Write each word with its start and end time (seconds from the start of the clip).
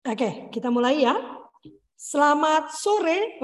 Oke, 0.00 0.48
kita 0.48 0.72
mulai 0.72 1.04
ya. 1.04 1.12
Selamat 1.92 2.72
sore. 2.72 3.36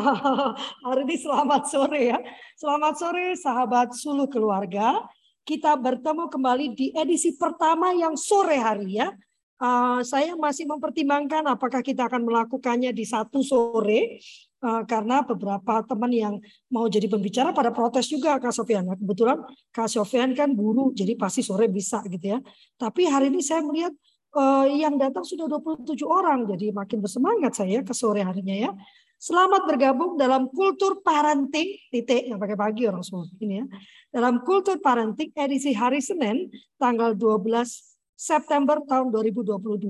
hari 0.86 1.02
ini 1.10 1.18
selamat 1.18 1.62
sore 1.66 2.00
ya. 2.14 2.18
Selamat 2.54 2.94
sore 2.94 3.34
sahabat 3.34 3.90
Sulu 3.98 4.30
keluarga. 4.30 5.02
Kita 5.42 5.74
bertemu 5.74 6.30
kembali 6.30 6.66
di 6.78 6.94
edisi 6.94 7.34
pertama 7.34 7.90
yang 7.98 8.14
sore 8.14 8.62
hari 8.62 9.02
ya. 9.02 9.10
Uh, 9.58 10.06
saya 10.06 10.38
masih 10.38 10.70
mempertimbangkan 10.70 11.50
apakah 11.50 11.82
kita 11.82 12.06
akan 12.06 12.22
melakukannya 12.22 12.94
di 12.94 13.02
satu 13.02 13.42
sore 13.42 14.22
uh, 14.62 14.86
karena 14.86 15.26
beberapa 15.26 15.82
teman 15.82 16.14
yang 16.14 16.34
mau 16.70 16.86
jadi 16.86 17.10
pembicara 17.10 17.50
pada 17.50 17.74
protes 17.74 18.06
juga 18.06 18.38
Kak 18.38 18.54
Sofian. 18.54 18.86
Kebetulan 18.86 19.42
Kak 19.74 19.90
Sofian 19.90 20.30
kan 20.38 20.54
buru 20.54 20.94
jadi 20.94 21.18
pasti 21.18 21.42
sore 21.42 21.66
bisa 21.66 22.06
gitu 22.06 22.38
ya. 22.38 22.40
Tapi 22.78 23.02
hari 23.10 23.34
ini 23.34 23.42
saya 23.42 23.66
melihat 23.66 23.90
uh, 24.34 24.66
yang 24.68 24.98
datang 24.98 25.22
sudah 25.22 25.46
27 25.46 26.04
orang. 26.04 26.44
Jadi 26.50 26.74
makin 26.74 26.98
bersemangat 27.00 27.54
saya 27.56 27.80
ke 27.80 27.94
sore 27.94 28.20
harinya 28.20 28.54
ya. 28.54 28.70
Selamat 29.14 29.64
bergabung 29.64 30.20
dalam 30.20 30.52
kultur 30.52 31.00
parenting 31.00 31.80
titik 31.88 32.28
yang 32.28 32.36
pakai 32.36 32.58
pagi 32.58 32.84
orang 32.84 33.00
semua 33.00 33.24
ini 33.40 33.64
ya. 33.64 33.66
Dalam 34.12 34.44
kultur 34.44 34.76
parenting 34.82 35.32
edisi 35.32 35.72
hari 35.72 36.04
Senin 36.04 36.52
tanggal 36.76 37.16
12 37.16 37.40
September 38.14 38.84
tahun 38.84 39.08
2022. 39.10 39.88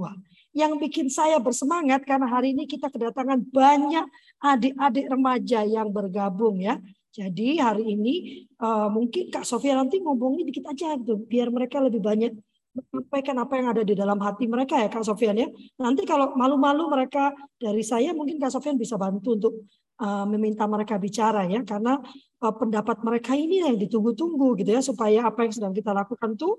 Yang 0.54 0.72
bikin 0.86 1.06
saya 1.10 1.42
bersemangat 1.42 2.06
karena 2.06 2.30
hari 2.30 2.54
ini 2.54 2.64
kita 2.70 2.86
kedatangan 2.86 3.42
banyak 3.50 4.06
adik-adik 4.38 5.10
remaja 5.10 5.66
yang 5.66 5.90
bergabung 5.90 6.62
ya. 6.62 6.78
Jadi 7.14 7.58
hari 7.58 7.94
ini 7.94 8.14
uh, 8.58 8.86
mungkin 8.90 9.34
Kak 9.34 9.46
Sofia 9.46 9.78
nanti 9.78 10.02
ngomongin 10.02 10.46
dikit 10.46 10.66
aja 10.70 10.98
gitu 10.98 11.26
biar 11.26 11.50
mereka 11.50 11.78
lebih 11.78 12.02
banyak 12.02 12.34
menyampaikan 12.74 13.36
apa 13.38 13.54
yang 13.54 13.68
ada 13.70 13.82
di 13.86 13.94
dalam 13.94 14.18
hati 14.18 14.50
mereka 14.50 14.74
ya 14.82 14.90
Kak 14.90 15.06
Sofian 15.06 15.38
ya. 15.38 15.46
Nanti 15.78 16.02
kalau 16.02 16.34
malu-malu 16.34 16.90
mereka 16.90 17.30
dari 17.54 17.86
saya 17.86 18.10
mungkin 18.10 18.42
Kak 18.42 18.50
Sofian 18.50 18.74
bisa 18.74 18.98
bantu 18.98 19.38
untuk 19.38 19.54
uh, 20.02 20.26
meminta 20.26 20.66
mereka 20.66 20.98
bicara 20.98 21.46
ya 21.46 21.62
karena 21.62 22.02
uh, 22.42 22.54
pendapat 22.54 22.98
mereka 23.06 23.38
ini 23.38 23.62
yang 23.62 23.78
ditunggu-tunggu 23.78 24.58
gitu 24.58 24.70
ya 24.74 24.82
supaya 24.82 25.30
apa 25.30 25.46
yang 25.46 25.52
sedang 25.54 25.72
kita 25.72 25.94
lakukan 25.94 26.34
tuh 26.34 26.58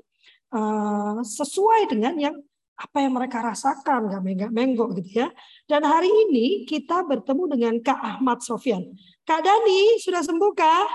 uh, 0.55 1.19
sesuai 1.19 1.91
dengan 1.91 2.15
yang 2.15 2.35
apa 2.75 3.07
yang 3.07 3.15
mereka 3.15 3.39
rasakan 3.39 4.11
nggak 4.11 4.23
menggak 4.23 4.51
menggok 4.51 4.89
gitu 4.99 5.23
ya. 5.23 5.27
Dan 5.67 5.83
hari 5.83 6.11
ini 6.11 6.63
kita 6.67 7.03
bertemu 7.03 7.43
dengan 7.59 7.73
Kak 7.83 7.99
Ahmad 7.99 8.39
Sofian. 8.43 8.83
Kak 9.27 9.43
Dani 9.43 9.99
sudah 9.99 10.23
sembuh 10.23 10.51
kah? 10.55 10.87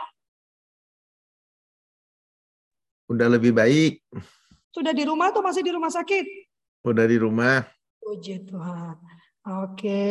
Udah 3.11 3.27
lebih 3.27 3.53
baik. 3.57 4.01
Sudah 4.71 4.95
di 4.95 5.03
rumah 5.03 5.35
atau 5.35 5.43
masih 5.43 5.67
di 5.67 5.75
rumah 5.75 5.91
sakit? 5.91 6.25
Udah 6.87 7.05
di 7.11 7.19
rumah. 7.19 7.67
Puji 7.99 8.47
Tuhan. 8.47 8.95
Oke, 9.41 10.05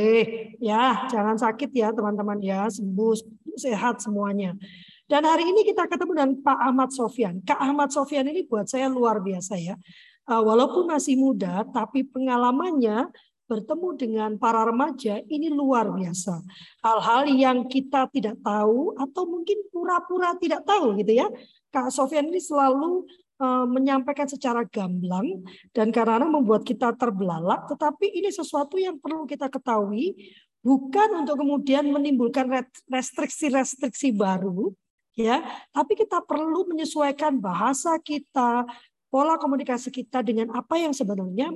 ya 0.58 1.06
jangan 1.06 1.38
sakit 1.38 1.70
ya 1.70 1.94
teman-teman 1.94 2.42
ya, 2.42 2.66
sembuh 2.66 3.14
sehat 3.56 4.02
semuanya. 4.02 4.58
Dan 5.06 5.22
hari 5.22 5.46
ini 5.48 5.64
kita 5.64 5.86
ketemu 5.86 6.12
dengan 6.18 6.34
Pak 6.42 6.60
Ahmad 6.60 6.90
Sofian. 6.90 7.40
Kak 7.46 7.62
Ahmad 7.62 7.94
Sofian 7.94 8.26
ini 8.26 8.44
buat 8.50 8.66
saya 8.66 8.90
luar 8.90 9.22
biasa 9.22 9.56
ya. 9.62 9.78
Uh, 10.26 10.42
walaupun 10.44 10.90
masih 10.90 11.16
muda, 11.16 11.62
tapi 11.70 12.10
pengalamannya 12.10 13.10
bertemu 13.46 13.90
dengan 13.98 14.32
para 14.38 14.66
remaja 14.66 15.22
ini 15.30 15.50
luar 15.54 15.94
biasa. 15.94 16.42
Hal-hal 16.82 17.30
yang 17.30 17.70
kita 17.70 18.10
tidak 18.10 18.38
tahu 18.42 18.98
atau 18.98 19.24
mungkin 19.30 19.62
pura-pura 19.70 20.36
tidak 20.42 20.66
tahu 20.66 20.98
gitu 21.00 21.22
ya. 21.22 21.30
Kak 21.70 21.94
Sofian 21.94 22.30
ini 22.30 22.42
selalu 22.42 23.06
Eh, 23.06 23.29
menyampaikan 23.40 24.28
secara 24.28 24.68
gamblang 24.68 25.48
dan 25.72 25.96
karena 25.96 26.28
membuat 26.28 26.68
kita 26.68 26.92
terbelalak, 27.00 27.72
tetapi 27.72 28.12
ini 28.12 28.28
sesuatu 28.36 28.76
yang 28.76 29.00
perlu 29.00 29.24
kita 29.24 29.48
ketahui 29.48 30.12
bukan 30.60 31.24
untuk 31.24 31.40
kemudian 31.40 31.88
menimbulkan 31.88 32.52
restriksi-restriksi 32.92 34.12
baru, 34.12 34.76
ya, 35.16 35.40
tapi 35.72 35.96
kita 35.96 36.20
perlu 36.20 36.68
menyesuaikan 36.68 37.40
bahasa 37.40 37.96
kita, 38.04 38.68
pola 39.08 39.40
komunikasi 39.40 39.88
kita 39.88 40.20
dengan 40.20 40.52
apa 40.52 40.76
yang 40.76 40.92
sebenarnya 40.92 41.56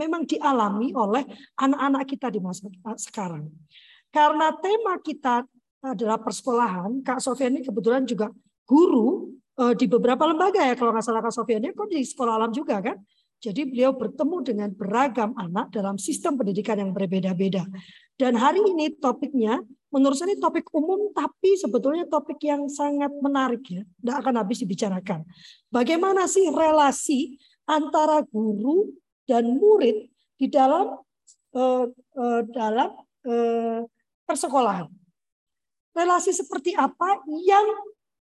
memang 0.00 0.24
dialami 0.24 0.96
oleh 0.96 1.28
anak-anak 1.60 2.04
kita 2.08 2.32
di 2.32 2.40
masa 2.40 2.72
sekarang. 2.96 3.52
Karena 4.08 4.56
tema 4.56 4.96
kita 4.96 5.44
adalah 5.84 6.16
persekolahan, 6.16 7.04
Kak 7.04 7.20
Sofian 7.20 7.52
ini 7.52 7.62
kebetulan 7.62 8.08
juga 8.08 8.32
guru 8.64 9.36
uh, 9.58 9.74
di 9.74 9.90
beberapa 9.90 10.22
lembaga 10.24 10.62
ya 10.62 10.78
kalau 10.78 10.94
nggak 10.94 11.04
salah 11.04 11.20
Kak 11.20 11.34
Sofian 11.34 11.60
ya 11.60 11.74
di 11.74 12.00
sekolah 12.06 12.38
alam 12.38 12.54
juga 12.54 12.78
kan. 12.78 12.96
Jadi 13.38 13.70
beliau 13.70 13.94
bertemu 13.94 14.36
dengan 14.42 14.68
beragam 14.74 15.30
anak 15.38 15.70
dalam 15.70 15.94
sistem 15.94 16.34
pendidikan 16.34 16.74
yang 16.74 16.90
berbeda-beda. 16.90 17.62
Dan 18.18 18.34
hari 18.34 18.58
ini 18.66 18.98
topiknya 18.98 19.62
menurut 19.94 20.18
saya 20.18 20.34
ini 20.34 20.42
topik 20.42 20.66
umum 20.74 21.14
tapi 21.14 21.54
sebetulnya 21.54 22.02
topik 22.10 22.42
yang 22.42 22.66
sangat 22.66 23.14
menarik 23.22 23.62
ya. 23.70 23.86
Tidak 23.86 24.16
akan 24.26 24.42
habis 24.42 24.58
dibicarakan. 24.66 25.22
Bagaimana 25.70 26.26
sih 26.26 26.50
relasi 26.50 27.38
antara 27.62 28.26
guru 28.26 28.90
dan 29.22 29.54
murid 29.54 30.10
di 30.34 30.50
dalam 30.50 30.98
uh, 31.54 31.86
uh, 31.94 32.42
dalam 32.50 32.90
uh, 33.22 33.86
persekolahan. 34.26 34.90
Relasi 35.94 36.34
seperti 36.34 36.74
apa 36.74 37.22
yang 37.46 37.66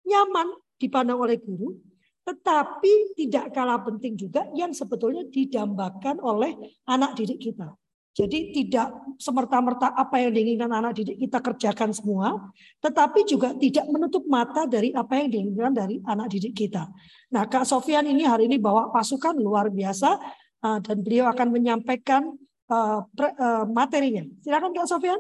nyaman 0.08 0.56
dipandang 0.82 1.22
oleh 1.22 1.38
guru, 1.38 1.78
tetapi 2.26 3.14
tidak 3.18 3.54
kalah 3.54 3.82
penting 3.86 4.18
juga 4.18 4.50
yang 4.58 4.74
sebetulnya 4.74 5.26
didambakan 5.30 6.18
oleh 6.22 6.58
anak 6.90 7.14
didik 7.14 7.38
kita. 7.38 7.70
Jadi 8.12 8.52
tidak 8.52 8.92
semerta-merta 9.24 9.96
apa 9.96 10.20
yang 10.20 10.36
diinginkan 10.36 10.68
anak 10.68 11.00
didik 11.00 11.16
kita 11.16 11.40
kerjakan 11.40 11.96
semua, 11.96 12.52
tetapi 12.84 13.24
juga 13.24 13.56
tidak 13.56 13.88
menutup 13.88 14.28
mata 14.28 14.68
dari 14.68 14.92
apa 14.92 15.16
yang 15.16 15.32
diinginkan 15.32 15.72
dari 15.72 15.96
anak 16.04 16.28
didik 16.28 16.52
kita. 16.52 16.92
Nah, 17.32 17.48
Kak 17.48 17.64
Sofian 17.64 18.04
ini 18.04 18.28
hari 18.28 18.52
ini 18.52 18.60
bawa 18.60 18.92
pasukan 18.92 19.32
luar 19.40 19.72
biasa 19.72 20.20
uh, 20.60 20.80
dan 20.84 20.98
beliau 21.00 21.32
akan 21.32 21.56
menyampaikan 21.56 22.36
uh, 22.68 23.00
uh, 23.08 23.64
materinya. 23.72 24.28
Silakan 24.44 24.76
Kak 24.76 24.92
Sofian. 24.92 25.20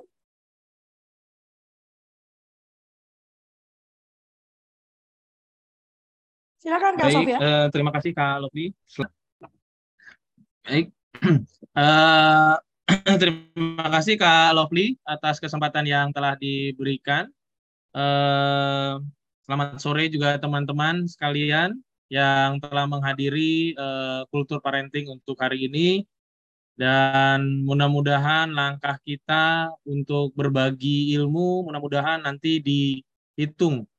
Silakan 6.61 6.93
Kak 6.93 7.09
Baik, 7.09 7.41
Uh, 7.41 7.65
terima 7.73 7.89
kasih 7.89 8.11
Kak 8.13 8.37
Lofi. 8.37 8.69
Baik. 10.61 10.93
Uh, 11.73 12.53
terima 13.21 13.87
kasih 13.97 14.13
Kak 14.21 14.53
Lovely 14.53 14.93
atas 15.01 15.41
kesempatan 15.41 15.89
yang 15.89 16.13
telah 16.13 16.37
diberikan. 16.37 17.33
Uh, 17.97 19.01
selamat 19.49 19.81
sore 19.81 20.05
juga 20.13 20.37
teman-teman 20.37 21.09
sekalian 21.09 21.81
yang 22.13 22.61
telah 22.61 22.85
menghadiri 22.85 23.73
uh, 23.81 24.29
kultur 24.29 24.61
parenting 24.61 25.09
untuk 25.09 25.41
hari 25.41 25.65
ini. 25.65 26.05
Dan 26.77 27.65
mudah-mudahan 27.65 28.53
langkah 28.53 29.01
kita 29.01 29.73
untuk 29.81 30.29
berbagi 30.37 31.09
ilmu, 31.17 31.65
mudah-mudahan 31.65 32.21
nanti 32.21 32.61
dihitung 32.61 33.89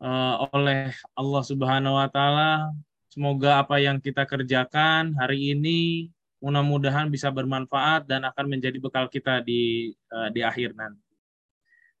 uh, 0.00 0.48
oleh 0.50 0.92
Allah 1.14 1.42
Subhanahu 1.44 1.94
wa 1.96 2.08
taala. 2.08 2.72
Semoga 3.10 3.62
apa 3.62 3.82
yang 3.82 3.98
kita 3.98 4.24
kerjakan 4.24 5.14
hari 5.18 5.52
ini 5.54 6.10
mudah-mudahan 6.40 7.12
bisa 7.12 7.28
bermanfaat 7.28 8.08
dan 8.08 8.24
akan 8.24 8.46
menjadi 8.48 8.80
bekal 8.80 9.06
kita 9.12 9.44
di 9.44 9.92
uh, 10.10 10.32
di 10.32 10.40
akhir 10.40 10.72
nanti. 10.72 11.04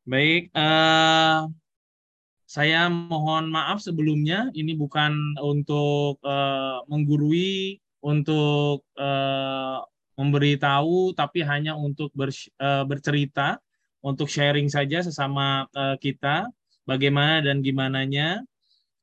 Baik, 0.08 0.48
uh, 0.56 1.44
saya 2.48 2.88
mohon 2.88 3.52
maaf 3.52 3.84
sebelumnya 3.84 4.48
ini 4.56 4.74
bukan 4.74 5.36
untuk 5.38 6.18
uh, 6.24 6.82
menggurui, 6.88 7.78
untuk 8.00 8.82
uh, 8.96 9.84
memberitahu, 10.16 11.12
tapi 11.14 11.44
hanya 11.44 11.76
untuk 11.76 12.08
ber, 12.16 12.32
uh, 12.58 12.84
bercerita, 12.88 13.60
untuk 14.00 14.26
sharing 14.32 14.72
saja 14.72 15.04
sesama 15.04 15.68
uh, 15.76 15.96
kita 16.00 16.48
bagaimana 16.88 17.44
dan 17.44 17.60
gimananya. 17.64 18.42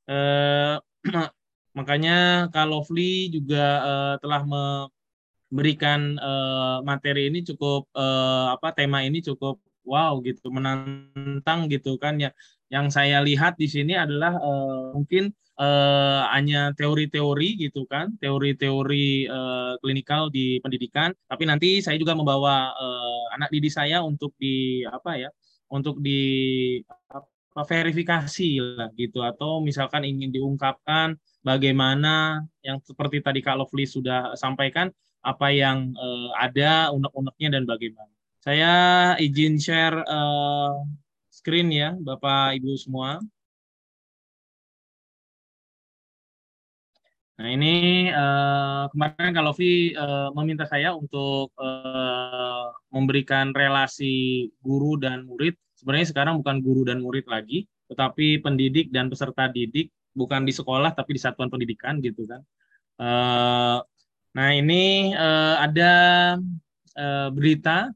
Eh, 0.08 0.76
makanya 1.78 2.48
Kak 2.54 2.68
Lovely 2.70 3.30
juga 3.30 3.64
eh, 3.84 4.16
telah 4.24 4.42
memberikan 4.48 6.18
eh, 6.18 6.78
materi 6.88 7.30
ini 7.30 7.44
cukup 7.46 7.92
eh, 7.94 8.46
apa 8.56 8.74
tema 8.78 9.04
ini 9.04 9.20
cukup 9.24 9.62
wow 9.88 10.20
gitu 10.24 10.52
menantang 10.52 11.68
gitu 11.72 11.96
kan 12.00 12.20
ya. 12.20 12.32
Yang 12.68 12.86
saya 13.00 13.24
lihat 13.24 13.56
di 13.56 13.68
sini 13.72 13.94
adalah 13.96 14.36
eh, 14.36 14.84
mungkin 14.96 15.32
eh, 15.60 16.22
hanya 16.36 16.72
teori-teori 16.78 17.50
gitu 17.64 17.84
kan, 17.90 18.16
teori-teori 18.22 19.08
eh, 19.28 19.74
klinikal 19.82 20.30
di 20.32 20.60
pendidikan. 20.64 21.12
Tapi 21.28 21.44
nanti 21.50 21.70
saya 21.86 21.98
juga 22.00 22.14
membawa 22.20 22.72
eh, 22.76 23.24
anak 23.36 23.50
didik 23.54 23.74
saya 23.74 24.04
untuk 24.06 24.32
di 24.40 24.84
apa 24.88 25.12
ya, 25.20 25.30
untuk 25.72 26.00
di 26.00 26.20
verifikasi 27.66 28.50
lah 28.62 28.90
gitu 28.94 29.26
atau 29.26 29.64
misalkan 29.64 30.06
ingin 30.06 30.30
diungkapkan 30.30 31.18
bagaimana 31.42 32.46
yang 32.62 32.78
seperti 32.84 33.24
tadi 33.24 33.40
Kak 33.42 33.58
Lovely 33.58 33.86
sudah 33.90 34.38
sampaikan 34.38 34.94
apa 35.26 35.50
yang 35.50 35.98
uh, 35.98 36.30
ada 36.38 36.94
unek-uneknya 36.94 37.60
dan 37.60 37.64
bagaimana. 37.66 38.12
Saya 38.38 38.74
izin 39.20 39.58
share 39.58 39.98
uh, 40.06 40.86
screen 41.34 41.74
ya 41.74 41.98
Bapak 41.98 42.62
Ibu 42.62 42.78
semua. 42.78 43.20
Nah 47.38 47.54
ini 47.54 48.10
uh, 48.10 48.90
kemarin 48.90 49.30
kalau 49.30 49.54
Vi 49.54 49.94
uh, 49.94 50.34
meminta 50.34 50.66
saya 50.66 50.98
untuk 50.98 51.54
uh, 51.62 52.74
memberikan 52.90 53.54
relasi 53.54 54.50
guru 54.66 54.98
dan 54.98 55.22
murid. 55.30 55.54
Sebenarnya 55.78 56.10
sekarang 56.10 56.42
bukan 56.42 56.58
guru 56.66 56.82
dan 56.90 57.00
murid 57.06 57.30
lagi, 57.30 57.70
tetapi 57.88 58.42
pendidik 58.42 58.90
dan 58.90 59.08
peserta 59.14 59.46
didik, 59.48 59.94
bukan 60.18 60.44
di 60.44 60.54
sekolah 60.54 60.98
tapi 60.98 61.16
di 61.16 61.22
satuan 61.22 61.54
pendidikan 61.54 62.02
gitu 62.02 62.26
kan. 62.26 62.42
Uh, 62.98 63.78
nah 64.34 64.50
ini 64.50 65.14
uh, 65.14 65.62
ada 65.62 65.94
uh, 66.98 67.30
berita 67.30 67.94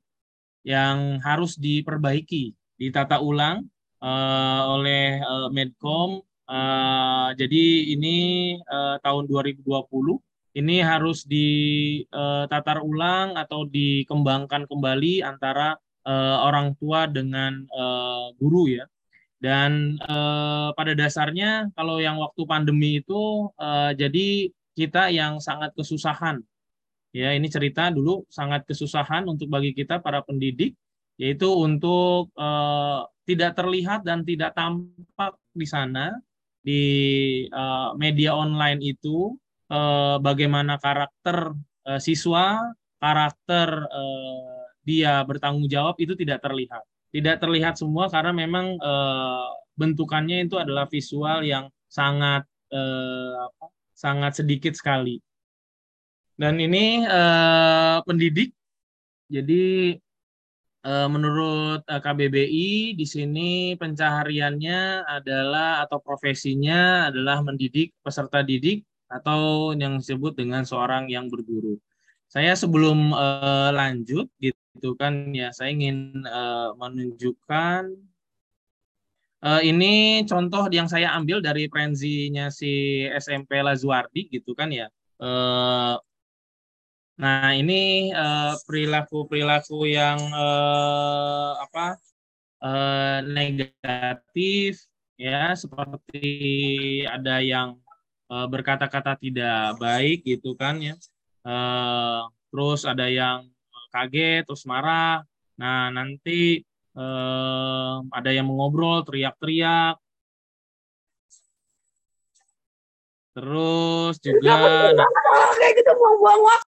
yang 0.62 1.18
harus 1.26 1.58
diperbaiki, 1.58 2.54
ditata 2.78 3.18
ulang 3.18 3.66
uh, 4.06 4.62
oleh 4.78 5.18
uh, 5.26 5.50
Medcom 5.50 6.22
Uh, 6.52 7.32
jadi 7.40 7.96
ini 7.96 8.18
uh, 8.68 9.00
tahun 9.00 9.24
2020 9.32 9.64
ini 10.60 10.84
harus 10.84 11.24
ditatar 11.24 12.84
ulang 12.84 13.40
atau 13.40 13.64
dikembangkan 13.64 14.68
kembali 14.68 15.24
antara 15.24 15.80
uh, 16.06 16.38
orang 16.48 16.74
tua 16.78 17.10
dengan 17.10 17.66
uh, 17.72 18.34
guru 18.38 18.72
ya. 18.72 18.86
Dan 19.42 19.98
uh, 20.06 20.70
pada 20.78 20.94
dasarnya 20.94 21.74
kalau 21.74 21.98
yang 21.98 22.22
waktu 22.22 22.46
pandemi 22.46 23.02
itu 23.02 23.50
uh, 23.58 23.90
jadi 23.98 24.54
kita 24.78 25.10
yang 25.10 25.42
sangat 25.42 25.74
kesusahan. 25.74 26.46
Ya, 27.12 27.36
ini 27.36 27.52
cerita 27.52 27.92
dulu 27.92 28.24
sangat 28.32 28.64
kesusahan 28.64 29.28
untuk 29.28 29.52
bagi 29.52 29.76
kita 29.76 30.00
para 30.00 30.24
pendidik 30.24 30.80
yaitu 31.20 31.52
untuk 31.52 32.32
uh, 32.40 33.04
tidak 33.28 33.54
terlihat 33.60 34.02
dan 34.08 34.24
tidak 34.24 34.56
tampak 34.56 35.36
di 35.52 35.68
sana 35.68 36.16
di 36.62 36.84
uh, 37.52 37.94
media 37.98 38.34
online 38.34 38.80
itu 38.82 39.36
uh, 39.70 40.18
bagaimana 40.22 40.78
karakter 40.78 41.54
uh, 41.86 42.00
siswa, 42.02 42.62
karakter 43.02 43.86
uh, 43.86 44.61
dia 44.82 45.22
bertanggung 45.26 45.68
jawab 45.70 45.98
itu 46.02 46.14
tidak 46.18 46.42
terlihat. 46.42 46.84
Tidak 47.12 47.38
terlihat 47.44 47.76
semua 47.76 48.08
karena 48.08 48.32
memang 48.32 48.80
uh, 48.80 49.52
bentukannya 49.76 50.48
itu 50.48 50.56
adalah 50.56 50.88
visual 50.88 51.44
yang 51.44 51.68
sangat 51.92 52.48
uh, 52.72 53.52
apa, 53.52 53.66
sangat 53.92 54.32
sedikit 54.42 54.74
sekali. 54.74 55.20
Dan 56.40 56.58
ini 56.58 57.04
uh, 57.06 58.00
pendidik 58.08 58.56
jadi 59.32 59.96
Eh, 60.82 61.08
menurut 61.14 61.86
KBBI 61.86 62.98
di 62.98 63.06
sini 63.06 63.78
pencahariannya 63.78 65.06
adalah 65.06 65.86
atau 65.86 66.02
profesinya 66.02 67.06
adalah 67.14 67.38
mendidik 67.46 67.94
peserta 68.02 68.42
didik 68.42 68.82
atau 69.06 69.72
yang 69.78 70.02
disebut 70.02 70.34
dengan 70.34 70.66
seorang 70.66 71.06
yang 71.06 71.30
berguru. 71.30 71.78
Saya 72.32 72.56
sebelum 72.56 73.12
uh, 73.12 73.76
lanjut 73.76 74.32
gitu 74.40 74.96
kan 74.96 75.36
ya 75.36 75.52
saya 75.52 75.76
ingin 75.76 76.24
uh, 76.24 76.72
menunjukkan 76.80 77.92
uh, 79.44 79.60
ini 79.60 80.24
contoh 80.24 80.64
yang 80.72 80.88
saya 80.88 81.12
ambil 81.12 81.44
dari 81.44 81.68
frenzinya 81.68 82.48
si 82.48 83.04
SMP 83.12 83.60
Lazuardi 83.60 84.32
gitu 84.32 84.56
kan 84.56 84.72
ya. 84.72 84.88
Uh, 85.20 86.00
Nah, 87.22 87.54
ini 87.54 88.10
eh, 88.10 88.54
perilaku-perilaku 88.66 89.86
uh, 89.86 89.90
yang 89.90 90.20
uh, 90.34 91.54
apa 91.62 91.94
uh, 92.66 93.22
negatif 93.22 94.82
ya, 95.22 95.54
seperti 95.54 96.26
ada 97.06 97.38
yang 97.46 97.78
uh, 98.26 98.50
berkata-kata 98.50 99.22
tidak 99.22 99.78
baik 99.78 100.26
gitu 100.26 100.58
kan 100.58 100.82
ya. 100.82 100.98
Uh, 101.42 102.30
terus 102.54 102.86
ada 102.86 103.10
yang 103.10 103.50
kaget, 103.92 104.46
terus 104.46 104.64
marah. 104.70 105.26
Nah, 105.58 105.90
nanti 105.94 106.62
uh, 106.98 108.02
ada 108.14 108.30
yang 108.30 108.48
mengobrol, 108.50 109.04
teriak-teriak. 109.04 109.98
Terus 113.32 114.20
juga 114.20 114.92
nah, 114.92 115.08
kayak 115.56 115.74
gitu 115.80 115.92
buang 115.96 116.44
waktu 116.44 116.72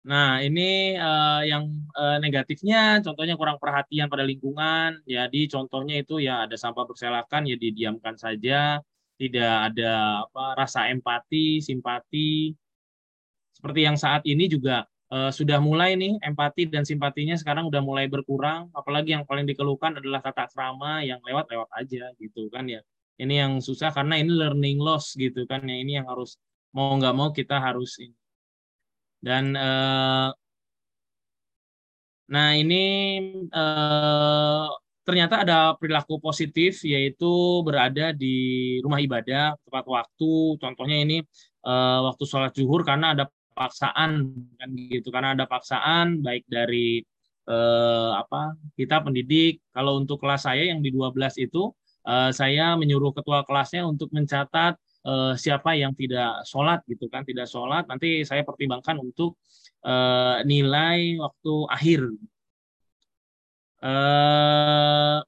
Nah, 0.00 0.40
ini 0.40 0.96
uh, 0.96 1.44
yang 1.44 1.68
uh, 1.92 2.16
negatifnya, 2.24 3.04
contohnya 3.04 3.36
kurang 3.36 3.60
perhatian 3.60 4.08
pada 4.08 4.24
lingkungan. 4.24 5.04
Jadi 5.04 5.44
contohnya 5.52 6.00
itu 6.00 6.24
ya 6.24 6.48
ada 6.48 6.56
sampah 6.56 6.88
berselakan 6.88 7.44
ya 7.44 7.56
didiamkan 7.60 8.16
saja, 8.16 8.80
tidak 9.20 9.54
ada 9.72 10.24
apa 10.24 10.44
rasa 10.56 10.88
empati, 10.88 11.60
simpati. 11.60 12.56
Seperti 13.52 13.80
yang 13.84 14.00
saat 14.00 14.24
ini 14.24 14.48
juga 14.48 14.88
uh, 15.12 15.28
sudah 15.28 15.60
mulai 15.60 15.92
nih 16.00 16.16
empati 16.24 16.72
dan 16.72 16.88
simpatinya 16.88 17.36
sekarang 17.36 17.68
udah 17.68 17.84
mulai 17.84 18.08
berkurang. 18.08 18.72
Apalagi 18.72 19.12
yang 19.12 19.28
paling 19.28 19.44
dikeluhkan 19.44 20.00
adalah 20.00 20.24
kata 20.24 20.48
krama 20.48 21.04
yang 21.04 21.20
lewat-lewat 21.20 21.68
aja 21.76 22.08
gitu 22.16 22.48
kan 22.48 22.64
ya. 22.64 22.80
Ini 23.20 23.44
yang 23.44 23.52
susah 23.60 23.92
karena 23.92 24.16
ini 24.16 24.32
learning 24.32 24.80
loss 24.80 25.12
gitu 25.12 25.44
kan 25.44 25.68
ya. 25.68 25.76
Ini 25.76 26.00
yang 26.00 26.08
harus 26.08 26.40
mau 26.72 26.96
nggak 26.96 27.12
mau 27.12 27.28
kita 27.36 27.60
harus 27.60 28.00
ini 28.00 28.16
dan 29.20 29.52
uh, 29.52 30.32
nah 32.30 32.48
ini 32.56 32.84
uh, 33.52 34.66
ternyata 35.10 35.42
ada 35.42 35.74
perilaku 35.74 36.22
positif 36.22 36.86
yaitu 36.86 37.26
berada 37.66 38.14
di 38.14 38.78
rumah 38.78 39.02
ibadah 39.02 39.58
tepat 39.66 39.84
waktu. 39.90 40.54
Contohnya 40.62 41.02
ini 41.02 41.18
uh, 41.66 42.06
waktu 42.06 42.22
sholat 42.30 42.54
zuhur 42.54 42.86
karena 42.86 43.18
ada 43.18 43.26
paksaan 43.58 44.30
kan 44.54 44.68
gitu. 44.70 45.10
Karena 45.10 45.34
ada 45.34 45.50
paksaan 45.50 46.22
baik 46.22 46.46
dari 46.46 47.02
uh, 47.50 48.22
apa 48.22 48.54
kita 48.78 49.02
pendidik. 49.02 49.58
Kalau 49.74 49.98
untuk 49.98 50.22
kelas 50.22 50.46
saya 50.46 50.70
yang 50.70 50.78
di 50.78 50.94
12 50.94 51.42
itu 51.42 51.74
uh, 52.06 52.30
saya 52.30 52.78
menyuruh 52.78 53.10
ketua 53.10 53.42
kelasnya 53.42 53.82
untuk 53.82 54.14
mencatat 54.14 54.78
uh, 55.10 55.34
siapa 55.34 55.74
yang 55.74 55.90
tidak 55.98 56.46
sholat 56.46 56.86
gitu 56.86 57.10
kan 57.10 57.26
tidak 57.26 57.50
sholat. 57.50 57.82
Nanti 57.90 58.22
saya 58.22 58.46
pertimbangkan 58.46 58.94
untuk 59.02 59.42
uh, 59.82 60.38
nilai 60.46 61.18
waktu 61.18 61.54
akhir 61.66 62.00
uh, 63.84 65.18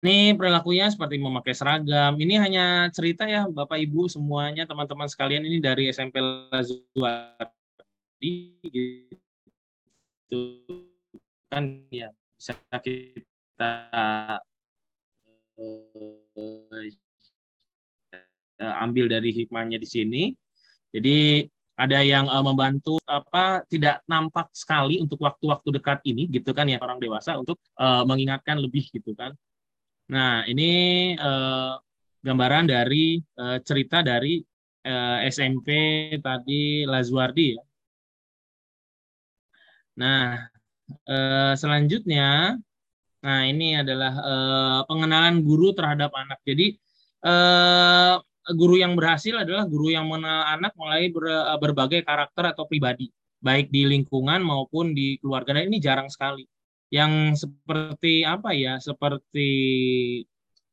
ini 0.00 0.32
perilakunya 0.32 0.88
seperti 0.88 1.20
memakai 1.20 1.52
seragam. 1.52 2.16
Ini 2.16 2.40
hanya 2.40 2.88
cerita 2.88 3.28
ya 3.28 3.44
Bapak 3.44 3.76
Ibu 3.76 4.08
semuanya 4.08 4.64
teman-teman 4.64 5.08
sekalian 5.08 5.44
ini 5.44 5.60
dari 5.60 5.92
SMP 5.92 6.16
Lazuardi 6.20 7.52
gitu 8.64 10.40
kan 11.50 11.84
ya 11.90 12.08
bisa 12.38 12.56
kita 12.80 13.72
uh, 18.60 18.74
ambil 18.80 19.12
dari 19.12 19.28
hikmahnya 19.36 19.76
di 19.76 19.88
sini. 19.88 20.22
Jadi 20.90 21.44
ada 21.80 21.98
yang 22.04 22.28
uh, 22.28 22.44
membantu 22.44 23.00
apa 23.08 23.64
tidak 23.72 24.04
nampak 24.04 24.52
sekali 24.52 25.00
untuk 25.00 25.18
waktu-waktu 25.24 25.68
dekat 25.80 25.98
ini 26.04 26.28
gitu 26.28 26.52
kan 26.52 26.68
ya 26.68 26.76
orang 26.84 27.00
dewasa 27.00 27.40
untuk 27.40 27.56
uh, 27.80 28.04
mengingatkan 28.04 28.60
lebih 28.60 28.84
gitu 28.92 29.16
kan. 29.16 29.32
Nah, 30.12 30.44
ini 30.44 30.70
uh, 31.16 31.80
gambaran 32.20 32.68
dari 32.68 33.16
uh, 33.40 33.58
cerita 33.64 34.04
dari 34.04 34.42
uh, 34.84 35.18
SMP 35.24 35.68
tadi 36.20 36.84
Lazuardi 36.84 37.46
ya. 37.56 37.62
Nah, 40.00 40.36
uh, 41.08 41.52
selanjutnya 41.56 42.56
nah 43.20 43.44
ini 43.44 43.76
adalah 43.76 44.12
uh, 44.16 44.80
pengenalan 44.88 45.44
guru 45.44 45.76
terhadap 45.76 46.08
anak. 46.16 46.40
Jadi 46.44 46.76
uh, 47.24 48.16
guru 48.56 48.80
yang 48.80 48.96
berhasil 48.96 49.34
adalah 49.36 49.64
guru 49.68 49.92
yang 49.92 50.08
mengenal 50.08 50.42
anak 50.56 50.72
mulai 50.78 51.12
ber, 51.12 51.24
eh, 51.28 51.58
berbagai 51.60 52.00
karakter 52.06 52.56
atau 52.56 52.64
pribadi, 52.64 53.12
baik 53.44 53.68
di 53.68 53.84
lingkungan 53.86 54.40
maupun 54.40 54.96
di 54.96 55.20
keluarga. 55.20 55.56
Dan 55.56 55.70
ini 55.72 55.78
jarang 55.82 56.08
sekali. 56.08 56.44
Yang 56.90 57.46
seperti 57.46 58.26
apa 58.26 58.50
ya? 58.56 58.80
Seperti 58.82 59.50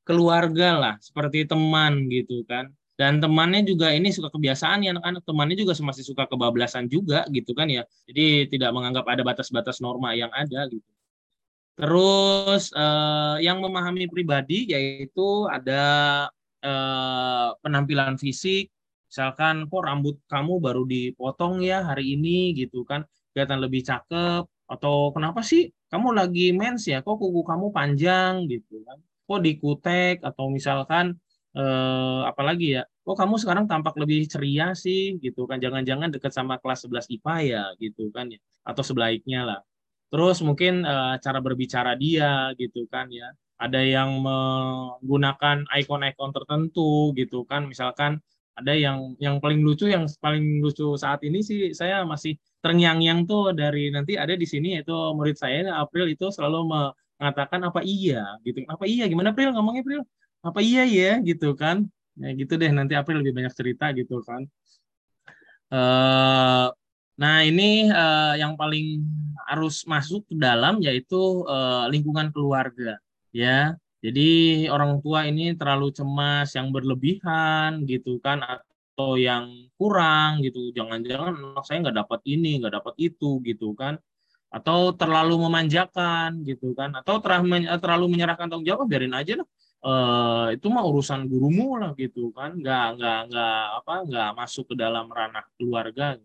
keluarga 0.07 0.69
lah, 0.79 0.95
seperti 1.03 1.43
teman 1.45 2.07
gitu 2.07 2.41
kan. 2.47 2.71
Dan 2.97 3.21
temannya 3.21 3.61
juga 3.61 3.93
ini 3.93 4.09
suka 4.09 4.33
kebiasaan 4.33 4.81
ya 4.81 4.89
anak-anak 4.97 5.21
temannya 5.21 5.53
juga 5.61 5.77
masih 5.85 6.01
suka 6.01 6.25
kebablasan 6.25 6.89
juga 6.89 7.27
gitu 7.29 7.53
kan 7.53 7.69
ya. 7.69 7.85
Jadi 8.09 8.49
tidak 8.49 8.73
menganggap 8.73 9.05
ada 9.05 9.21
batas-batas 9.21 9.77
norma 9.83 10.17
yang 10.17 10.33
ada 10.33 10.65
gitu. 10.65 10.89
Terus 11.77 12.73
eh, 12.73 13.35
yang 13.45 13.61
memahami 13.61 14.09
pribadi 14.09 14.73
yaitu 14.73 15.45
ada 15.45 15.85
eh, 16.63 17.49
penampilan 17.63 18.15
fisik, 18.21 18.71
misalkan 19.09 19.65
kok 19.69 19.83
rambut 19.87 20.15
kamu 20.31 20.53
baru 20.61 20.83
dipotong 20.87 21.61
ya 21.63 21.83
hari 21.85 22.15
ini? 22.15 22.55
gitu 22.57 22.83
kan, 22.87 23.05
kelihatan 23.31 23.59
lebih 23.63 23.81
cakep 23.85 24.43
atau 24.67 24.95
kenapa 25.15 25.39
sih 25.45 25.71
kamu 25.91 26.07
lagi 26.19 26.51
mens 26.51 26.83
ya, 26.91 26.99
kok 27.05 27.17
kuku 27.21 27.41
kamu 27.45 27.65
panjang? 27.75 28.33
gitu 28.51 28.83
kan, 28.87 28.97
kok 29.27 29.39
dikutek 29.45 30.15
atau 30.25 30.45
misalkan 30.51 31.05
eh, 31.57 32.21
apalagi 32.31 32.79
ya, 32.79 32.83
kok 33.05 33.17
kamu 33.21 33.35
sekarang 33.41 33.65
tampak 33.71 33.95
lebih 34.01 34.27
ceria 34.31 34.73
sih? 34.77 35.17
gitu 35.23 35.47
kan, 35.49 35.57
jangan-jangan 35.63 36.09
dekat 36.13 36.31
sama 36.35 36.55
kelas 36.61 36.85
11 36.85 37.07
IPA 37.15 37.35
ya? 37.43 37.63
gitu 37.81 38.09
kan 38.15 38.25
ya, 38.33 38.39
atau 38.67 38.83
sebaliknya 38.85 39.41
lah. 39.47 39.59
Terus 40.07 40.39
mungkin 40.39 40.87
uh, 40.87 41.19
cara 41.19 41.39
berbicara 41.43 41.91
dia 41.99 42.55
gitu 42.55 42.87
kan 42.87 43.11
ya. 43.11 43.27
Ada 43.57 43.81
yang 43.81 44.21
menggunakan 44.21 45.65
ikon-ikon 45.65 46.31
tertentu 46.33 47.13
gitu 47.17 47.41
kan. 47.49 47.65
Misalkan 47.65 48.21
ada 48.57 48.73
yang 48.73 49.13
yang 49.21 49.37
paling 49.37 49.61
lucu 49.61 49.85
yang 49.89 50.09
paling 50.17 50.61
lucu 50.61 50.97
saat 50.97 51.21
ini 51.21 51.45
sih 51.45 51.73
saya 51.77 52.01
masih 52.05 52.37
terngiang-ngiang 52.61 53.29
tuh 53.29 53.53
dari 53.53 53.93
nanti 53.93 54.17
ada 54.17 54.33
di 54.33 54.45
sini 54.49 54.77
yaitu 54.77 54.93
murid 55.13 55.37
saya 55.37 55.77
April 55.77 56.09
itu 56.09 56.29
selalu 56.33 56.69
mengatakan 57.17 57.61
apa 57.69 57.81
iya 57.85 58.37
gitu. 58.45 58.65
Apa 58.69 58.85
iya 58.89 59.05
gimana 59.09 59.33
April 59.33 59.53
ngomongnya 59.53 59.81
April? 59.85 60.01
Apa 60.41 60.59
iya 60.61 60.85
ya 60.85 61.21
gitu 61.21 61.53
kan. 61.57 61.85
Ya 62.17 62.33
gitu 62.33 62.57
deh 62.57 62.71
nanti 62.73 62.93
April 62.97 63.21
lebih 63.21 63.33
banyak 63.37 63.53
cerita 63.53 63.93
gitu 63.93 64.25
kan. 64.25 64.41
Uh, 65.67 66.73
Nah, 67.17 67.41
ini 67.41 67.89
uh, 67.89 68.37
yang 68.37 68.53
paling 68.53 69.01
harus 69.49 69.81
masuk 69.89 70.21
ke 70.29 70.37
dalam 70.37 70.77
yaitu 70.85 71.41
uh, 71.49 71.89
lingkungan 71.89 72.29
keluarga, 72.29 73.01
ya. 73.37 73.77
Jadi 74.01 74.29
orang 74.69 75.01
tua 75.01 75.25
ini 75.29 75.53
terlalu 75.57 75.89
cemas 75.93 76.53
yang 76.57 76.69
berlebihan 76.69 77.81
gitu 77.89 78.21
kan 78.21 78.41
atau 78.45 79.17
yang 79.17 79.69
kurang 79.77 80.41
gitu. 80.45 80.73
Jangan-jangan 80.73 81.33
anak 81.33 81.65
saya 81.65 81.77
nggak 81.85 81.97
dapat 82.05 82.21
ini, 82.29 82.61
nggak 82.61 82.73
dapat 82.81 82.95
itu 82.97 83.41
gitu 83.45 83.73
kan. 83.77 83.97
Atau 84.53 84.93
terlalu 84.97 85.35
memanjakan 85.49 86.45
gitu 86.45 86.73
kan. 86.77 86.93
Atau 86.97 87.21
terlalu 87.21 88.05
menyerahkan 88.09 88.49
tanggung 88.49 88.65
jawab 88.65 88.85
biarin 88.89 89.13
aja 89.17 89.41
lah. 89.41 89.47
Uh, 89.77 90.49
itu 90.57 90.67
mah 90.73 90.81
urusan 90.89 91.29
gurumu 91.29 91.77
lah 91.81 91.93
gitu 91.97 92.33
kan. 92.37 92.53
Nggak 92.57 92.85
nggak 93.01 93.19
nggak 93.33 93.61
apa 93.81 93.93
nggak 94.09 94.29
masuk 94.37 94.65
ke 94.73 94.75
dalam 94.77 95.05
ranah 95.09 95.45
keluarga. 95.57 96.17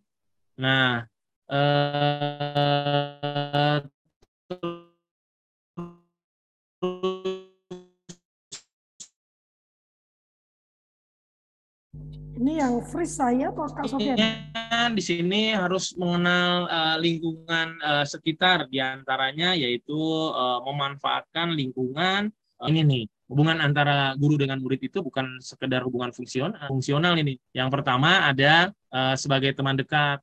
Nah, 0.61 1.09
eh, 1.49 2.33
ini 12.43 12.59
yang 12.59 12.83
free 12.83 13.07
saya 13.07 13.55
atau 13.55 13.71
Kak 13.71 13.87
Sofian? 13.87 14.19
Di 14.99 15.03
sini 15.03 15.55
harus 15.55 15.95
mengenal 15.95 16.67
uh, 16.67 16.99
lingkungan 16.99 17.79
uh, 17.79 18.03
sekitar, 18.03 18.67
di 18.67 18.83
antaranya 18.83 19.55
yaitu 19.55 19.95
uh, 20.35 20.59
memanfaatkan 20.67 21.55
lingkungan. 21.55 22.35
Uh, 22.59 22.67
ini 22.67 22.83
nih, 22.83 23.05
hubungan 23.31 23.63
antara 23.63 24.19
guru 24.19 24.35
dengan 24.35 24.59
murid 24.59 24.83
itu 24.83 24.99
bukan 25.07 25.39
sekedar 25.39 25.87
hubungan 25.87 26.11
fungsional, 26.11 26.67
fungsional 26.67 27.15
ini. 27.15 27.39
Yang 27.55 27.79
pertama 27.79 28.27
ada 28.27 28.75
uh, 28.91 29.15
sebagai 29.15 29.55
teman 29.55 29.79
dekat, 29.79 30.19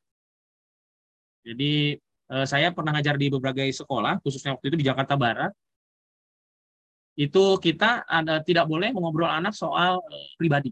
jadi 1.50 1.98
eh, 2.30 2.46
saya 2.46 2.70
pernah 2.70 2.94
ngajar 2.94 3.16
di 3.18 3.32
beberapa 3.32 3.63
sekolah, 3.63 4.22
khususnya 4.22 4.54
waktu 4.54 4.70
itu 4.70 4.78
di 4.78 4.86
Jakarta 4.86 5.16
Barat. 5.18 5.51
Itu 7.20 7.60
kita 7.60 8.08
ada 8.08 8.40
tidak 8.40 8.66
boleh 8.72 8.96
mengobrol 8.96 9.28
anak 9.28 9.52
soal 9.52 10.00
eh, 10.08 10.30
pribadi. 10.40 10.72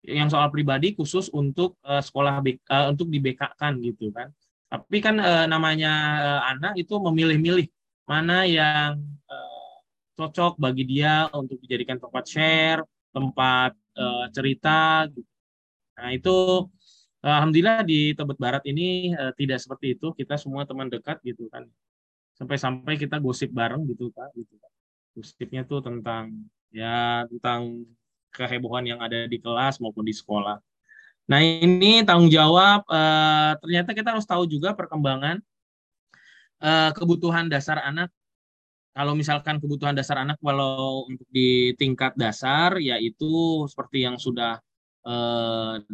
Yang 0.00 0.32
soal 0.32 0.48
pribadi 0.48 0.96
khusus 0.96 1.28
untuk 1.28 1.76
eh, 1.84 2.00
sekolah 2.00 2.40
eh, 2.48 2.86
untuk 2.88 3.12
di 3.12 3.20
BK 3.20 3.60
kan 3.60 3.76
gitu 3.84 4.08
kan. 4.16 4.32
Tapi 4.72 4.96
kan 5.04 5.20
eh, 5.20 5.44
namanya 5.44 5.92
eh, 6.24 6.40
anak 6.56 6.72
itu 6.80 6.96
memilih-milih 6.96 7.68
mana 8.08 8.48
yang 8.48 8.96
eh, 9.28 9.74
cocok 10.16 10.56
bagi 10.56 10.84
dia 10.88 11.28
untuk 11.36 11.60
dijadikan 11.60 12.00
tempat 12.00 12.24
share, 12.24 12.80
tempat 13.12 13.76
eh, 14.00 14.26
cerita. 14.32 15.04
Gitu. 15.12 15.28
Nah 16.00 16.08
itu 16.16 16.64
Alhamdulillah 17.20 17.84
di 17.84 18.16
Tebet 18.16 18.40
Barat 18.40 18.64
ini 18.64 19.12
uh, 19.12 19.28
tidak 19.36 19.60
seperti 19.60 19.92
itu. 19.92 20.16
Kita 20.16 20.40
semua 20.40 20.64
teman 20.64 20.88
dekat 20.88 21.20
gitu 21.20 21.52
kan. 21.52 21.68
Sampai-sampai 22.32 22.96
kita 22.96 23.20
gosip 23.20 23.52
bareng 23.52 23.84
gitu 23.84 24.08
kan. 24.16 24.32
Gitu. 24.32 24.56
Gosipnya 25.16 25.66
tuh 25.66 25.82
tentang 25.82 26.30
ya 26.70 27.26
tentang 27.26 27.86
kehebohan 28.30 28.86
yang 28.86 29.00
ada 29.02 29.26
di 29.26 29.38
kelas 29.42 29.82
maupun 29.82 30.06
di 30.06 30.14
sekolah. 30.14 30.62
Nah 31.30 31.40
ini 31.42 32.02
tanggung 32.06 32.30
jawab. 32.30 32.86
Uh, 32.86 33.58
ternyata 33.62 33.90
kita 33.94 34.14
harus 34.14 34.26
tahu 34.26 34.46
juga 34.46 34.74
perkembangan 34.74 35.42
uh, 36.62 36.90
kebutuhan 36.94 37.50
dasar 37.50 37.82
anak. 37.82 38.10
Kalau 38.90 39.14
misalkan 39.14 39.62
kebutuhan 39.62 39.94
dasar 39.94 40.18
anak 40.18 40.38
walau 40.42 41.06
untuk 41.06 41.26
di 41.30 41.74
tingkat 41.78 42.10
dasar 42.18 42.74
yaitu 42.82 43.64
seperti 43.70 44.02
yang 44.02 44.18
sudah 44.18 44.58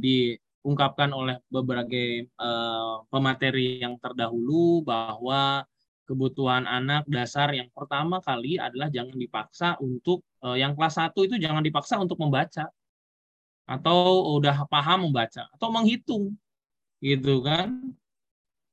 di 0.01 0.37
diungkapkan 0.67 1.15
oleh 1.15 1.39
uh, 1.55 3.07
pemateri 3.07 3.79
yang 3.79 3.95
terdahulu 4.03 4.83
bahwa 4.83 5.63
kebutuhan 6.07 6.65
anak 6.65 7.05
dasar 7.11 7.51
yang 7.53 7.69
pertama 7.75 8.23
kali 8.23 8.57
adalah 8.57 8.89
jangan 8.89 9.19
dipaksa 9.19 9.75
untuk 9.83 10.23
uh, 10.47 10.55
yang 10.55 10.73
kelas 10.79 11.03
1 11.03 11.13
itu 11.27 11.37
jangan 11.43 11.61
dipaksa 11.61 11.99
untuk 11.99 12.17
membaca 12.23 12.71
atau 13.67 14.33
udah 14.39 14.65
paham 14.71 15.11
membaca 15.11 15.51
atau 15.51 15.69
menghitung 15.75 16.39
gitu 17.03 17.43
kan 17.43 17.83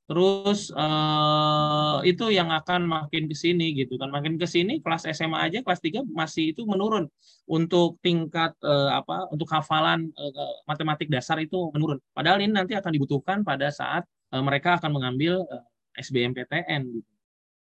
Terus 0.04 0.68
uh, 0.76 2.04
itu 2.04 2.28
yang 2.28 2.52
akan 2.52 2.84
makin 2.84 3.24
ke 3.24 3.32
sini 3.32 3.72
gitu 3.72 3.96
kan. 3.96 4.12
Makin 4.12 4.36
ke 4.36 4.44
sini 4.44 4.84
kelas 4.84 5.08
SMA 5.08 5.48
aja 5.48 5.64
kelas 5.64 5.80
3 5.80 6.04
masih 6.12 6.52
itu 6.52 6.68
menurun 6.68 7.08
untuk 7.48 7.96
tingkat 8.04 8.52
uh, 8.60 8.92
apa 9.00 9.24
untuk 9.32 9.48
hafalan 9.48 10.12
uh, 10.20 10.52
matematik 10.68 11.08
dasar 11.08 11.40
itu 11.40 11.56
menurun. 11.72 11.96
Padahal 12.12 12.44
ini 12.44 12.52
nanti 12.52 12.76
akan 12.76 12.92
dibutuhkan 12.92 13.40
pada 13.48 13.72
saat 13.72 14.04
uh, 14.36 14.44
mereka 14.44 14.76
akan 14.76 14.92
mengambil 14.92 15.40
uh, 15.48 15.64
SBMPTN 15.96 17.00
gitu. 17.00 17.13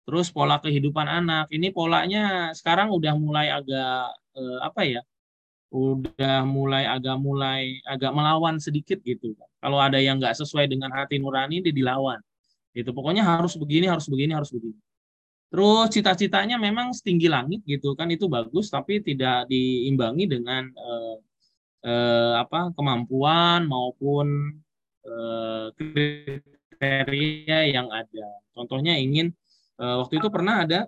Terus 0.05 0.29
pola 0.29 0.61
kehidupan 0.61 1.09
anak. 1.09 1.49
Ini 1.49 1.73
polanya 1.73 2.53
sekarang 2.53 2.93
udah 2.93 3.13
mulai 3.17 3.49
agak 3.49 4.13
uh, 4.37 4.59
apa 4.65 4.83
ya? 4.85 5.01
udah 5.75 6.47
mulai 6.47 6.87
agak 6.87 7.19
mulai 7.19 7.83
agak 7.83 8.15
melawan 8.15 8.63
sedikit 8.63 9.03
gitu. 9.03 9.35
Kalau 9.59 9.83
ada 9.83 9.99
yang 9.99 10.23
nggak 10.23 10.39
sesuai 10.39 10.71
dengan 10.71 10.95
hati 10.95 11.19
nurani, 11.19 11.59
dia 11.59 11.75
dilawan. 11.75 12.23
Itu 12.71 12.95
pokoknya 12.95 13.27
harus 13.27 13.59
begini, 13.59 13.91
harus 13.91 14.07
begini, 14.07 14.39
harus 14.39 14.55
begini. 14.55 14.79
Terus 15.51 15.87
cita-citanya 15.91 16.59
memang 16.63 16.95
setinggi 16.95 17.27
langit 17.27 17.61
gitu 17.67 17.99
kan 17.99 18.07
itu 18.11 18.31
bagus, 18.31 18.71
tapi 18.71 19.03
tidak 19.03 19.51
diimbangi 19.51 20.31
dengan 20.31 20.63
eh, 20.71 21.17
eh, 21.91 22.35
apa 22.39 22.71
kemampuan 22.75 23.67
maupun 23.67 24.55
eh, 25.03 25.67
kriteria 25.75 27.59
yang 27.71 27.91
ada. 27.91 28.29
Contohnya 28.55 28.95
ingin 28.95 29.35
eh, 29.81 29.97
waktu 30.01 30.15
itu 30.21 30.29
pernah 30.31 30.65
ada 30.67 30.87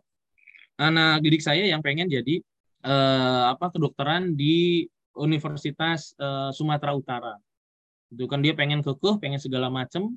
anak 0.77 1.25
didik 1.25 1.41
saya 1.41 1.65
yang 1.65 1.81
pengen 1.81 2.07
jadi 2.07 2.41
eh, 2.85 3.43
apa 3.51 3.73
kedokteran 3.73 4.37
di 4.37 4.87
Universitas 5.17 6.13
eh, 6.21 6.51
Sumatera 6.53 6.93
Utara. 6.93 7.35
Itu 8.13 8.29
kan 8.31 8.45
dia 8.45 8.55
pengen 8.55 8.85
kekeh, 8.85 9.19
pengen 9.19 9.41
segala 9.41 9.73
macam. 9.73 10.15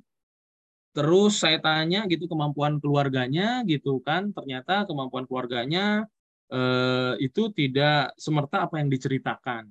Terus 0.93 1.39
saya 1.39 1.61
tanya 1.61 2.09
gitu 2.09 2.25
kemampuan 2.25 2.81
keluarganya 2.81 3.61
gitu 3.63 4.01
kan, 4.03 4.33
ternyata 4.35 4.83
kemampuan 4.89 5.23
keluarganya 5.29 6.03
eh, 6.51 7.13
itu 7.23 7.49
tidak 7.55 8.13
semerta 8.19 8.67
apa 8.67 8.81
yang 8.81 8.89
diceritakan. 8.91 9.69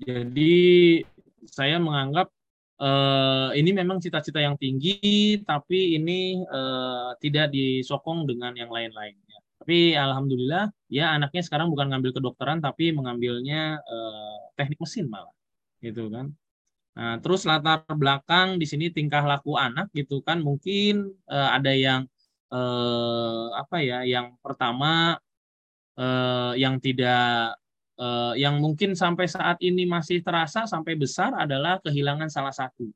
Jadi 0.00 1.02
saya 1.46 1.78
menganggap 1.78 2.32
eh, 2.80 3.48
ini 3.60 3.70
memang 3.74 3.98
cita-cita 4.02 4.40
yang 4.42 4.56
tinggi, 4.58 5.38
tapi 5.42 5.98
ini 5.98 6.42
eh, 6.42 7.10
tidak 7.22 7.52
disokong 7.54 8.26
dengan 8.26 8.54
yang 8.56 8.70
lain-lain. 8.72 9.14
Tapi 9.64 9.96
alhamdulillah 9.96 10.68
ya 10.92 11.16
anaknya 11.16 11.40
sekarang 11.40 11.72
bukan 11.72 11.88
ngambil 11.88 12.12
kedokteran 12.20 12.60
tapi 12.60 12.92
mengambilnya 12.92 13.80
eh, 13.80 14.36
teknik 14.58 14.80
mesin 14.82 15.08
malah. 15.08 15.32
Gitu 15.80 16.08
kan. 16.12 16.32
Nah, 16.94 17.18
terus 17.18 17.42
latar 17.42 17.82
belakang 17.90 18.60
di 18.60 18.66
sini 18.70 18.86
tingkah 18.94 19.26
laku 19.26 19.58
anak 19.58 19.90
gitu 19.98 20.22
kan 20.22 20.38
mungkin 20.38 21.10
eh, 21.26 21.48
ada 21.56 21.72
yang 21.74 22.06
eh, 22.54 23.46
apa 23.58 23.76
ya 23.82 23.98
yang 24.06 24.38
pertama 24.44 25.18
eh, 25.98 26.52
yang 26.62 26.78
tidak 26.78 27.58
eh, 27.98 28.32
yang 28.40 28.58
mungkin 28.58 28.94
sampai 28.98 29.26
saat 29.26 29.58
ini 29.62 29.84
masih 29.86 30.22
terasa 30.24 30.66
sampai 30.66 30.94
besar 30.98 31.34
adalah 31.34 31.78
kehilangan 31.82 32.30
salah 32.30 32.54
satu 32.54 32.88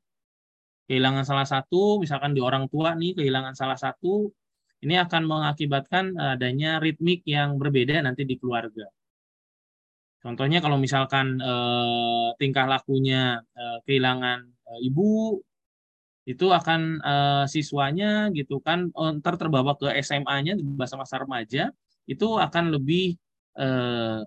kehilangan 0.89 1.21
salah 1.21 1.45
satu 1.45 2.01
misalkan 2.01 2.33
di 2.33 2.41
orang 2.41 2.65
tua 2.65 2.97
nih 2.97 3.13
kehilangan 3.13 3.53
salah 3.53 3.77
satu 3.77 4.33
ini 4.79 4.95
akan 4.95 5.27
mengakibatkan 5.27 6.15
adanya 6.15 6.79
ritmik 6.79 7.27
yang 7.27 7.59
berbeda 7.59 7.99
nanti 7.99 8.23
di 8.23 8.39
keluarga. 8.39 8.87
Contohnya 10.19 10.59
kalau 10.59 10.75
misalkan 10.79 11.39
eh, 11.39 12.29
tingkah 12.39 12.67
lakunya 12.67 13.39
eh, 13.55 13.77
kehilangan 13.87 14.39
eh, 14.47 14.79
ibu, 14.87 15.39
itu 16.27 16.45
akan 16.51 16.81
eh, 17.03 17.45
siswanya 17.47 18.31
gitu 18.35 18.59
kan 18.63 18.91
oh, 18.95 19.15
ntar 19.19 19.35
terbawa 19.39 19.75
ke 19.79 19.87
SMA-nya 20.03 20.55
di 20.59 20.63
masa-masa 20.63 21.23
remaja, 21.23 21.71
itu 22.07 22.27
akan 22.39 22.75
lebih 22.75 23.15
eh, 23.59 24.19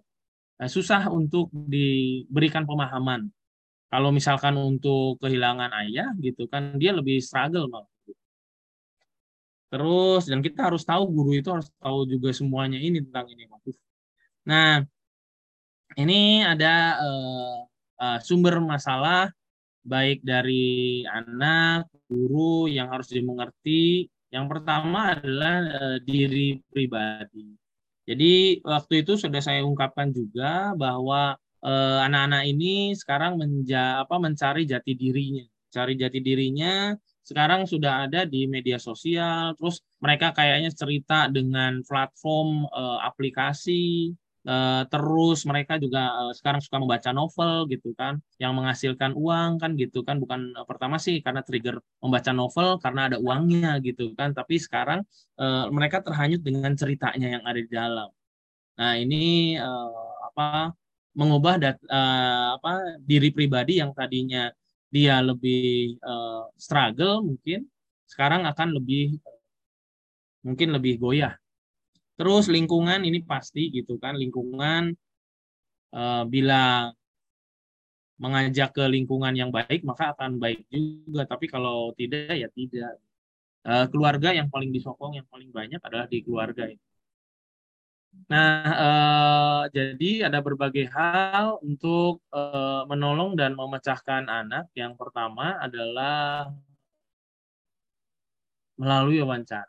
susah 0.59 1.11
untuk 1.11 1.50
diberikan 1.52 2.64
pemahaman. 2.66 3.28
Kalau 3.92 4.09
misalkan 4.09 4.56
untuk 4.56 5.21
kehilangan 5.21 5.68
ayah 5.85 6.16
gitu 6.16 6.49
kan 6.49 6.80
dia 6.80 6.97
lebih 6.97 7.21
struggle 7.21 7.68
malah. 7.68 7.90
Terus 9.73 10.28
dan 10.28 10.44
kita 10.44 10.68
harus 10.68 10.85
tahu 10.85 11.09
guru 11.09 11.32
itu 11.32 11.49
harus 11.49 11.68
tahu 11.80 12.04
juga 12.04 12.28
semuanya 12.32 12.76
ini 12.76 13.00
tentang 13.00 13.28
ini. 13.32 13.49
Nah, 14.44 14.85
ini 15.97 16.44
ada 16.44 17.00
uh, 17.00 17.56
uh, 18.00 18.18
sumber 18.21 18.61
masalah 18.61 19.32
baik 19.85 20.21
dari 20.25 21.02
anak, 21.09 21.88
guru 22.04 22.68
yang 22.68 22.92
harus 22.92 23.09
dimengerti. 23.12 24.09
Yang 24.32 24.47
pertama 24.56 25.16
adalah 25.16 25.56
uh, 25.68 25.99
diri 26.04 26.61
pribadi. 26.68 27.62
Jadi 28.02 28.59
waktu 28.66 29.06
itu 29.06 29.14
sudah 29.14 29.38
saya 29.38 29.62
ungkapkan 29.62 30.11
juga 30.11 30.75
bahwa 30.75 31.38
anak-anak 32.06 32.42
uh, 32.42 32.50
ini 32.50 32.90
sekarang 32.99 33.38
menja 33.38 34.02
apa 34.02 34.18
mencari 34.18 34.66
jati 34.66 34.99
dirinya. 34.99 35.47
Cari 35.73 35.94
jati 35.97 36.18
dirinya 36.18 36.92
sekarang 37.23 37.71
sudah 37.71 38.11
ada 38.11 38.26
di 38.26 38.50
media 38.50 38.82
sosial, 38.82 39.54
terus 39.54 39.78
mereka 40.02 40.35
kayaknya 40.35 40.75
cerita 40.75 41.30
dengan 41.30 41.78
platform 41.87 42.66
uh, 42.66 42.99
aplikasi 43.06 44.11
Uh, 44.42 44.82
terus 44.90 45.46
mereka 45.46 45.78
juga 45.78 46.02
uh, 46.18 46.34
sekarang 46.34 46.58
suka 46.58 46.82
membaca 46.82 47.14
novel 47.14 47.62
gitu 47.70 47.94
kan 47.94 48.18
yang 48.42 48.58
menghasilkan 48.58 49.14
uang 49.14 49.62
kan 49.62 49.78
gitu 49.78 50.02
kan. 50.02 50.18
Bukan 50.18 50.58
uh, 50.58 50.66
pertama 50.66 50.99
sih 50.99 51.22
karena 51.22 51.46
trigger 51.46 51.78
membaca 52.02 52.34
novel 52.34 52.75
karena 52.82 53.06
ada 53.06 53.22
uangnya 53.22 53.78
gitu 53.87 54.11
kan. 54.18 54.34
Tapi 54.34 54.58
sekarang 54.58 55.06
mereka 55.75 55.99
terhanyut 56.02 56.38
dengan 56.42 56.70
ceritanya 56.78 57.38
yang 57.38 57.42
ada 57.42 57.58
di 57.58 57.70
dalam. 57.70 58.11
Nah 58.78 58.94
ini 58.94 59.58
apa 60.30 60.70
mengubah 61.18 61.58
dat, 61.58 61.76
apa 62.54 62.99
diri 63.02 63.34
pribadi 63.34 63.82
yang 63.82 63.90
tadinya 63.90 64.54
dia 64.87 65.18
lebih 65.18 65.99
struggle 66.54 67.26
mungkin 67.26 67.66
sekarang 68.06 68.46
akan 68.46 68.78
lebih 68.78 69.18
mungkin 70.46 70.68
lebih 70.78 71.02
goyah 71.02 71.34
Terus 72.22 72.46
lingkungan 72.46 73.02
ini 73.02 73.18
pasti 73.26 73.66
gitu 73.74 73.98
kan, 73.98 74.14
lingkungan 74.14 74.94
uh, 75.90 76.22
bila 76.22 76.94
mengajak 78.22 78.70
ke 78.78 78.86
lingkungan 78.86 79.34
yang 79.34 79.50
baik 79.50 79.82
maka 79.82 80.14
akan 80.14 80.38
baik 80.38 80.62
juga, 80.70 81.26
tapi 81.26 81.50
kalau 81.50 81.90
tidak 81.98 82.30
ya 82.30 82.46
tidak. 82.54 82.94
Uh, 83.66 83.90
keluarga 83.90 84.30
yang 84.30 84.46
paling 84.46 84.70
disokong, 84.70 85.18
yang 85.18 85.26
paling 85.26 85.50
banyak 85.50 85.82
adalah 85.82 86.06
di 86.06 86.22
keluarga 86.22 86.70
ini. 86.70 86.82
Nah, 88.30 88.62
uh, 88.70 89.62
jadi 89.74 90.30
ada 90.30 90.38
berbagai 90.38 90.86
hal 90.94 91.58
untuk 91.58 92.22
uh, 92.30 92.86
menolong 92.86 93.34
dan 93.34 93.58
memecahkan 93.58 94.30
anak. 94.30 94.70
Yang 94.78 94.94
pertama 94.94 95.58
adalah 95.58 96.54
melalui 98.78 99.18
wawancara. 99.18 99.66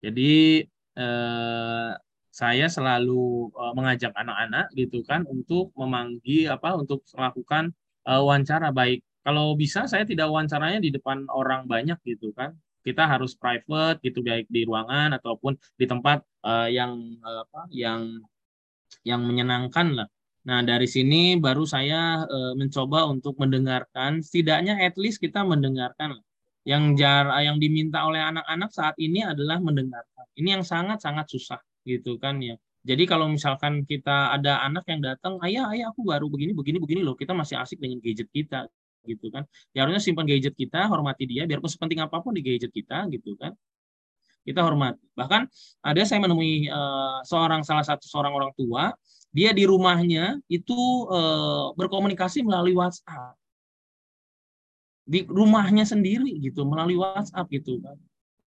Jadi 0.00 0.64
eh, 0.98 1.90
saya 2.30 2.66
selalu 2.70 3.50
eh, 3.52 3.72
mengajak 3.76 4.12
anak-anak 4.14 4.66
gitu 4.78 5.02
kan 5.04 5.26
untuk 5.26 5.74
memanggil 5.74 6.50
apa 6.54 6.78
untuk 6.78 7.02
melakukan 7.14 7.74
eh, 8.08 8.20
wawancara. 8.22 8.70
Baik 8.74 9.02
kalau 9.26 9.52
bisa 9.58 9.84
saya 9.84 10.04
tidak 10.08 10.32
wawancaranya 10.32 10.80
di 10.80 10.90
depan 10.94 11.28
orang 11.28 11.68
banyak 11.68 11.98
gitu 12.06 12.32
kan. 12.32 12.56
Kita 12.80 13.04
harus 13.04 13.36
private 13.36 14.00
gitu 14.00 14.24
baik 14.24 14.48
di 14.48 14.64
ruangan 14.64 15.12
ataupun 15.20 15.52
di 15.76 15.84
tempat 15.84 16.24
uh, 16.48 16.64
yang 16.64 16.96
uh, 17.20 17.44
apa 17.44 17.68
yang 17.76 18.24
yang 19.04 19.20
menyenangkan 19.20 20.00
lah. 20.00 20.08
Nah 20.48 20.64
dari 20.64 20.88
sini 20.88 21.36
baru 21.36 21.68
saya 21.68 22.24
uh, 22.24 22.56
mencoba 22.56 23.04
untuk 23.12 23.36
mendengarkan. 23.36 24.24
Setidaknya 24.24 24.80
at 24.80 24.96
least 24.96 25.20
kita 25.20 25.44
mendengarkan 25.44 26.16
lah 26.16 26.24
yang 26.68 26.92
jar 26.96 27.30
yang 27.40 27.56
diminta 27.56 28.04
oleh 28.04 28.20
anak-anak 28.20 28.70
saat 28.72 28.96
ini 29.00 29.24
adalah 29.24 29.56
mendengarkan. 29.60 30.26
Ini 30.36 30.60
yang 30.60 30.64
sangat-sangat 30.64 31.26
susah 31.32 31.60
gitu 31.88 32.20
kan 32.20 32.40
ya. 32.40 32.56
Jadi 32.80 33.04
kalau 33.04 33.28
misalkan 33.28 33.84
kita 33.84 34.32
ada 34.32 34.64
anak 34.64 34.88
yang 34.88 35.04
datang, 35.04 35.36
ayah, 35.44 35.68
ayah 35.72 35.92
aku 35.92 36.00
baru 36.00 36.32
begini, 36.32 36.56
begini, 36.56 36.80
begini 36.80 37.00
loh, 37.04 37.12
kita 37.12 37.36
masih 37.36 37.60
asik 37.60 37.76
dengan 37.76 38.00
gadget 38.00 38.28
kita 38.32 38.64
gitu 39.04 39.28
kan. 39.28 39.44
Ya 39.76 39.84
harusnya 39.84 40.00
simpan 40.00 40.24
gadget 40.24 40.56
kita, 40.56 40.88
hormati 40.88 41.28
dia, 41.28 41.44
biarpun 41.44 41.68
sepenting 41.68 42.00
apa 42.00 42.20
pun 42.24 42.32
di 42.32 42.40
gadget 42.40 42.72
kita 42.72 43.04
gitu 43.12 43.36
kan. 43.36 43.52
Kita 44.40 44.64
hormati. 44.64 45.04
Bahkan 45.12 45.42
ada 45.84 46.02
saya 46.08 46.24
menemui 46.24 46.72
uh, 46.72 47.20
seorang 47.28 47.60
salah 47.60 47.84
satu 47.84 48.08
seorang 48.08 48.32
orang 48.32 48.52
tua, 48.56 48.96
dia 49.28 49.52
di 49.52 49.68
rumahnya 49.68 50.40
itu 50.48 51.04
uh, 51.12 51.76
berkomunikasi 51.76 52.40
melalui 52.48 52.72
WhatsApp 52.72 53.36
di 55.10 55.26
rumahnya 55.26 55.82
sendiri 55.82 56.38
gitu 56.38 56.62
melalui 56.62 56.94
WhatsApp 56.94 57.50
gitu 57.50 57.82
kan. 57.82 57.98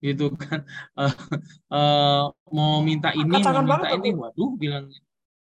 Gitu 0.00 0.32
kan. 0.40 0.64
Uh, 0.96 1.12
uh, 1.76 2.24
mau 2.48 2.80
minta 2.80 3.12
ini 3.12 3.28
mau 3.28 3.44
minta 3.44 3.92
ini 3.92 4.10
tapi. 4.16 4.16
waduh 4.16 4.50
bilang 4.56 4.88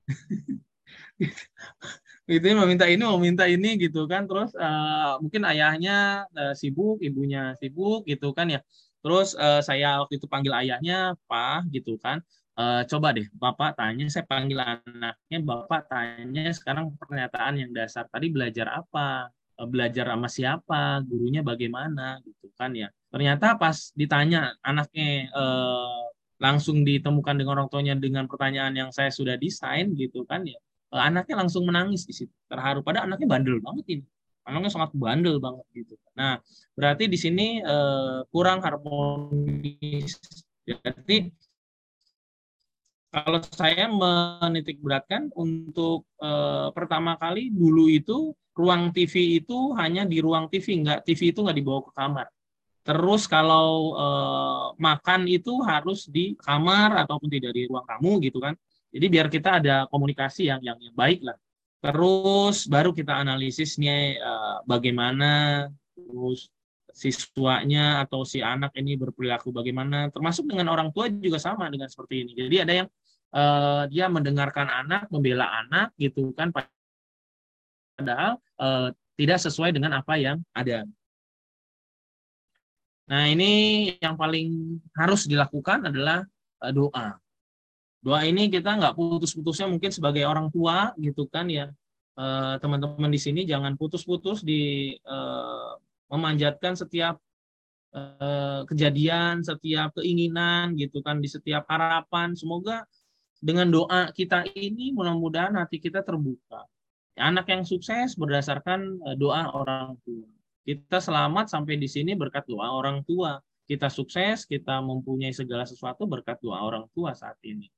itu 2.30 2.46
mau 2.54 2.70
minta 2.70 2.86
ini 2.86 3.02
mau 3.02 3.18
minta 3.18 3.50
ini 3.50 3.74
gitu 3.82 4.06
kan. 4.06 4.30
Terus 4.30 4.54
uh, 4.54 5.18
mungkin 5.18 5.50
ayahnya 5.50 6.30
uh, 6.38 6.54
sibuk 6.54 7.02
ibunya 7.02 7.58
sibuk 7.58 8.06
gitu 8.06 8.30
kan 8.38 8.54
ya. 8.54 8.62
Terus 9.02 9.34
uh, 9.34 9.66
saya 9.66 10.06
waktu 10.06 10.22
itu 10.22 10.30
panggil 10.30 10.54
ayahnya 10.54 11.18
pak 11.26 11.74
gitu 11.74 11.98
kan. 11.98 12.22
Uh, 12.60 12.84
coba 12.92 13.16
deh 13.16 13.24
bapak 13.40 13.72
tanya 13.80 14.04
saya 14.12 14.28
panggil 14.28 14.60
anaknya 14.60 15.40
bapak 15.48 15.88
tanya 15.88 16.52
sekarang 16.52 16.92
pernyataan 17.00 17.56
yang 17.56 17.72
dasar 17.72 18.04
tadi 18.12 18.28
belajar 18.28 18.84
apa 18.84 19.32
belajar 19.68 20.06
sama 20.08 20.30
siapa, 20.32 21.04
gurunya 21.04 21.44
bagaimana 21.44 22.24
gitu 22.24 22.48
kan 22.56 22.72
ya. 22.72 22.88
Ternyata 23.10 23.60
pas 23.60 23.92
ditanya 23.98 24.56
anaknya 24.64 25.28
eh, 25.28 26.04
langsung 26.40 26.88
ditemukan 26.88 27.36
dengan 27.36 27.60
orang 27.60 27.68
tuanya 27.68 27.98
dengan 28.00 28.30
pertanyaan 28.30 28.72
yang 28.72 28.90
saya 28.96 29.12
sudah 29.12 29.36
desain 29.36 29.92
gitu 29.98 30.24
kan 30.24 30.48
ya. 30.48 30.60
Eh, 30.96 31.02
anaknya 31.02 31.42
langsung 31.44 31.68
menangis 31.68 32.08
di 32.08 32.14
situ. 32.16 32.34
Terharu 32.48 32.86
pada 32.86 33.04
anaknya 33.04 33.28
bandel 33.28 33.60
banget 33.60 33.86
ini. 34.00 34.06
Anaknya 34.48 34.72
sangat 34.72 34.92
bandel 34.96 35.38
banget 35.44 35.66
gitu. 35.76 35.94
Nah, 36.16 36.40
berarti 36.78 37.12
di 37.12 37.18
sini 37.20 37.60
eh, 37.60 38.20
kurang 38.32 38.64
harmonis. 38.64 40.16
Jadi 40.64 41.34
kalau 43.10 43.42
saya 43.50 43.90
menitik 43.90 44.78
beratkan 44.86 45.34
untuk 45.34 46.06
eh, 46.22 46.70
pertama 46.78 47.18
kali 47.18 47.50
dulu 47.50 47.90
itu 47.90 48.38
ruang 48.54 48.94
TV 48.94 49.42
itu 49.42 49.74
hanya 49.82 50.06
di 50.06 50.22
ruang 50.22 50.46
TV, 50.52 50.86
nggak 50.86 51.00
TV 51.08 51.34
itu 51.34 51.40
nggak 51.42 51.58
dibawa 51.58 51.82
ke 51.90 51.92
kamar. 51.98 52.28
Terus 52.86 53.26
kalau 53.26 53.98
eh, 53.98 54.66
makan 54.78 55.22
itu 55.26 55.54
harus 55.66 56.06
di 56.06 56.38
kamar 56.38 57.02
ataupun 57.06 57.30
tidak 57.34 57.52
di 57.58 57.66
ruang 57.66 57.86
tamu 57.90 58.22
gitu 58.22 58.38
kan. 58.38 58.54
Jadi 58.90 59.06
biar 59.10 59.28
kita 59.30 59.50
ada 59.62 59.76
komunikasi 59.90 60.50
yang 60.50 60.62
yang, 60.62 60.78
yang 60.78 60.96
baik 60.98 61.26
lah. 61.26 61.38
Terus 61.82 62.68
baru 62.70 62.94
kita 62.94 63.18
analisisnya 63.18 64.22
eh, 64.22 64.58
bagaimana, 64.70 65.66
terus 65.98 66.54
siswanya 66.94 68.04
atau 68.04 68.28
si 68.28 68.44
anak 68.44 68.76
ini 68.76 69.00
berperilaku 69.00 69.50
bagaimana, 69.56 70.12
termasuk 70.14 70.50
dengan 70.52 70.68
orang 70.74 70.90
tua 70.92 71.08
juga 71.08 71.40
sama 71.40 71.70
dengan 71.72 71.88
seperti 71.88 72.28
ini. 72.28 72.32
Jadi 72.36 72.56
ada 72.60 72.74
yang 72.84 72.88
uh, 73.34 73.86
dia 73.90 74.10
mendengarkan 74.10 74.70
anak, 74.70 75.10
membela 75.14 75.50
anak 75.62 75.94
gitu 75.98 76.34
kan 76.34 76.54
padahal 76.54 78.42
uh, 78.58 78.90
tidak 79.20 79.40
sesuai 79.44 79.76
dengan 79.76 80.00
apa 80.00 80.16
yang 80.16 80.40
ada. 80.56 80.88
Nah, 83.10 83.26
ini 83.26 83.52
yang 83.98 84.14
paling 84.14 84.78
harus 84.94 85.26
dilakukan 85.26 85.90
adalah 85.90 86.22
uh, 86.62 86.72
doa. 86.72 87.18
Doa 88.00 88.22
ini 88.24 88.48
kita 88.48 88.80
nggak 88.80 88.96
putus-putusnya 88.96 89.68
mungkin 89.68 89.92
sebagai 89.92 90.24
orang 90.24 90.48
tua 90.54 90.96
gitu 90.96 91.28
kan 91.28 91.52
ya. 91.52 91.68
Teman-teman 92.60 93.08
di 93.08 93.16
sini 93.16 93.48
jangan 93.48 93.80
putus-putus 93.80 94.44
di 94.44 94.92
memanjatkan 96.12 96.76
setiap 96.76 97.16
kejadian, 98.68 99.40
setiap 99.44 99.96
keinginan 100.00 100.76
gitu 100.76 101.00
kan 101.00 101.24
di 101.24 101.32
setiap 101.32 101.64
harapan. 101.72 102.36
Semoga 102.36 102.84
dengan 103.40 103.72
doa 103.72 104.12
kita 104.12 104.44
ini 104.52 104.92
mudah-mudahan 104.92 105.56
hati 105.56 105.80
kita 105.80 106.04
terbuka. 106.04 106.68
Anak 107.20 107.52
yang 107.52 107.64
sukses 107.64 108.16
berdasarkan 108.16 109.00
eh, 109.12 109.16
doa 109.16 109.52
orang 109.52 109.96
tua. 110.04 110.28
Kita 110.64 111.00
selamat 111.00 111.52
sampai 111.52 111.80
di 111.80 111.88
sini 111.88 112.14
berkat 112.14 112.46
doa 112.46 112.70
orang 112.70 113.02
tua. 113.08 113.40
kita 113.70 113.86
sukses, 113.86 114.50
kita 114.50 114.82
mempunyai 114.82 115.30
segala 115.30 115.62
sesuatu 115.62 116.10
berkat 116.10 116.42
doa 116.42 116.58
orang 116.58 116.90
tua 116.90 117.14
saat 117.14 117.38
ini. 117.46 117.70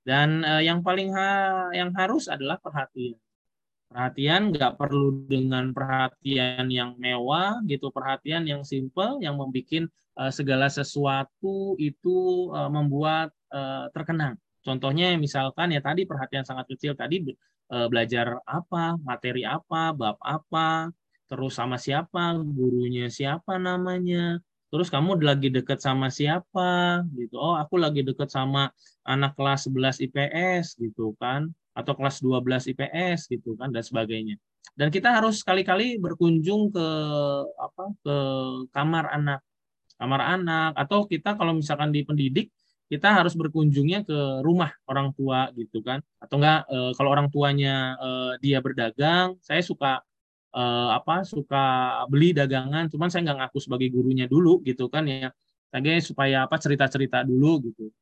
Dan 0.00 0.40
uh, 0.40 0.64
yang 0.64 0.80
paling 0.80 1.12
ha 1.12 1.68
yang 1.76 1.92
harus 1.92 2.32
adalah 2.32 2.56
perhatian. 2.56 3.12
Perhatian 3.92 4.56
nggak 4.56 4.80
perlu 4.80 5.28
dengan 5.28 5.76
perhatian 5.76 6.72
yang 6.72 6.96
mewah 6.96 7.60
gitu, 7.68 7.92
perhatian 7.92 8.48
yang 8.48 8.64
simple 8.64 9.20
yang 9.20 9.36
membuat 9.36 9.92
uh, 10.16 10.32
segala 10.32 10.72
sesuatu 10.72 11.76
itu 11.76 12.48
membuat 12.72 13.28
terkenang. 13.92 14.40
Contohnya 14.68 15.16
misalkan 15.16 15.72
ya 15.72 15.80
tadi 15.80 16.04
perhatian 16.04 16.44
sangat 16.44 16.68
kecil 16.68 16.92
tadi 16.92 17.24
belajar 17.68 18.36
apa, 18.44 19.00
materi 19.00 19.48
apa, 19.48 19.96
bab 19.96 20.20
apa, 20.20 20.92
terus 21.24 21.56
sama 21.56 21.80
siapa, 21.80 22.36
gurunya 22.36 23.08
siapa 23.08 23.56
namanya, 23.56 24.36
terus 24.68 24.92
kamu 24.92 25.24
lagi 25.24 25.48
deket 25.48 25.80
sama 25.80 26.12
siapa 26.12 27.00
gitu. 27.16 27.40
Oh, 27.40 27.56
aku 27.56 27.80
lagi 27.80 28.04
deket 28.04 28.28
sama 28.28 28.68
anak 29.08 29.32
kelas 29.40 29.72
11 29.72 30.04
IPS 30.04 30.76
gitu 30.76 31.16
kan 31.16 31.48
atau 31.72 31.96
kelas 31.96 32.20
12 32.20 32.68
IPS 32.76 33.32
gitu 33.32 33.56
kan 33.56 33.72
dan 33.72 33.80
sebagainya. 33.80 34.36
Dan 34.76 34.92
kita 34.92 35.16
harus 35.16 35.40
sekali-kali 35.40 35.96
berkunjung 35.96 36.68
ke 36.76 36.86
apa 37.56 37.84
ke 38.04 38.16
kamar 38.68 39.16
anak. 39.16 39.40
Kamar 39.98 40.20
anak 40.22 40.78
atau 40.78 41.08
kita 41.08 41.34
kalau 41.34 41.56
misalkan 41.56 41.90
di 41.90 42.06
pendidik 42.06 42.54
kita 42.88 43.08
harus 43.12 43.36
berkunjungnya 43.36 44.04
ke 44.08 44.40
rumah 44.40 44.72
orang 44.88 45.12
tua 45.12 45.52
gitu 45.52 45.84
kan. 45.84 46.00
Atau 46.18 46.40
enggak 46.40 46.64
e, 46.72 46.78
kalau 46.96 47.12
orang 47.12 47.28
tuanya 47.28 48.00
e, 48.00 48.10
dia 48.40 48.58
berdagang 48.64 49.36
saya 49.44 49.60
suka 49.60 50.00
uh, 50.54 50.90
apa 50.96 51.24
suka 51.28 51.64
beli 52.08 52.32
dagangan 52.32 52.88
cuman 52.88 53.08
saya 53.12 53.28
nggak 53.28 53.38
ngaku 53.44 53.58
sebagai 53.60 53.88
gurunya 53.92 54.26
dulu 54.28 54.60
gitu 54.64 54.88
kan 54.88 55.04
ya. 55.08 55.28
Saya 55.68 56.00
supaya 56.00 56.48
apa 56.48 56.56
cerita-cerita 56.56 57.20
dulu 57.28 57.60
gitu. 57.68 57.92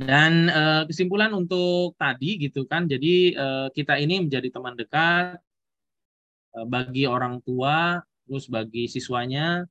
Dan 0.00 0.48
uh, 0.48 0.82
kesimpulan 0.88 1.28
untuk 1.36 1.92
tadi 2.00 2.40
gitu 2.40 2.64
kan 2.64 2.88
jadi 2.88 3.36
uh, 3.36 3.68
kita 3.68 4.00
ini 4.00 4.24
menjadi 4.24 4.48
teman 4.48 4.72
dekat 4.72 5.36
uh, 6.56 6.66
bagi 6.66 7.04
orang 7.04 7.44
tua 7.44 8.00
terus 8.24 8.48
bagi 8.48 8.88
siswanya 8.88 9.68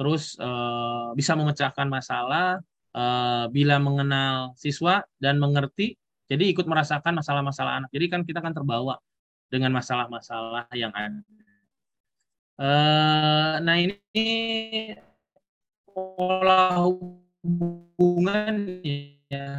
terus 0.00 0.32
uh, 0.40 1.12
bisa 1.12 1.36
memecahkan 1.36 1.84
masalah 1.84 2.64
uh, 2.96 3.44
bila 3.52 3.76
mengenal 3.76 4.56
siswa 4.56 5.04
dan 5.20 5.36
mengerti 5.36 6.00
jadi 6.24 6.48
ikut 6.48 6.64
merasakan 6.64 7.20
masalah-masalah 7.20 7.84
anak 7.84 7.92
jadi 7.92 8.08
kan 8.08 8.24
kita 8.24 8.40
kan 8.40 8.56
terbawa 8.56 8.96
dengan 9.52 9.76
masalah-masalah 9.76 10.70
yang 10.72 10.94
ada. 10.94 11.20
Uh, 12.60 13.60
nah 13.60 13.76
ini 13.76 13.98
pola 15.84 16.86
hubungan 16.86 18.56
ya 19.28 19.58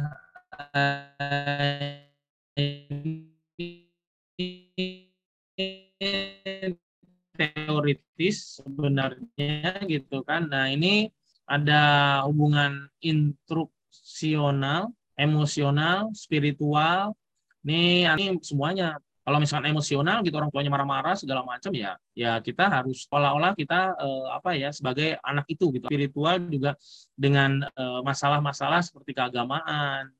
teoritis 7.50 8.62
sebenarnya 8.62 9.82
gitu 9.90 10.22
kan. 10.22 10.46
Nah 10.46 10.70
ini 10.70 11.10
ada 11.50 11.82
hubungan 12.30 12.86
instruksional, 13.02 14.94
emosional, 15.18 16.14
spiritual. 16.14 17.18
Ini, 17.62 18.06
ini 18.14 18.38
semuanya 18.42 18.98
kalau 19.22 19.38
misalkan 19.38 19.70
emosional 19.70 20.18
gitu 20.26 20.34
orang 20.34 20.50
tuanya 20.50 20.70
marah-marah 20.74 21.14
segala 21.14 21.46
macam 21.46 21.70
ya 21.70 21.94
ya 22.10 22.42
kita 22.42 22.66
harus 22.66 23.06
olah-olah 23.06 23.54
kita 23.54 23.94
eh, 23.94 24.26
apa 24.34 24.50
ya 24.58 24.74
sebagai 24.74 25.14
anak 25.22 25.46
itu 25.46 25.70
gitu 25.78 25.86
spiritual 25.86 26.42
juga 26.50 26.74
dengan 27.14 27.62
eh, 27.62 28.00
masalah-masalah 28.02 28.82
seperti 28.82 29.14
keagamaan 29.14 30.10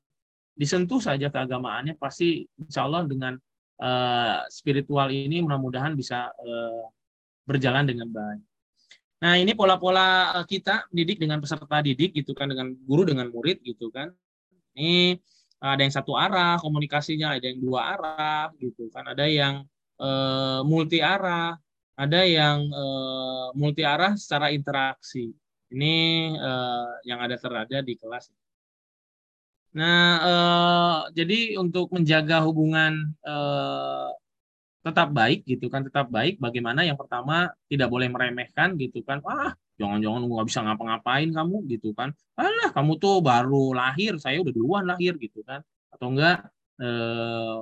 disentuh 0.55 1.03
saja 1.03 1.27
keagamaannya 1.27 1.99
pasti 1.99 2.47
insya 2.55 2.87
Allah 2.87 3.03
dengan 3.03 3.35
eh, 3.83 4.39
spiritual 4.47 5.11
ini 5.11 5.43
mudah-mudahan 5.43 5.99
bisa 5.99 6.31
eh, 6.39 6.83
berjalan 7.43 7.87
dengan 7.87 8.09
baik. 8.09 8.43
Nah 9.23 9.39
ini 9.39 9.55
pola-pola 9.55 10.39
eh, 10.41 10.45
kita 10.47 10.91
didik 10.91 11.19
dengan 11.19 11.39
peserta 11.39 11.79
didik 11.79 12.11
gitu 12.11 12.35
kan 12.35 12.51
dengan 12.51 12.75
guru 12.83 13.07
dengan 13.07 13.31
murid 13.31 13.63
gitu 13.63 13.87
kan. 13.87 14.11
Ini 14.75 15.15
ada 15.63 15.79
yang 15.79 15.95
satu 15.95 16.19
arah 16.19 16.59
komunikasinya, 16.59 17.39
ada 17.39 17.45
yang 17.47 17.63
dua 17.63 17.95
arah 17.95 18.51
gitu 18.59 18.91
kan, 18.91 19.07
ada 19.07 19.23
yang 19.23 19.63
e, 19.95 20.09
multi 20.67 20.99
arah, 20.99 21.55
ada 21.95 22.19
yang 22.27 22.67
e, 22.67 22.85
multi 23.55 23.87
arah 23.87 24.11
secara 24.19 24.51
interaksi. 24.51 25.31
Ini 25.71 25.95
e, 26.35 26.51
yang 27.07 27.23
ada 27.23 27.39
terada 27.39 27.79
di 27.79 27.95
kelas. 27.95 28.27
Nah, 29.71 30.19
e, 30.19 30.33
jadi 31.15 31.55
untuk 31.55 31.95
menjaga 31.95 32.43
hubungan 32.43 33.15
e, 33.23 33.35
tetap 34.85 35.07
baik 35.15 35.39
gitu 35.47 35.65
kan, 35.73 35.81
tetap 35.87 36.07
baik. 36.11 36.33
Bagaimana 36.43 36.83
yang 36.83 36.99
pertama 36.99 37.49
tidak 37.71 37.87
boleh 37.93 38.07
meremehkan 38.11 38.75
gitu 38.75 38.99
kan, 39.07 39.17
wah 39.25 39.55
jangan-jangan 39.79 40.21
nggak 40.27 40.47
bisa 40.49 40.59
ngapa-ngapain 40.65 41.29
kamu 41.31 41.57
gitu 41.71 41.89
kan. 41.97 42.09
Alah 42.35 42.69
kamu 42.75 42.91
tuh 43.03 43.15
baru 43.23 43.73
lahir 43.73 44.19
saya 44.19 44.37
udah 44.43 44.53
duluan 44.53 44.83
lahir 44.91 45.15
gitu 45.17 45.39
kan. 45.47 45.63
Atau 45.93 46.07
enggak 46.13 46.35
eh, 46.83 47.57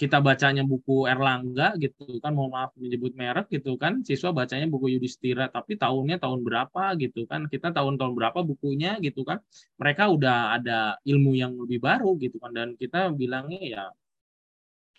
kita 0.00 0.16
bacanya 0.24 0.64
buku 0.64 1.04
Erlangga 1.12 1.76
gitu 1.76 2.16
kan 2.24 2.32
mau 2.32 2.48
maaf 2.48 2.72
menyebut 2.80 3.12
merek 3.20 3.52
gitu 3.52 3.76
kan 3.76 4.00
siswa 4.00 4.32
bacanya 4.32 4.64
buku 4.64 4.96
Yudhistira 4.96 5.52
tapi 5.52 5.76
tahunnya 5.76 6.16
tahun 6.24 6.40
berapa 6.40 6.82
gitu 7.02 7.28
kan. 7.30 7.40
Kita 7.52 7.68
tahun-tahun 7.76 8.12
berapa 8.18 8.38
bukunya 8.50 8.96
gitu 9.04 9.20
kan. 9.28 9.38
Mereka 9.80 10.02
udah 10.16 10.56
ada 10.56 10.96
ilmu 11.04 11.36
yang 11.36 11.52
lebih 11.62 11.78
baru 11.84 12.16
gitu 12.16 12.36
kan 12.42 12.50
dan 12.56 12.68
kita 12.80 13.12
bilangnya 13.12 13.60
ya 13.60 13.82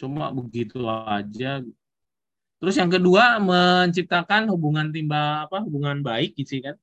cuma 0.01 0.33
begitu 0.33 0.81
aja 0.89 1.61
Terus 2.61 2.77
yang 2.77 2.93
kedua 2.93 3.41
menciptakan 3.41 4.45
hubungan 4.53 4.93
timba 4.93 5.49
apa 5.49 5.65
hubungan 5.65 6.05
baik 6.05 6.37
gitu 6.37 6.61
kan. 6.61 6.77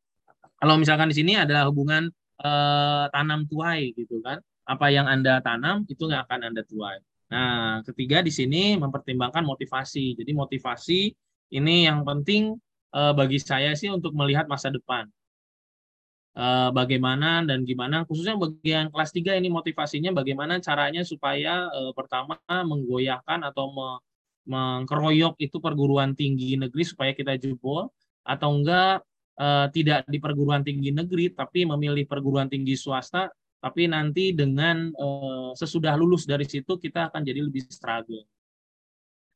Kalau 0.59 0.75
misalkan 0.75 1.07
di 1.07 1.15
sini 1.15 1.39
adalah 1.39 1.71
hubungan 1.71 2.11
eh, 2.43 3.05
tanam 3.15 3.47
tuai 3.47 3.95
gitu 3.95 4.19
kan. 4.19 4.43
Apa 4.67 4.91
yang 4.91 5.07
Anda 5.07 5.39
tanam 5.39 5.87
itu 5.87 6.03
nggak 6.03 6.27
akan 6.27 6.41
Anda 6.51 6.67
tuai. 6.67 6.99
Nah, 7.31 7.87
ketiga 7.87 8.27
di 8.27 8.35
sini 8.35 8.75
mempertimbangkan 8.75 9.47
motivasi. 9.47 10.19
Jadi 10.19 10.31
motivasi 10.35 11.01
ini 11.55 11.87
yang 11.87 12.03
penting 12.03 12.59
eh, 12.99 13.13
bagi 13.15 13.39
saya 13.39 13.71
sih 13.79 13.87
untuk 13.95 14.19
melihat 14.19 14.51
masa 14.51 14.75
depan. 14.75 15.07
Eh, 16.39 16.71
bagaimana 16.71 17.43
dan 17.43 17.67
gimana 17.67 18.07
khususnya 18.07 18.39
bagian 18.39 18.95
kelas 18.95 19.11
3 19.11 19.35
ini 19.35 19.51
motivasinya 19.51 20.15
bagaimana 20.15 20.63
caranya 20.63 21.03
supaya 21.03 21.67
eh, 21.67 21.91
pertama 21.99 22.39
menggoyahkan 22.47 23.43
atau 23.43 23.75
me, 23.75 23.89
mengkeroyok 24.47 25.35
itu 25.43 25.59
perguruan 25.59 26.15
tinggi 26.15 26.55
negeri 26.55 26.87
supaya 26.87 27.11
kita 27.11 27.35
jebol 27.43 27.91
atau 28.23 28.55
enggak 28.55 29.03
eh, 29.35 29.67
tidak 29.75 30.07
di 30.07 30.19
perguruan 30.23 30.63
tinggi 30.63 30.95
negeri 30.95 31.35
tapi 31.35 31.67
memilih 31.67 32.07
perguruan 32.07 32.47
tinggi 32.47 32.79
swasta 32.79 33.27
tapi 33.59 33.91
nanti 33.91 34.31
dengan 34.31 34.95
eh, 34.95 35.51
sesudah 35.59 35.99
lulus 35.99 36.23
dari 36.23 36.47
situ 36.47 36.79
kita 36.79 37.11
akan 37.11 37.27
jadi 37.27 37.43
lebih 37.43 37.67
struggle. 37.67 38.23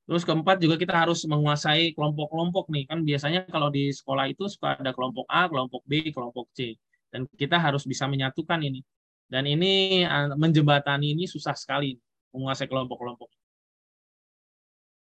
Terus 0.07 0.23
keempat 0.23 0.63
juga 0.63 0.79
kita 0.79 0.95
harus 0.95 1.27
menguasai 1.27 1.99
kelompok-kelompok 1.99 2.71
nih 2.71 2.87
kan 2.87 3.03
biasanya 3.03 3.43
kalau 3.51 3.75
di 3.75 3.91
sekolah 3.91 4.31
itu 4.31 4.47
suka 4.47 4.79
ada 4.79 4.95
kelompok 4.95 5.27
A, 5.27 5.51
kelompok 5.51 5.83
B, 5.83 6.15
kelompok 6.15 6.47
C 6.55 6.79
dan 7.13 7.29
kita 7.37 7.61
harus 7.61 7.85
bisa 7.85 8.09
menyatukan 8.09 8.59
ini. 8.65 8.81
Dan 9.29 9.45
ini 9.45 10.03
eh, 10.05 10.29
menjembatani 10.37 11.13
ini 11.13 11.25
susah 11.29 11.53
sekali 11.53 11.93
menguasai 12.33 12.69
kelompok-kelompok. 12.69 13.29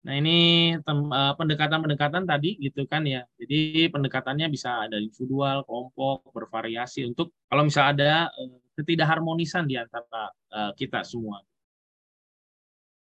Nah, 0.04 0.14
ini 0.20 0.38
eh, 0.76 1.32
pendekatan-pendekatan 1.38 2.26
tadi 2.26 2.58
gitu 2.58 2.84
kan 2.90 3.06
ya. 3.06 3.22
Jadi 3.38 3.88
pendekatannya 3.94 4.46
bisa 4.50 4.90
ada 4.90 4.98
individual, 4.98 5.62
kelompok, 5.64 6.28
bervariasi 6.34 7.06
untuk 7.06 7.30
kalau 7.46 7.62
misalnya 7.66 7.90
ada 7.94 8.12
uh, 8.34 8.58
ketidakharmonisan 8.74 9.70
di 9.70 9.78
antara 9.78 10.34
kita 10.74 11.06
semua. 11.06 11.38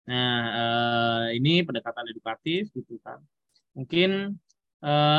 Nah, 0.07 1.31
ini 1.31 1.63
pendekatan 1.63 2.11
edukatif 2.11 2.67
gitu 2.75 2.99
kan. 2.99 3.23
Mungkin 3.71 4.35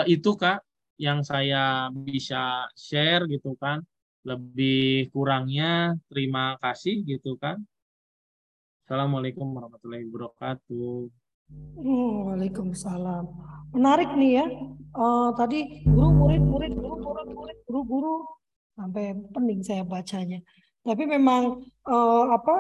itu 0.05 0.31
Kak 0.37 0.61
yang 1.01 1.21
saya 1.27 1.91
bisa 1.93 2.69
share 2.79 3.27
gitu 3.31 3.59
kan. 3.59 3.83
Lebih 4.25 5.13
kurangnya 5.13 5.93
terima 6.09 6.57
kasih 6.63 7.05
gitu 7.05 7.37
kan. 7.37 7.61
Assalamualaikum 8.85 9.49
warahmatullahi 9.53 10.05
wabarakatuh. 10.09 11.09
Oh, 11.77 12.33
Waalaikumsalam. 12.33 13.25
Menarik 13.77 14.11
nih 14.17 14.33
ya. 14.41 14.47
Uh, 14.95 15.35
tadi 15.37 15.85
guru 15.85 16.09
murid 16.15 16.43
murid 16.45 16.73
guru 16.73 16.97
murid 17.03 17.29
murid 17.35 17.59
guru 17.67 17.81
guru 17.85 18.17
sampai 18.79 19.13
pening 19.35 19.61
saya 19.61 19.83
bacanya. 19.83 20.41
Tapi 20.85 21.05
memang 21.05 21.65
uh, 21.89 22.25
apa 22.33 22.57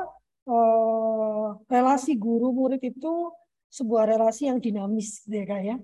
uh, 0.48 1.46
relasi 1.70 2.16
guru 2.18 2.50
murid 2.52 2.82
itu 2.82 3.30
sebuah 3.70 4.16
relasi 4.16 4.50
yang 4.50 4.58
dinamis 4.60 5.22
ya 5.28 5.44
kak 5.46 5.62
ya. 5.64 5.76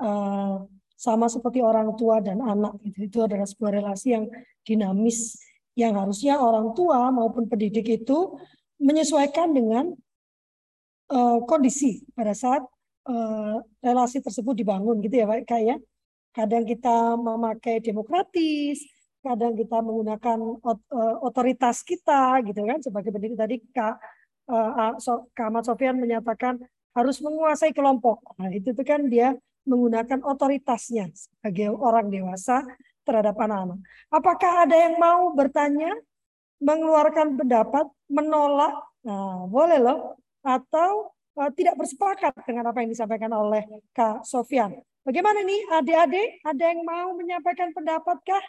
Uh, 0.00 0.66
sama 1.04 1.28
seperti 1.28 1.60
orang 1.60 1.92
tua 2.00 2.24
dan 2.24 2.40
anak 2.40 2.80
itu 2.80 3.04
itu 3.04 3.18
adalah 3.20 3.44
sebuah 3.44 3.76
relasi 3.76 4.16
yang 4.16 4.24
dinamis 4.64 5.36
yang 5.76 6.00
harusnya 6.00 6.40
orang 6.40 6.72
tua 6.72 7.12
maupun 7.12 7.44
pendidik 7.44 7.84
itu 7.84 8.40
menyesuaikan 8.80 9.52
dengan 9.52 9.92
uh, 11.12 11.38
kondisi 11.44 12.00
pada 12.16 12.32
saat 12.32 12.64
uh, 13.04 13.60
relasi 13.84 14.24
tersebut 14.24 14.56
dibangun 14.56 15.04
gitu 15.04 15.20
ya 15.20 15.26
Pak 15.28 15.44
ya. 15.60 15.76
kadang 16.32 16.64
kita 16.64 17.20
memakai 17.20 17.84
demokratis 17.84 18.80
kadang 19.20 19.52
kita 19.52 19.84
menggunakan 19.84 20.38
uh, 20.64 21.16
otoritas 21.20 21.84
kita 21.84 22.40
gitu 22.48 22.64
kan 22.64 22.80
sebagai 22.80 23.12
pendidik 23.12 23.36
tadi 23.36 23.56
Kak 23.76 24.00
uh, 24.48 24.96
Kak 25.36 25.46
Ahmad 25.52 25.68
Sofian 25.68 26.00
menyatakan 26.00 26.64
harus 26.96 27.20
menguasai 27.20 27.76
kelompok 27.76 28.24
nah 28.40 28.48
itu 28.48 28.72
tuh 28.72 28.86
kan 28.86 29.04
dia 29.10 29.36
menggunakan 29.64 30.20
otoritasnya 30.24 31.12
sebagai 31.12 31.72
orang 31.72 32.08
dewasa 32.12 32.64
terhadap 33.04 33.36
anak-anak. 33.36 33.80
Apakah 34.08 34.64
ada 34.64 34.76
yang 34.76 34.96
mau 34.96 35.32
bertanya, 35.36 35.92
mengeluarkan 36.60 37.36
pendapat, 37.36 37.86
menolak? 38.08 38.72
Nah, 39.04 39.44
boleh 39.44 39.78
loh. 39.80 40.16
Atau 40.40 41.12
uh, 41.36 41.50
tidak 41.52 41.76
bersepakat 41.76 42.32
dengan 42.48 42.72
apa 42.72 42.80
yang 42.80 42.90
disampaikan 42.92 43.32
oleh 43.32 43.64
Kak 43.92 44.24
Sofian. 44.24 44.72
Bagaimana 45.04 45.44
nih 45.44 45.60
adik-adik? 45.68 46.40
Ada 46.40 46.64
yang 46.72 46.80
mau 46.80 47.12
menyampaikan 47.12 47.76
pendapatkah? 47.76 48.40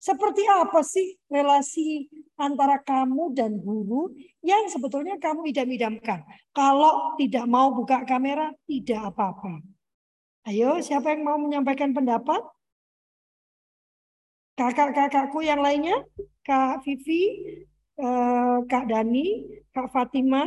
Seperti 0.00 0.48
apa 0.48 0.80
sih 0.80 1.20
relasi 1.28 2.08
antara 2.40 2.80
kamu 2.80 3.36
dan 3.36 3.60
guru 3.60 4.08
yang 4.40 4.64
sebetulnya 4.72 5.20
kamu 5.20 5.52
idam-idamkan? 5.52 6.24
Kalau 6.56 7.14
tidak 7.20 7.44
mau 7.44 7.70
buka 7.76 8.02
kamera, 8.08 8.48
tidak 8.64 9.12
apa-apa. 9.12 9.60
Ayo, 10.48 10.80
siapa 10.80 11.12
yang 11.12 11.22
mau 11.28 11.36
menyampaikan 11.36 11.92
pendapat? 11.92 12.40
Kakak-kakakku 14.56 15.40
yang 15.44 15.60
lainnya, 15.60 16.00
Kak 16.44 16.80
Vivi, 16.84 17.22
eh, 18.00 18.56
Kak 18.70 18.84
Dani, 18.88 19.26
Kak 19.74 19.88
Fatima, 19.92 20.44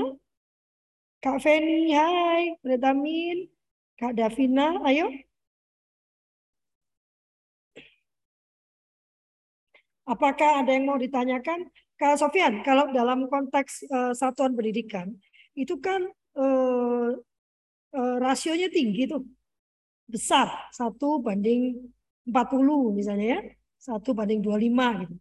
Kak 1.23 1.37
Feni, 1.39 1.93
hai, 1.93 2.57
Redamin, 2.67 3.47
Kak 3.99 4.13
Davina, 4.17 4.81
ayo. 4.89 5.07
Apakah 10.03 10.65
ada 10.65 10.71
yang 10.75 10.83
mau 10.89 10.99
ditanyakan? 10.99 11.69
Kak 11.95 12.19
Sofian, 12.19 12.59
kalau 12.67 12.91
dalam 12.91 13.31
konteks 13.31 13.87
uh, 13.87 14.11
satuan 14.11 14.51
pendidikan, 14.57 15.15
itu 15.55 15.79
kan 15.79 16.03
uh, 16.35 17.15
uh, 17.95 18.15
rasionya 18.19 18.67
tinggi 18.67 19.07
tuh 19.07 19.23
besar 20.13 20.69
satu 20.69 21.17
banding 21.25 21.89
40 22.29 22.93
misalnya 22.93 23.27
ya 23.35 23.41
satu 23.81 24.13
banding 24.13 24.45
25 24.45 25.01
gitu. 25.03 25.15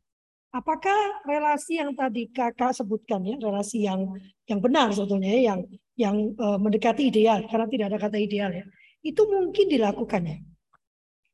Apakah 0.53 1.25
relasi 1.25 1.81
yang 1.81 1.97
tadi 1.97 2.29
kakak 2.29 2.77
sebutkan 2.77 3.25
ya 3.25 3.41
relasi 3.41 3.89
yang 3.89 4.13
yang 4.45 4.61
benar 4.61 4.93
sebetulnya 4.93 5.33
ya, 5.33 5.41
yang 5.49 5.61
yang 5.97 6.17
uh, 6.37 6.61
mendekati 6.61 7.09
ideal 7.09 7.41
karena 7.49 7.67
tidak 7.73 7.87
ada 7.89 7.99
kata 7.99 8.21
ideal 8.21 8.53
ya 8.53 8.65
itu 9.01 9.23
mungkin 9.25 9.67
dilakukan 9.67 10.23
ya 10.29 10.37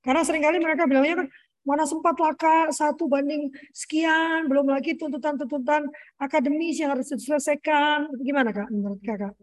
karena 0.07 0.23
sering 0.23 0.43
kali 0.47 0.63
mereka 0.63 0.87
bilangnya 0.87 1.27
kan 1.27 1.29
mana 1.67 1.85
sempat 1.85 2.17
laka 2.17 2.73
satu 2.73 3.11
banding 3.11 3.53
sekian 3.77 4.49
belum 4.49 4.73
lagi 4.73 4.97
tuntutan-tuntutan 4.97 5.85
akademis 6.17 6.81
yang 6.81 6.97
harus 6.97 7.13
diselesaikan 7.13 8.09
gimana 8.23 8.55
kak 8.55 8.71
menurut 8.73 9.03
kakak? 9.05 9.35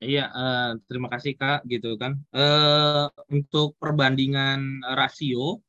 Iya, 0.00 0.20
uh, 0.32 0.80
terima 0.88 1.08
kasih 1.12 1.32
Kak, 1.40 1.58
gitu 1.72 1.88
kan. 2.00 2.12
Uh, 2.32 3.04
untuk 3.28 3.76
perbandingan 3.76 4.80
rasio 4.96 5.60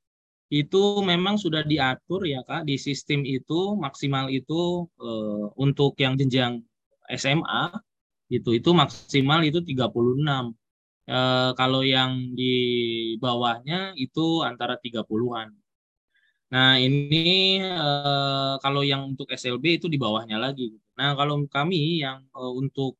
itu 0.51 0.77
memang 1.11 1.35
sudah 1.43 1.63
diatur 1.71 2.21
ya 2.27 2.39
Kak 2.47 2.61
di 2.69 2.75
sistem 2.87 3.19
itu 3.27 3.75
maksimal 3.85 4.25
itu 4.31 4.87
uh, 5.03 5.45
untuk 5.63 5.91
yang 6.03 6.13
jenjang 6.19 6.53
SMA 7.21 7.75
itu 8.31 8.49
itu 8.59 8.69
maksimal 8.71 9.39
itu 9.43 9.59
36. 9.59 10.55
Uh, 11.11 11.51
kalau 11.59 11.81
yang 11.83 12.11
di 12.39 12.53
bawahnya 13.19 13.91
itu 13.99 14.47
antara 14.47 14.79
30-an. 14.79 15.49
Nah, 16.51 16.75
ini 16.79 17.59
uh, 17.63 18.55
kalau 18.63 18.83
yang 18.83 19.11
untuk 19.11 19.27
SLB 19.31 19.79
itu 19.79 19.87
di 19.91 19.99
bawahnya 19.99 20.39
lagi. 20.39 20.71
Nah, 20.99 21.15
kalau 21.19 21.35
kami 21.47 22.03
yang 22.03 22.23
uh, 22.35 22.51
untuk 22.55 22.95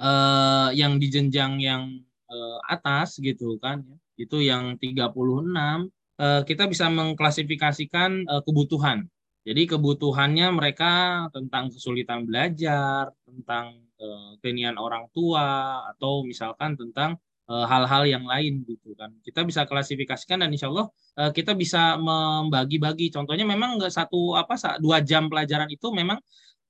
uh, 0.00 0.68
yang 0.74 0.98
di 0.98 1.06
jenjang 1.10 1.60
yang 1.62 2.02
uh, 2.30 2.58
atas 2.66 3.18
gitu 3.20 3.58
kan 3.62 3.84
ya, 3.84 3.96
itu 4.26 4.42
yang 4.42 4.78
36 4.78 5.10
uh, 5.10 6.42
kita 6.46 6.64
bisa 6.70 6.86
mengklasifikasikan 6.90 8.26
uh, 8.26 8.42
kebutuhan. 8.42 9.06
Jadi 9.44 9.68
kebutuhannya 9.68 10.56
mereka 10.56 11.26
tentang 11.28 11.68
kesulitan 11.68 12.24
belajar, 12.24 13.12
tentang 13.28 13.76
uh, 14.00 14.32
keinginan 14.40 14.80
orang 14.80 15.04
tua 15.12 15.84
atau 15.92 16.24
misalkan 16.24 16.78
tentang 16.78 17.20
hal-hal 17.44 18.08
yang 18.08 18.24
lain 18.24 18.64
gitu 18.64 18.96
kan. 18.96 19.12
Kita 19.20 19.44
bisa 19.44 19.68
klasifikasikan 19.68 20.40
dan 20.40 20.48
insya 20.48 20.72
Allah 20.72 20.88
kita 21.36 21.52
bisa 21.52 22.00
membagi-bagi. 22.00 23.12
Contohnya 23.12 23.44
memang 23.44 23.76
nggak 23.76 23.92
satu 23.92 24.32
apa 24.32 24.56
dua 24.80 25.04
jam 25.04 25.28
pelajaran 25.28 25.68
itu 25.68 25.92
memang 25.92 26.16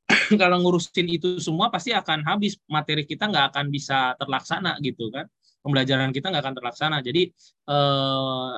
kalau 0.41 0.61
ngurusin 0.61 1.07
itu 1.09 1.41
semua 1.41 1.73
pasti 1.73 1.91
akan 1.95 2.25
habis. 2.25 2.61
Materi 2.69 3.09
kita 3.09 3.29
nggak 3.29 3.55
akan 3.55 3.67
bisa 3.73 4.13
terlaksana 4.21 4.77
gitu 4.85 5.09
kan. 5.09 5.25
Pembelajaran 5.65 6.13
kita 6.13 6.29
nggak 6.29 6.43
akan 6.45 6.57
terlaksana. 6.61 6.97
Jadi 7.01 7.33
eh, 7.69 8.55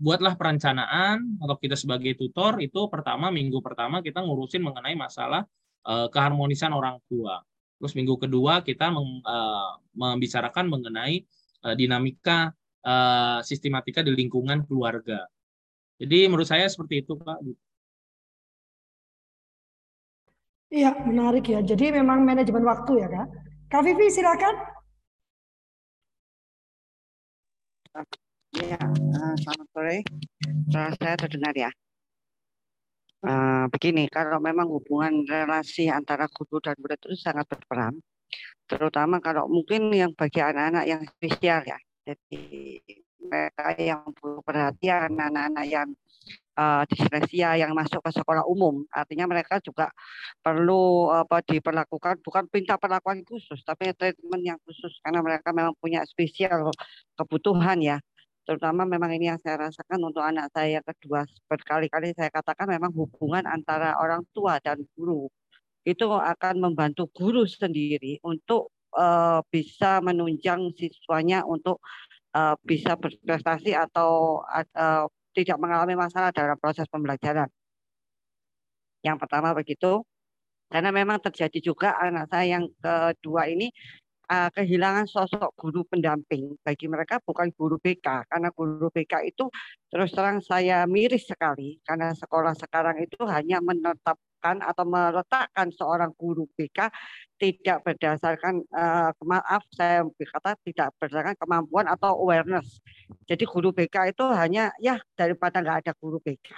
buatlah 0.00 0.34
perencanaan 0.36 1.40
atau 1.40 1.56
kita 1.56 1.76
sebagai 1.76 2.16
tutor. 2.16 2.60
Itu 2.60 2.92
pertama 2.92 3.32
minggu 3.32 3.60
pertama 3.64 4.04
kita 4.04 4.20
ngurusin 4.20 4.60
mengenai 4.60 4.96
masalah 4.96 5.44
eh, 5.88 6.08
keharmonisan 6.12 6.72
orang 6.76 7.00
tua. 7.08 7.40
Terus 7.80 7.96
minggu 7.96 8.20
kedua 8.20 8.60
kita 8.60 8.92
meng, 8.92 9.24
eh, 9.24 9.70
membicarakan 9.96 10.68
mengenai 10.68 11.24
eh, 11.64 11.74
dinamika 11.80 12.52
eh, 12.84 13.40
sistematika 13.40 14.04
di 14.04 14.12
lingkungan 14.12 14.68
keluarga. 14.68 15.24
Jadi 16.00 16.28
menurut 16.28 16.48
saya 16.48 16.64
seperti 16.68 17.04
itu 17.04 17.12
pak 17.16 17.40
Iya, 20.70 20.94
menarik 21.02 21.50
ya. 21.50 21.58
Jadi 21.66 21.90
memang 21.90 22.22
manajemen 22.22 22.62
waktu 22.62 23.02
ya, 23.02 23.08
Kak. 23.10 23.26
Kak 23.74 23.82
Vivi, 23.82 24.06
silakan. 24.06 24.54
Ya, 28.54 28.78
selamat 29.42 29.66
sore. 29.74 29.98
Suara 30.70 30.94
saya 30.94 31.14
terdengar 31.18 31.54
ya. 31.58 31.70
Uh, 33.20 33.66
begini, 33.74 34.06
kalau 34.06 34.38
memang 34.38 34.70
hubungan 34.70 35.26
relasi 35.26 35.90
antara 35.90 36.30
guru 36.30 36.62
dan 36.62 36.78
murid 36.78 37.02
itu 37.02 37.18
sangat 37.18 37.50
berperan, 37.50 37.98
terutama 38.64 39.18
kalau 39.18 39.50
mungkin 39.50 39.90
yang 39.90 40.14
bagi 40.14 40.38
anak-anak 40.38 40.86
yang 40.86 41.02
spesial 41.04 41.60
ya. 41.66 41.78
Jadi 42.06 42.78
mereka 43.20 43.74
yang 43.76 44.06
perlu 44.14 44.40
perhatian, 44.40 45.18
anak-anak 45.18 45.66
yang 45.66 45.90
uh, 46.60 46.82
disleksia 46.84 47.56
yang 47.56 47.72
masuk 47.72 48.04
ke 48.04 48.10
sekolah 48.12 48.44
umum. 48.44 48.84
Artinya 48.92 49.24
mereka 49.24 49.56
juga 49.64 49.88
perlu 50.44 51.08
apa 51.08 51.40
diperlakukan 51.40 52.20
bukan 52.20 52.44
minta 52.52 52.76
perlakuan 52.76 53.24
khusus, 53.24 53.64
tapi 53.64 53.96
treatment 53.96 54.44
yang 54.44 54.58
khusus 54.68 54.92
karena 55.00 55.24
mereka 55.24 55.48
memang 55.56 55.72
punya 55.80 56.04
spesial 56.04 56.68
kebutuhan 57.16 57.80
ya. 57.80 57.98
Terutama 58.44 58.82
memang 58.84 59.14
ini 59.14 59.30
yang 59.30 59.40
saya 59.40 59.70
rasakan 59.70 60.00
untuk 60.10 60.24
anak 60.24 60.50
saya 60.50 60.82
kedua 60.82 61.22
berkali-kali 61.46 62.12
saya 62.16 62.28
katakan 62.34 62.66
memang 62.66 62.90
hubungan 62.96 63.46
antara 63.46 63.94
orang 64.00 64.26
tua 64.34 64.58
dan 64.60 64.80
guru 64.96 65.30
itu 65.86 66.04
akan 66.04 66.60
membantu 66.60 67.08
guru 67.14 67.48
sendiri 67.48 68.20
untuk 68.26 68.74
uh, 68.96 69.40
bisa 69.48 70.02
menunjang 70.04 70.72
siswanya 70.76 71.46
untuk 71.46 71.80
uh, 72.36 72.58
bisa 72.66 72.98
berprestasi 72.98 73.72
atau 73.72 74.42
uh, 74.44 75.06
tidak 75.34 75.56
mengalami 75.62 75.94
masalah 75.94 76.34
dalam 76.34 76.58
proses 76.58 76.86
pembelajaran. 76.90 77.48
Yang 79.00 79.16
pertama 79.24 79.56
begitu, 79.56 80.04
karena 80.68 80.92
memang 80.92 81.18
terjadi 81.18 81.58
juga 81.58 81.96
anak 81.98 82.28
saya 82.30 82.60
yang 82.60 82.68
kedua 82.78 83.48
ini 83.48 83.72
uh, 84.30 84.48
kehilangan 84.54 85.10
sosok 85.10 85.50
guru 85.58 85.82
pendamping. 85.88 86.54
Bagi 86.62 86.86
mereka 86.86 87.18
bukan 87.24 87.50
guru 87.50 87.80
BK, 87.82 88.30
karena 88.30 88.48
guru 88.54 88.86
BK 88.92 89.26
itu 89.26 89.50
terus 89.90 90.14
terang 90.14 90.38
saya 90.44 90.86
miris 90.86 91.26
sekali, 91.26 91.82
karena 91.82 92.14
sekolah 92.14 92.54
sekarang 92.54 93.02
itu 93.02 93.18
hanya 93.26 93.58
menetapkan 94.40 94.56
atau 94.64 94.84
meletakkan 94.88 95.68
seorang 95.72 96.10
guru 96.16 96.48
BK 96.56 96.88
tidak 97.36 97.84
berdasarkan 97.84 98.64
uh, 98.72 99.12
maaf 99.24 99.62
saya 99.72 100.04
berkata 100.04 100.56
tidak 100.64 100.88
berdasarkan 101.00 101.36
kemampuan 101.36 101.86
atau 101.88 102.16
awareness. 102.24 102.80
Jadi 103.28 103.44
guru 103.44 103.72
BK 103.72 104.16
itu 104.16 104.24
hanya 104.32 104.72
ya 104.80 104.96
daripada 105.16 105.60
nggak 105.60 105.78
ada 105.86 105.92
guru 106.00 106.20
BK, 106.24 106.50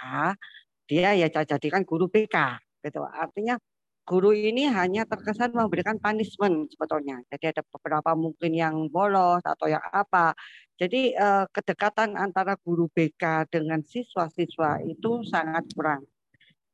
dia 0.87 1.09
ya 1.15 1.27
jadikan 1.27 1.83
guru 1.83 2.07
BK 2.07 2.35
gitu. 2.83 3.03
Artinya 3.03 3.59
guru 4.03 4.35
ini 4.35 4.67
hanya 4.67 5.07
terkesan 5.07 5.55
memberikan 5.55 5.95
punishment 5.99 6.67
sebetulnya. 6.75 7.23
Jadi 7.31 7.55
ada 7.55 7.63
beberapa 7.63 8.11
mungkin 8.19 8.51
yang 8.51 8.75
bolos 8.91 9.43
atau 9.43 9.67
yang 9.71 9.83
apa, 9.91 10.35
Jadi 10.73 11.13
eh, 11.15 11.45
kedekatan 11.53 12.17
antara 12.17 12.57
guru 12.59 12.89
BK 12.91 13.47
dengan 13.47 13.79
siswa-siswa 13.85 14.83
itu 14.83 15.21
sangat 15.23 15.69
kurang. 15.77 16.03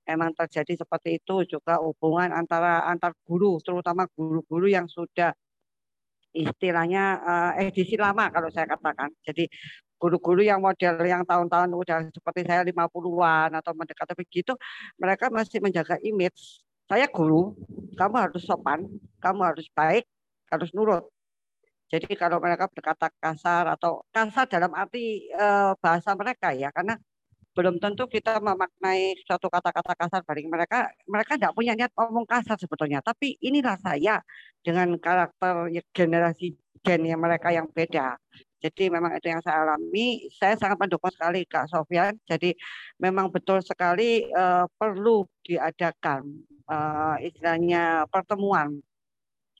Emang 0.10 0.34
terjadi 0.34 0.82
seperti 0.82 1.22
itu 1.22 1.46
juga 1.46 1.78
hubungan 1.78 2.34
antara 2.34 2.82
antar 2.90 3.14
guru, 3.22 3.62
terutama 3.62 4.10
guru-guru 4.18 4.66
yang 4.66 4.90
sudah 4.90 5.30
istilahnya 6.34 7.04
eh, 7.58 7.70
edisi 7.70 7.94
lama 7.94 8.34
kalau 8.34 8.50
saya 8.50 8.66
katakan. 8.66 9.14
Jadi 9.22 9.46
guru-guru 10.00 10.42
yang 10.42 10.64
model 10.64 10.96
yang 11.06 11.22
tahun-tahun 11.28 11.70
udah 11.76 11.98
seperti 12.10 12.42
saya 12.48 12.64
50-an 12.66 13.52
atau 13.60 13.72
mendekati 13.76 14.14
begitu, 14.16 14.56
mereka 14.98 15.28
masih 15.30 15.60
menjaga 15.62 16.00
image. 16.02 16.64
Saya 16.90 17.06
guru, 17.06 17.54
kamu 17.94 18.16
harus 18.18 18.42
sopan, 18.48 18.90
kamu 19.22 19.42
harus 19.46 19.68
baik, 19.78 20.10
harus 20.50 20.74
nurut. 20.74 21.06
Jadi 21.90 22.14
kalau 22.18 22.38
mereka 22.42 22.66
berkata 22.70 23.10
kasar 23.18 23.66
atau 23.78 24.06
kasar 24.14 24.46
dalam 24.46 24.74
arti 24.74 25.26
e, 25.30 25.46
bahasa 25.82 26.14
mereka 26.14 26.54
ya, 26.54 26.70
karena 26.70 26.98
belum 27.60 27.76
tentu 27.76 28.08
kita 28.08 28.40
memaknai 28.40 29.20
suatu 29.28 29.52
kata-kata 29.52 29.92
kasar 29.92 30.24
dari 30.24 30.48
mereka. 30.48 30.88
Mereka 31.04 31.36
tidak 31.36 31.52
punya 31.52 31.76
niat 31.76 31.92
ngomong 31.92 32.24
kasar 32.24 32.56
sebetulnya. 32.56 33.04
Tapi 33.04 33.36
inilah 33.44 33.76
saya 33.84 34.24
dengan 34.64 34.96
karakter 34.96 35.68
generasi 35.92 36.56
gen 36.80 37.04
yang 37.04 37.20
mereka 37.20 37.52
yang 37.52 37.68
beda. 37.68 38.16
Jadi 38.64 38.88
memang 38.88 39.12
itu 39.20 39.28
yang 39.28 39.44
saya 39.44 39.68
alami. 39.68 40.32
Saya 40.32 40.56
sangat 40.56 40.80
mendukung 40.80 41.12
sekali 41.12 41.44
Kak 41.44 41.68
Sofian. 41.68 42.16
Jadi 42.24 42.56
memang 42.96 43.28
betul 43.28 43.60
sekali 43.60 44.24
uh, 44.32 44.64
perlu 44.80 45.28
diadakan 45.44 46.24
uh, 46.64 47.20
istilahnya 47.20 48.08
pertemuan 48.08 48.80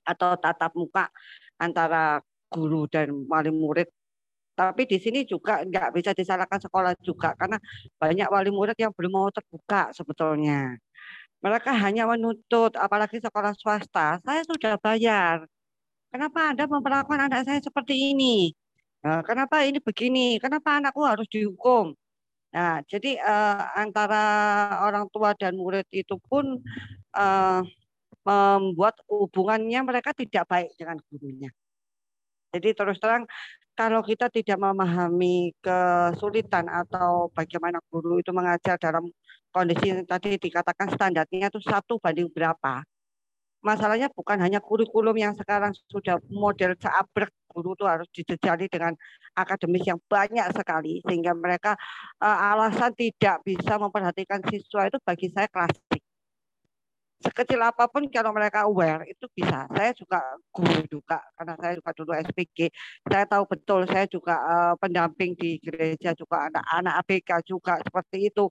atau 0.08 0.40
tatap 0.40 0.72
muka 0.72 1.12
antara 1.60 2.24
guru 2.48 2.88
dan 2.88 3.12
wali 3.28 3.52
murid. 3.52 3.92
Tapi 4.60 4.82
di 4.84 4.98
sini 5.00 5.24
juga 5.24 5.64
nggak 5.64 5.88
bisa 5.96 6.10
disalahkan 6.12 6.60
sekolah 6.60 6.92
juga 7.00 7.32
karena 7.32 7.56
banyak 7.96 8.28
wali 8.28 8.52
murid 8.52 8.76
yang 8.76 8.92
belum 8.92 9.12
mau 9.16 9.28
terbuka 9.32 9.88
sebetulnya. 9.96 10.76
Mereka 11.40 11.72
hanya 11.72 12.04
menuntut, 12.04 12.76
apalagi 12.76 13.16
sekolah 13.24 13.56
swasta, 13.56 14.20
saya 14.20 14.44
sudah 14.44 14.76
bayar. 14.76 15.48
Kenapa 16.12 16.52
Anda 16.52 16.68
memperlakukan 16.68 17.32
anak 17.32 17.48
saya 17.48 17.64
seperti 17.64 18.12
ini? 18.12 18.52
Nah, 19.00 19.24
kenapa 19.24 19.64
ini 19.64 19.80
begini? 19.80 20.36
Kenapa 20.36 20.76
anakku 20.76 21.00
harus 21.08 21.24
dihukum? 21.32 21.96
Nah, 22.52 22.84
jadi 22.84 23.16
eh, 23.16 23.62
antara 23.80 24.20
orang 24.84 25.08
tua 25.08 25.32
dan 25.40 25.56
murid 25.56 25.88
itu 25.88 26.20
pun 26.28 26.60
eh, 27.16 27.60
membuat 28.28 29.00
hubungannya 29.08 29.80
mereka 29.88 30.12
tidak 30.12 30.44
baik 30.52 30.70
dengan 30.76 31.00
gurunya. 31.08 31.48
Jadi 32.52 32.68
terus 32.76 32.98
terang 33.00 33.24
kalau 33.80 34.04
kita 34.04 34.28
tidak 34.28 34.60
memahami 34.60 35.56
kesulitan 35.64 36.68
atau 36.68 37.32
bagaimana 37.32 37.80
guru 37.88 38.20
itu 38.20 38.28
mengajar 38.28 38.76
dalam 38.76 39.08
kondisi 39.48 39.88
yang 39.88 40.04
tadi 40.04 40.36
dikatakan 40.36 40.92
standarnya 40.92 41.48
itu 41.48 41.64
satu 41.64 41.96
banding 41.96 42.28
berapa. 42.28 42.84
Masalahnya 43.64 44.12
bukan 44.12 44.36
hanya 44.44 44.60
kurikulum 44.60 45.16
yang 45.16 45.32
sekarang 45.32 45.72
sudah 45.88 46.20
model 46.28 46.76
seabrek 46.76 47.32
guru 47.48 47.72
itu 47.72 47.84
harus 47.88 48.08
dijejali 48.12 48.68
dengan 48.68 48.92
akademis 49.32 49.88
yang 49.88 50.00
banyak 50.12 50.44
sekali 50.52 51.00
sehingga 51.08 51.32
mereka 51.32 51.72
uh, 52.20 52.52
alasan 52.52 52.92
tidak 52.92 53.40
bisa 53.48 53.80
memperhatikan 53.80 54.44
siswa 54.44 54.92
itu 54.92 55.00
bagi 55.00 55.32
saya 55.32 55.48
klasik 55.48 56.04
sekecil 57.20 57.60
apa 57.60 57.84
pun 57.86 58.08
kalau 58.08 58.32
mereka 58.32 58.64
aware 58.64 59.04
itu 59.04 59.28
bisa. 59.36 59.68
Saya 59.68 59.92
juga 59.92 60.20
guru 60.48 60.80
juga 60.88 61.20
karena 61.36 61.54
saya 61.60 61.72
juga 61.76 61.90
dulu 61.92 62.10
SPG. 62.16 62.58
Saya 63.04 63.24
tahu 63.28 63.44
betul 63.44 63.80
saya 63.84 64.08
juga 64.08 64.34
uh, 64.40 64.74
pendamping 64.80 65.36
di 65.36 65.60
gereja 65.60 66.16
juga 66.16 66.48
anak-anak 66.48 66.94
ABK 67.04 67.30
juga 67.44 67.76
seperti 67.84 68.32
itu. 68.32 68.48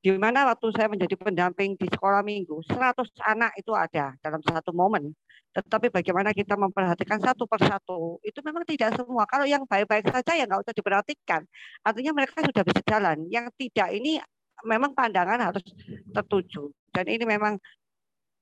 Di 0.00 0.14
mana 0.14 0.46
waktu 0.48 0.70
saya 0.72 0.86
menjadi 0.86 1.18
pendamping 1.18 1.74
di 1.74 1.86
sekolah 1.90 2.22
minggu, 2.22 2.62
100 2.70 3.10
anak 3.26 3.52
itu 3.58 3.74
ada 3.74 4.14
dalam 4.22 4.38
satu 4.38 4.70
momen. 4.70 5.10
Tetapi 5.50 5.88
bagaimana 5.88 6.36
kita 6.36 6.52
memperhatikan 6.54 7.16
satu 7.16 7.48
persatu, 7.48 8.20
itu 8.20 8.38
memang 8.44 8.62
tidak 8.68 8.92
semua. 8.92 9.24
Kalau 9.24 9.48
yang 9.48 9.64
baik-baik 9.64 10.06
saja 10.12 10.36
ya 10.36 10.44
nggak 10.44 10.62
usah 10.68 10.74
diperhatikan. 10.76 11.42
Artinya 11.80 12.12
mereka 12.12 12.44
sudah 12.44 12.62
bisa 12.62 12.80
jalan. 12.86 13.24
Yang 13.32 13.46
tidak 13.56 13.88
ini 13.96 14.20
memang 14.68 14.92
pandangan 14.92 15.40
harus 15.42 15.64
tertuju. 16.12 16.70
Dan 16.92 17.08
ini 17.10 17.24
memang 17.24 17.56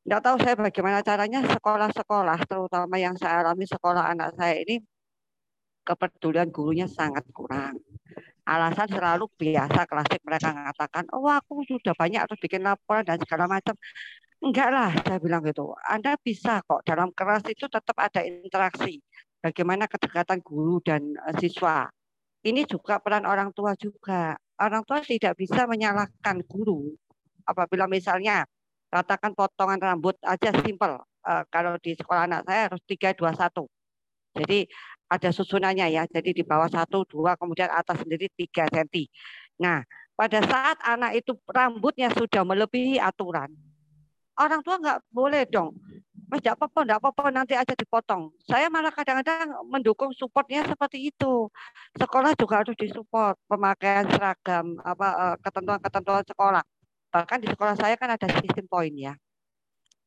Nggak 0.04 0.20
tahu 0.20 0.36
saya 0.44 0.54
bagaimana 0.60 1.00
caranya 1.00 1.40
sekolah-sekolah, 1.48 2.38
terutama 2.44 2.96
yang 3.00 3.16
saya 3.16 3.40
alami 3.40 3.64
sekolah 3.64 4.04
anak 4.12 4.36
saya 4.36 4.60
ini, 4.60 4.84
kepedulian 5.80 6.52
gurunya 6.52 6.84
sangat 6.84 7.24
kurang. 7.32 7.80
Alasan 8.44 8.92
selalu 8.92 9.24
biasa 9.32 9.88
klasik 9.88 10.20
mereka 10.20 10.52
mengatakan, 10.52 11.08
oh 11.16 11.24
aku 11.32 11.64
sudah 11.64 11.96
banyak 11.96 12.20
harus 12.20 12.36
bikin 12.36 12.60
laporan 12.60 13.00
dan 13.08 13.16
segala 13.16 13.48
macam. 13.48 13.72
Enggak 14.44 14.68
lah, 14.68 14.92
saya 15.00 15.16
bilang 15.16 15.40
gitu. 15.48 15.72
Anda 15.88 16.20
bisa 16.20 16.60
kok 16.68 16.84
dalam 16.84 17.08
kelas 17.16 17.48
itu 17.48 17.64
tetap 17.64 17.96
ada 17.96 18.20
interaksi. 18.20 19.00
Bagaimana 19.40 19.88
kedekatan 19.88 20.44
guru 20.44 20.84
dan 20.84 21.16
eh, 21.16 21.36
siswa. 21.40 21.88
Ini 22.44 22.68
juga 22.68 23.00
peran 23.00 23.24
orang 23.24 23.56
tua 23.56 23.72
juga. 23.72 24.36
Orang 24.60 24.84
tua 24.84 25.00
tidak 25.00 25.40
bisa 25.40 25.64
menyalahkan 25.64 26.44
guru. 26.44 26.92
Apabila 27.48 27.88
misalnya 27.88 28.44
katakan 28.94 29.34
potongan 29.34 29.82
rambut 29.82 30.14
aja 30.22 30.54
simple. 30.62 31.02
Uh, 31.24 31.42
kalau 31.50 31.74
di 31.82 31.98
sekolah 31.98 32.30
anak 32.30 32.46
saya 32.46 32.70
harus 32.70 32.82
3, 32.86 33.16
2, 33.16 33.34
1. 33.34 33.66
Jadi 34.38 34.58
ada 35.10 35.28
susunannya 35.34 35.86
ya. 35.90 36.02
Jadi 36.06 36.30
di 36.30 36.42
bawah 36.46 36.70
1, 36.70 36.86
2, 36.86 37.34
kemudian 37.40 37.70
atas 37.74 37.98
sendiri 38.06 38.30
3 38.30 38.70
cm. 38.70 39.10
Nah, 39.58 39.82
pada 40.14 40.38
saat 40.46 40.78
anak 40.86 41.18
itu 41.18 41.34
rambutnya 41.50 42.06
sudah 42.14 42.46
melebihi 42.46 43.02
aturan, 43.02 43.50
orang 44.38 44.62
tua 44.62 44.78
nggak 44.78 44.98
boleh 45.10 45.42
dong. 45.50 45.74
Mas, 46.24 46.40
tidak 46.40 46.56
apa-apa, 46.56 46.78
tidak 46.82 46.98
apa-apa, 47.04 47.22
nanti 47.30 47.54
aja 47.54 47.74
dipotong. 47.76 48.32
Saya 48.48 48.72
malah 48.72 48.90
kadang-kadang 48.90 49.54
mendukung 49.68 50.10
supportnya 50.16 50.64
seperti 50.64 51.12
itu. 51.12 51.52
Sekolah 51.94 52.32
juga 52.34 52.64
harus 52.64 52.74
disupport 52.74 53.36
pemakaian 53.44 54.08
seragam, 54.08 54.80
apa 54.82 55.08
eh, 55.14 55.36
ketentuan-ketentuan 55.44 56.24
sekolah. 56.24 56.64
Bahkan 57.14 57.38
di 57.38 57.46
sekolah 57.46 57.78
saya 57.78 57.94
kan 57.94 58.10
ada 58.10 58.26
sistem 58.26 58.66
poin 58.66 58.90
ya. 58.90 59.14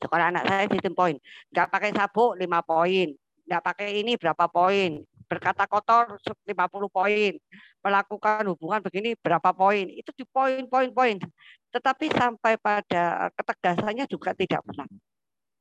Sekolah 0.04 0.28
anak 0.28 0.44
saya 0.44 0.68
sistem 0.68 0.92
poin. 0.92 1.16
Nggak 1.56 1.68
pakai 1.72 1.90
sabuk 1.96 2.36
5 2.36 2.44
poin. 2.68 3.08
Nggak 3.48 3.64
pakai 3.64 3.88
ini 4.04 4.20
berapa 4.20 4.46
poin. 4.52 5.08
Berkata 5.32 5.64
kotor 5.72 6.20
50 6.20 6.92
poin. 6.92 7.32
Melakukan 7.80 8.44
hubungan 8.52 8.84
begini 8.84 9.16
berapa 9.16 9.56
poin. 9.56 9.88
Itu 9.88 10.12
di 10.12 10.28
poin-poin-poin. 10.28 11.24
Tetapi 11.72 12.12
sampai 12.12 12.60
pada 12.60 13.32
ketegasannya 13.40 14.04
juga 14.12 14.36
tidak 14.36 14.68
pernah. 14.68 14.88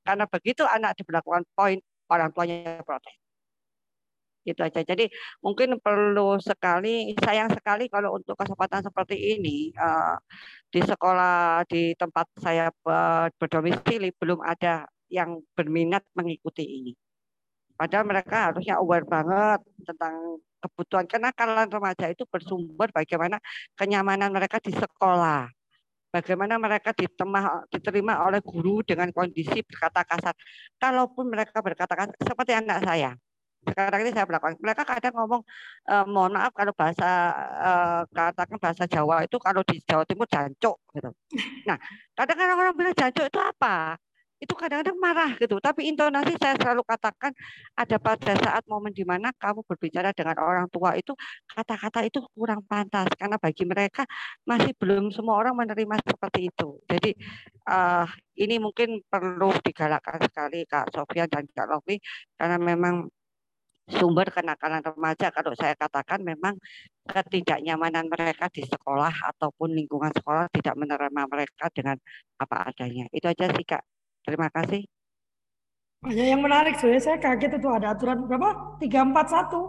Karena 0.02 0.26
begitu 0.26 0.66
anak 0.66 0.98
diberlakukan 0.98 1.46
poin, 1.54 1.78
orang 2.10 2.34
tuanya 2.34 2.82
protes 2.82 3.25
gitu 4.46 4.62
aja. 4.62 4.80
Jadi 4.86 5.10
mungkin 5.42 5.82
perlu 5.82 6.38
sekali, 6.38 7.12
sayang 7.18 7.50
sekali 7.50 7.90
kalau 7.90 8.14
untuk 8.14 8.38
kesempatan 8.38 8.86
seperti 8.86 9.16
ini 9.36 9.74
uh, 9.74 10.14
di 10.70 10.80
sekolah 10.86 11.66
di 11.66 11.92
tempat 11.98 12.26
saya 12.38 12.70
berdomisili 13.36 14.14
belum 14.14 14.40
ada 14.46 14.86
yang 15.10 15.42
berminat 15.58 16.06
mengikuti 16.14 16.62
ini. 16.62 16.92
Padahal 17.76 18.08
mereka 18.08 18.50
harusnya 18.50 18.80
aware 18.80 19.04
banget 19.04 19.60
tentang 19.84 20.40
kebutuhan 20.64 21.04
kenakalan 21.04 21.68
remaja 21.68 22.08
itu 22.08 22.24
bersumber 22.24 22.88
bagaimana 22.88 23.36
kenyamanan 23.76 24.32
mereka 24.32 24.56
di 24.62 24.72
sekolah. 24.72 25.52
Bagaimana 26.08 26.56
mereka 26.56 26.96
ditemah, 26.96 27.68
diterima 27.68 28.24
oleh 28.24 28.40
guru 28.40 28.80
dengan 28.80 29.12
kondisi 29.12 29.60
berkata 29.60 30.00
kasar. 30.00 30.32
Kalaupun 30.80 31.28
mereka 31.28 31.60
berkata 31.60 31.92
kasar, 31.92 32.16
seperti 32.16 32.56
anak 32.56 32.80
saya 32.88 33.12
sekarang 33.66 34.00
ini 34.06 34.10
saya 34.14 34.26
melakukan. 34.28 34.56
Mereka 34.62 34.82
kadang 34.86 35.14
ngomong, 35.18 35.42
eh, 35.90 36.04
mohon 36.06 36.32
maaf 36.36 36.52
kalau 36.54 36.72
bahasa 36.72 37.08
eh, 37.66 38.00
katakan 38.14 38.58
bahasa 38.62 38.84
Jawa 38.86 39.26
itu 39.26 39.36
kalau 39.42 39.60
di 39.66 39.76
Jawa 39.82 40.04
Timur 40.08 40.26
jancuk 40.30 40.76
gitu. 40.94 41.10
Nah, 41.68 41.76
kadang-kadang 42.14 42.56
orang 42.58 42.74
bilang 42.78 42.94
jancuk 42.96 43.26
itu 43.26 43.40
apa? 43.42 43.98
Itu 44.36 44.52
kadang-kadang 44.52 45.00
marah 45.00 45.32
gitu. 45.40 45.56
Tapi 45.64 45.88
intonasi 45.88 46.36
saya 46.36 46.60
selalu 46.60 46.84
katakan 46.84 47.32
ada 47.72 47.96
pada 47.96 48.32
saat 48.36 48.62
momen 48.68 48.92
di 48.92 49.00
mana 49.00 49.32
kamu 49.32 49.64
berbicara 49.64 50.12
dengan 50.12 50.36
orang 50.44 50.68
tua 50.68 50.92
itu 50.92 51.16
kata-kata 51.48 52.04
itu 52.04 52.20
kurang 52.36 52.60
pantas 52.68 53.08
karena 53.16 53.40
bagi 53.40 53.64
mereka 53.64 54.04
masih 54.44 54.76
belum 54.76 55.08
semua 55.08 55.40
orang 55.40 55.56
menerima 55.56 55.96
seperti 56.04 56.52
itu. 56.52 56.76
Jadi 56.84 57.16
uh, 57.64 58.04
ini 58.36 58.60
mungkin 58.60 59.00
perlu 59.08 59.56
digalakkan 59.64 60.20
sekali 60.28 60.68
Kak 60.68 60.92
Sofian 60.92 61.32
dan 61.32 61.48
Kak 61.48 61.72
Lofi 61.72 61.96
karena 62.36 62.60
memang 62.60 63.08
sumber 63.88 64.28
kenakalan 64.34 64.82
remaja 64.82 65.26
kalau 65.30 65.52
saya 65.54 65.74
katakan 65.78 66.20
memang 66.26 66.54
ketidaknyamanan 67.06 68.06
mereka 68.10 68.50
di 68.50 68.62
sekolah 68.66 69.14
ataupun 69.34 69.70
lingkungan 69.78 70.10
sekolah 70.18 70.50
tidak 70.50 70.74
menerima 70.80 71.22
mereka 71.30 71.64
dengan 71.70 71.96
apa 72.42 72.56
adanya. 72.74 73.06
Itu 73.14 73.26
aja 73.30 73.46
sih 73.54 73.64
Kak. 73.66 73.82
Terima 74.26 74.48
kasih. 74.50 74.82
Banyak 76.04 76.26
yang 76.32 76.40
menarik 76.46 76.74
sebenarnya 76.80 77.04
saya 77.06 77.18
kaget 77.24 77.52
itu 77.60 77.68
ada 77.76 77.86
aturan 77.92 78.18
berapa? 78.28 78.48
341. 78.80 79.60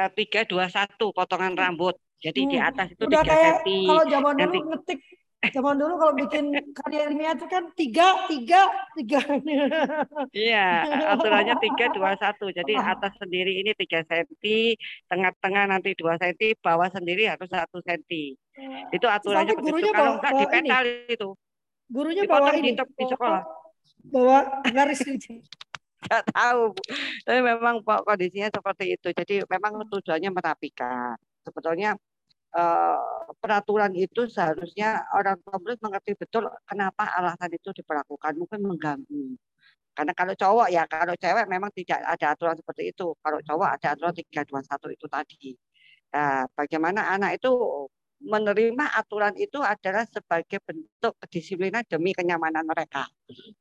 eh, 0.00 0.10
tiga 0.18 0.40
dua 0.50 0.66
satu 0.76 1.04
potongan 1.16 1.54
rambut. 1.62 1.94
Jadi 2.24 2.40
di 2.52 2.56
Hmm, 2.56 2.64
atas 2.68 2.86
itu 2.94 3.04
Udah 3.04 3.22
tiga 3.22 3.32
kayak 3.32 3.54
kalau 3.86 4.04
zaman 4.12 4.34
dulu 4.40 4.56
ngetik, 4.70 4.98
zaman 5.48 5.80
dulu 5.80 5.96
kalau 5.96 6.12
bikin 6.12 6.52
karya 6.76 7.08
ilmiah 7.08 7.32
itu 7.32 7.48
kan 7.48 7.72
tiga, 7.72 8.28
tiga, 8.28 8.60
tiga. 8.92 9.20
Iya, 10.36 10.84
aturannya 11.16 11.56
tiga 11.64 11.88
dua 11.96 12.12
satu. 12.20 12.52
Jadi 12.52 12.76
atas 12.76 13.16
sendiri 13.16 13.64
ini 13.64 13.72
tiga 13.72 14.04
senti, 14.04 14.76
tengah-tengah 15.08 15.72
nanti 15.72 15.96
dua 15.96 16.20
senti, 16.20 16.52
bawah 16.60 16.92
sendiri 16.92 17.24
harus 17.24 17.48
satu 17.48 17.80
senti. 17.80 18.36
Itu 18.92 19.08
aturannya 19.08 19.56
Sampai 19.56 19.64
begitu. 19.64 19.72
gurunya 19.80 19.92
Kalau 19.96 20.12
bawa, 20.12 20.16
enggak 20.20 20.32
bawa 20.32 20.44
ini, 20.44 20.68
dipetal 20.68 20.84
itu, 21.08 21.28
gurunya 21.88 22.22
bawa 22.28 22.50
ini, 22.52 22.70
di, 22.70 22.72
di 22.76 23.04
sekolah. 23.08 23.42
bawa 24.12 24.38
garis. 24.68 25.00
Enggak 26.00 26.24
tahu, 26.36 26.60
Bu. 26.76 26.82
Tapi 27.24 27.40
memang 27.40 27.74
kondisinya 27.84 28.48
seperti 28.52 28.84
itu. 28.96 29.08
Jadi 29.12 29.34
memang 29.48 29.88
tujuannya 29.88 30.30
merapikan. 30.32 31.16
Sebetulnya 31.40 31.96
eh, 32.54 32.98
peraturan 33.40 33.92
itu 33.94 34.26
seharusnya 34.26 35.06
orang 35.14 35.38
tua 35.42 35.56
murid 35.62 35.78
mengerti 35.82 36.18
betul 36.18 36.50
kenapa 36.66 37.10
alasan 37.18 37.50
itu 37.54 37.70
diperlakukan. 37.74 38.32
Mungkin 38.38 38.60
mengganggu. 38.64 39.36
Karena 39.94 40.12
kalau 40.14 40.34
cowok 40.38 40.68
ya, 40.70 40.86
kalau 40.86 41.14
cewek 41.18 41.46
memang 41.50 41.70
tidak 41.74 42.00
ada 42.06 42.26
aturan 42.34 42.56
seperti 42.56 42.94
itu. 42.94 43.12
Kalau 43.20 43.38
cowok 43.42 43.68
ada 43.78 43.88
aturan 43.94 44.14
321 44.14 44.96
itu 44.96 45.06
tadi. 45.10 45.48
Nah, 46.10 46.42
bagaimana 46.54 47.00
anak 47.14 47.38
itu 47.38 47.50
menerima 48.20 48.84
aturan 49.00 49.32
itu 49.40 49.58
adalah 49.64 50.04
sebagai 50.04 50.60
bentuk 50.60 51.16
kedisiplinan 51.24 51.82
demi 51.88 52.12
kenyamanan 52.12 52.68
mereka. 52.68 53.08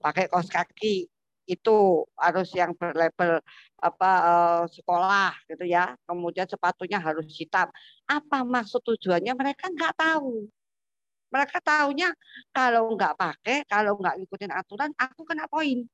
Pakai 0.01 0.27
kaos 0.27 0.51
kaki 0.51 1.07
itu 1.49 2.05
harus 2.13 2.53
yang 2.53 2.77
berlabel 2.77 3.41
apa 3.81 4.11
eh, 4.21 4.63
sekolah 4.69 5.33
gitu 5.49 5.65
ya. 5.65 5.97
Kemudian 6.05 6.45
sepatunya 6.45 7.01
harus 7.01 7.25
hitam. 7.33 7.67
Apa 8.05 8.45
maksud 8.45 8.85
tujuannya 8.85 9.33
mereka 9.33 9.73
nggak 9.73 9.97
tahu. 9.97 10.45
Mereka 11.29 11.57
tahunya 11.61 12.09
kalau 12.53 12.93
nggak 12.93 13.13
pakai, 13.17 13.57
kalau 13.69 13.97
nggak 13.97 14.17
ngikutin 14.21 14.53
aturan, 14.53 14.91
aku 14.97 15.21
kena 15.25 15.45
poin. 15.45 15.85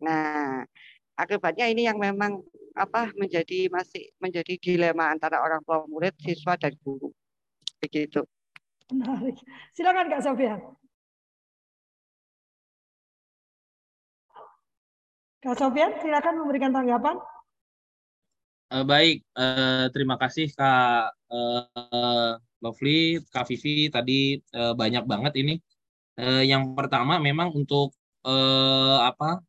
Nah, 0.00 0.64
akibatnya 1.16 1.68
ini 1.68 1.84
yang 1.88 2.00
memang 2.00 2.40
apa 2.74 3.12
menjadi 3.14 3.70
masih 3.70 4.10
menjadi 4.18 4.58
dilema 4.58 5.12
antara 5.12 5.40
orang 5.44 5.60
tua 5.62 5.84
murid, 5.88 6.16
siswa 6.20 6.56
dan 6.56 6.72
guru. 6.80 7.12
Begitu. 7.80 8.24
Menarik. 8.92 9.36
Silakan 9.76 10.08
Kak 10.08 10.24
Sofian. 10.24 10.60
Kak 15.44 15.60
Sofian, 15.60 15.92
silakan 16.00 16.40
memberikan 16.40 16.72
tanggapan. 16.72 17.20
Eh, 18.72 18.80
baik, 18.80 19.28
eh, 19.36 19.86
terima 19.92 20.16
kasih 20.16 20.48
Kak 20.56 21.12
eh, 21.12 22.32
Lovely, 22.64 23.20
Kak 23.28 23.52
Vivi 23.52 23.92
tadi 23.92 24.40
eh, 24.40 24.72
banyak 24.72 25.04
banget 25.04 25.36
ini. 25.44 25.60
Eh, 26.16 26.48
yang 26.48 26.72
pertama 26.72 27.20
memang 27.20 27.52
untuk 27.52 27.92
eh, 28.24 28.98
apa 29.04 29.44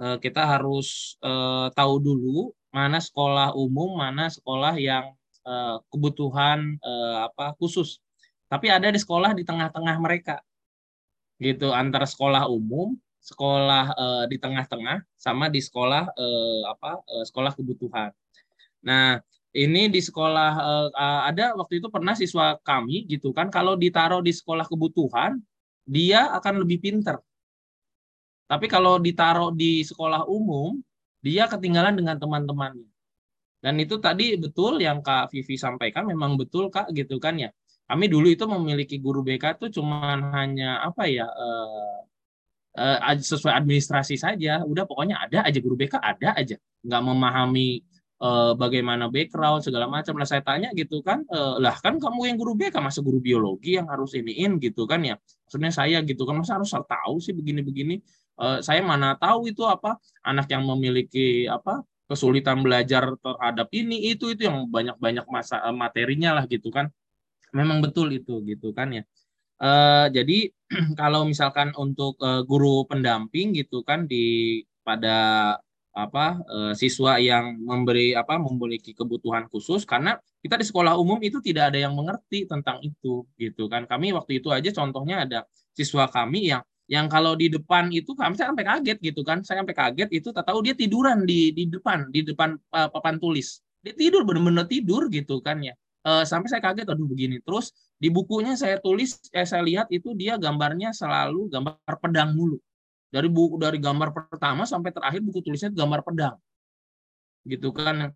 eh, 0.00 0.16
kita 0.16 0.48
harus 0.48 1.20
eh, 1.20 1.68
tahu 1.76 2.00
dulu 2.00 2.48
mana 2.72 2.96
sekolah 2.96 3.52
umum, 3.52 4.00
mana 4.00 4.32
sekolah 4.32 4.80
yang 4.80 5.12
eh, 5.44 5.76
kebutuhan 5.92 6.80
eh, 6.80 7.16
apa 7.20 7.52
khusus. 7.60 8.00
Tapi 8.48 8.72
ada 8.72 8.88
di 8.88 8.96
sekolah 8.96 9.36
di 9.36 9.44
tengah-tengah 9.44 9.96
mereka, 10.00 10.40
gitu 11.36 11.68
antara 11.68 12.08
sekolah 12.08 12.48
umum, 12.48 12.96
sekolah 13.24 13.84
eh, 13.96 14.24
di 14.28 14.36
tengah-tengah, 14.36 15.00
sama 15.16 15.48
di 15.48 15.64
sekolah 15.64 16.12
eh, 16.12 16.62
apa 16.68 17.00
eh, 17.08 17.24
sekolah 17.24 17.56
kebutuhan. 17.56 18.12
Nah, 18.84 19.16
ini 19.56 19.88
di 19.88 20.00
sekolah 20.04 20.50
eh, 20.92 21.20
ada 21.32 21.56
waktu 21.56 21.80
itu 21.80 21.88
pernah 21.88 22.12
siswa 22.12 22.60
kami 22.60 23.08
gitu 23.08 23.32
kan 23.32 23.48
kalau 23.48 23.80
ditaruh 23.80 24.20
di 24.20 24.32
sekolah 24.36 24.68
kebutuhan 24.68 25.40
dia 25.88 26.28
akan 26.36 26.60
lebih 26.60 26.84
pinter. 26.84 27.16
Tapi 28.44 28.68
kalau 28.68 29.00
ditaruh 29.00 29.56
di 29.56 29.80
sekolah 29.80 30.28
umum 30.28 30.76
dia 31.24 31.48
ketinggalan 31.48 31.96
dengan 31.96 32.20
teman-temannya. 32.20 32.92
Dan 33.64 33.80
itu 33.80 33.96
tadi 33.96 34.36
betul 34.36 34.76
yang 34.84 35.00
Kak 35.00 35.32
Vivi 35.32 35.56
sampaikan 35.56 36.04
memang 36.04 36.36
betul 36.36 36.68
Kak 36.68 36.92
gitu 36.92 37.16
kan 37.16 37.40
ya. 37.40 37.48
Kami 37.88 38.12
dulu 38.12 38.28
itu 38.28 38.44
memiliki 38.44 39.00
guru 39.00 39.24
BK 39.24 39.56
itu 39.56 39.80
cuman 39.80 40.28
hanya 40.36 40.84
apa 40.84 41.08
ya 41.08 41.24
eh, 42.74 43.18
sesuai 43.22 43.54
administrasi 43.54 44.14
saja. 44.18 44.62
Udah 44.66 44.84
pokoknya 44.86 45.22
ada 45.22 45.46
aja 45.46 45.58
guru 45.62 45.78
BK 45.78 45.98
ada 45.98 46.34
aja. 46.34 46.56
Nggak 46.82 47.02
memahami 47.06 47.68
eh, 48.24 48.52
bagaimana 48.58 49.06
background 49.10 49.62
segala 49.62 49.86
macam. 49.86 50.14
Lah 50.18 50.28
saya 50.28 50.42
tanya 50.42 50.74
gitu 50.74 51.00
kan, 51.06 51.22
eh, 51.26 51.54
lah 51.62 51.76
kan 51.78 51.98
kamu 52.02 52.34
yang 52.34 52.36
guru 52.38 52.58
BK 52.58 52.74
masa 52.82 53.00
guru 53.00 53.22
biologi 53.22 53.78
yang 53.78 53.86
harus 53.86 54.14
iniin 54.18 54.58
gitu 54.58 54.86
kan 54.90 55.00
ya. 55.06 55.14
Maksudnya 55.46 55.72
saya 55.74 55.98
gitu 56.02 56.26
kan 56.26 56.42
masa 56.42 56.58
harus 56.58 56.70
tahu 56.74 57.16
sih 57.22 57.34
begini-begini. 57.34 58.02
Saya 58.66 58.82
mana 58.82 59.14
tahu 59.14 59.46
itu 59.46 59.62
apa 59.62 59.94
anak 60.26 60.50
yang 60.50 60.66
memiliki 60.66 61.46
apa 61.46 61.86
kesulitan 62.10 62.66
belajar 62.66 63.14
terhadap 63.22 63.70
ini 63.70 64.10
itu 64.10 64.34
itu 64.34 64.50
yang 64.50 64.66
banyak-banyak 64.66 65.22
masa 65.30 65.62
materinya 65.70 66.42
lah 66.42 66.44
gitu 66.50 66.74
kan. 66.74 66.90
Memang 67.54 67.78
betul 67.78 68.10
itu 68.10 68.42
gitu 68.42 68.74
kan 68.74 68.90
ya. 68.90 69.06
Eh, 69.62 70.06
jadi 70.10 70.38
kalau 71.00 71.22
misalkan 71.22 71.70
untuk 71.78 72.18
eh, 72.18 72.42
guru 72.42 72.84
pendamping 72.90 73.54
gitu 73.54 73.86
kan 73.86 74.10
di 74.10 74.60
pada 74.82 75.18
apa 75.94 76.42
eh, 76.42 76.72
siswa 76.74 77.22
yang 77.22 77.54
memberi 77.62 78.18
apa 78.18 78.34
memiliki 78.42 78.90
kebutuhan 78.92 79.46
khusus 79.46 79.86
karena 79.86 80.18
kita 80.42 80.58
di 80.58 80.66
sekolah 80.66 80.98
umum 80.98 81.22
itu 81.22 81.38
tidak 81.38 81.72
ada 81.72 81.78
yang 81.88 81.94
mengerti 81.94 82.44
tentang 82.44 82.82
itu 82.82 83.24
gitu 83.38 83.70
kan. 83.70 83.86
Kami 83.86 84.12
waktu 84.12 84.42
itu 84.42 84.50
aja 84.52 84.68
contohnya 84.74 85.24
ada 85.24 85.46
siswa 85.72 86.10
kami 86.10 86.52
yang 86.52 86.60
yang 86.84 87.08
kalau 87.08 87.32
di 87.32 87.48
depan 87.48 87.88
itu 87.88 88.12
kami 88.12 88.36
saya 88.36 88.52
sampai 88.52 88.66
kaget 88.68 88.98
gitu 89.00 89.24
kan. 89.24 89.40
Saya 89.40 89.64
sampai 89.64 89.72
kaget 89.72 90.10
itu 90.12 90.28
tak 90.36 90.44
tahu 90.44 90.60
dia 90.60 90.76
tiduran 90.76 91.24
di 91.24 91.54
di 91.56 91.64
depan 91.70 92.12
di 92.12 92.20
depan 92.26 92.58
uh, 92.76 92.88
papan 92.92 93.16
tulis. 93.16 93.64
Dia 93.80 93.96
tidur 93.96 94.28
benar-benar 94.28 94.68
tidur 94.68 95.08
gitu 95.08 95.40
kan 95.40 95.64
ya. 95.64 95.72
Uh, 96.04 96.20
sampai 96.28 96.52
saya 96.52 96.60
kaget 96.60 96.84
aduh 96.92 97.08
begini. 97.08 97.40
Terus 97.40 97.72
di 98.04 98.12
bukunya 98.12 98.52
saya 98.52 98.76
tulis 98.84 99.16
eh, 99.32 99.48
saya 99.48 99.64
lihat 99.64 99.88
itu 99.88 100.12
dia 100.12 100.36
gambarnya 100.36 100.92
selalu 100.92 101.48
gambar 101.48 101.96
pedang 102.04 102.36
mulu. 102.36 102.60
Dari 103.08 103.32
buku 103.32 103.56
dari 103.56 103.80
gambar 103.80 104.12
pertama 104.12 104.68
sampai 104.68 104.92
terakhir 104.92 105.24
buku 105.24 105.40
tulisnya 105.40 105.72
gambar 105.72 106.04
pedang. 106.04 106.36
Gitu 107.48 107.72
kan. 107.72 108.12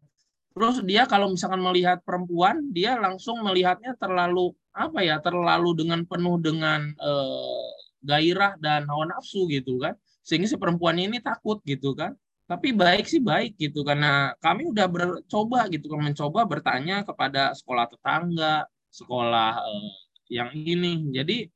Terus 0.52 0.84
dia 0.84 1.08
kalau 1.08 1.32
misalkan 1.32 1.64
melihat 1.64 2.04
perempuan 2.04 2.68
dia 2.68 3.00
langsung 3.00 3.40
melihatnya 3.40 3.96
terlalu 3.96 4.52
apa 4.76 5.00
ya 5.00 5.24
terlalu 5.24 5.72
dengan 5.72 6.04
penuh 6.04 6.36
dengan 6.36 6.92
eh, 6.92 7.68
gairah 8.04 8.60
dan 8.60 8.84
hawa 8.92 9.08
nafsu 9.08 9.48
gitu 9.48 9.80
kan. 9.80 9.96
Sehingga 10.20 10.52
si 10.52 10.60
perempuan 10.60 11.00
ini 11.00 11.16
takut 11.24 11.64
gitu 11.64 11.96
kan. 11.96 12.12
Tapi 12.44 12.76
baik 12.76 13.08
sih 13.08 13.24
baik 13.24 13.56
gitu. 13.56 13.80
Karena 13.88 14.36
kami 14.36 14.68
udah 14.68 14.84
bercoba 14.84 15.64
gitu 15.72 15.88
kan 15.96 16.12
mencoba 16.12 16.44
bertanya 16.44 17.08
kepada 17.08 17.56
sekolah 17.56 17.88
tetangga 17.88 18.68
sekolah 18.92 19.62
eh, 19.64 19.90
yang 20.32 20.50
ini. 20.52 21.12
Jadi 21.12 21.48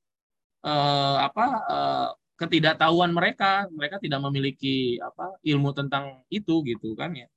eh, 0.65 1.17
apa 1.19 1.47
eh, 1.69 2.09
ketidaktahuan 2.39 3.13
mereka. 3.13 3.67
Mereka 3.71 4.01
tidak 4.03 4.21
memiliki 4.25 4.99
apa 4.99 5.37
ilmu 5.45 5.71
tentang 5.77 6.25
itu 6.33 6.65
gitu 6.67 6.97
kan 6.99 7.13
ya. 7.15 7.29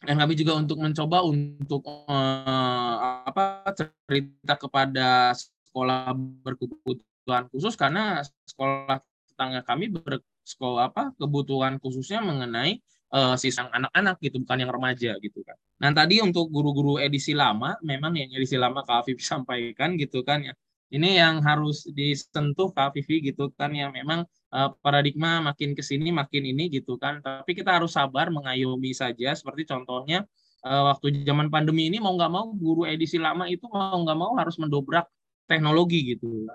Dan 0.00 0.16
kami 0.16 0.32
juga 0.32 0.56
untuk 0.56 0.80
mencoba 0.80 1.18
untuk 1.24 1.84
eh, 1.86 2.96
apa 3.28 3.68
cerita 3.76 4.54
kepada 4.56 5.36
sekolah 5.36 6.12
berkebutuhan 6.44 7.48
khusus. 7.52 7.76
Karena 7.76 8.24
sekolah 8.48 9.00
tetangga 9.28 9.64
kami 9.64 9.88
bersekolah 9.92 10.92
apa 10.92 11.16
kebutuhan 11.16 11.80
khususnya 11.80 12.20
mengenai 12.20 12.80
uh, 13.14 13.34
sisang 13.36 13.68
anak-anak 13.70 14.16
gitu 14.22 14.42
bukan 14.42 14.58
yang 14.62 14.70
remaja 14.72 15.10
gitu 15.18 15.40
kan. 15.42 15.56
Nah 15.82 15.90
tadi 15.94 16.22
untuk 16.22 16.48
guru-guru 16.48 16.96
edisi 17.02 17.34
lama 17.34 17.76
memang 17.82 18.14
yang 18.16 18.30
edisi 18.34 18.56
lama 18.56 18.82
Kak 18.86 19.10
Vivi 19.10 19.22
sampaikan 19.32 19.98
gitu 19.98 20.22
kan 20.22 20.42
ya. 20.46 20.54
Ini 20.90 21.22
yang 21.22 21.38
harus 21.46 21.86
disentuh 21.86 22.74
Kak 22.74 22.98
Vivi 22.98 23.30
gitu 23.30 23.54
kan 23.54 23.70
ya. 23.70 23.90
Memang 23.94 24.26
uh, 24.50 24.74
paradigma 24.82 25.38
makin 25.38 25.78
ke 25.78 25.82
sini 25.86 26.10
makin 26.10 26.42
ini 26.50 26.66
gitu 26.66 26.98
kan. 26.98 27.22
Tapi 27.22 27.54
kita 27.54 27.78
harus 27.78 27.94
sabar 27.94 28.26
mengayomi 28.34 28.90
saja. 28.90 29.30
Seperti 29.38 29.70
contohnya 29.70 30.26
uh, 30.66 30.90
waktu 30.90 31.22
zaman 31.22 31.46
pandemi 31.46 31.86
ini 31.86 32.02
mau 32.02 32.18
nggak 32.18 32.32
mau 32.32 32.50
guru 32.58 32.82
edisi 32.90 33.22
lama 33.22 33.46
itu 33.46 33.70
mau 33.70 34.02
nggak 34.02 34.18
mau 34.18 34.34
harus 34.34 34.58
mendobrak 34.58 35.06
teknologi 35.46 36.14
gitu. 36.18 36.50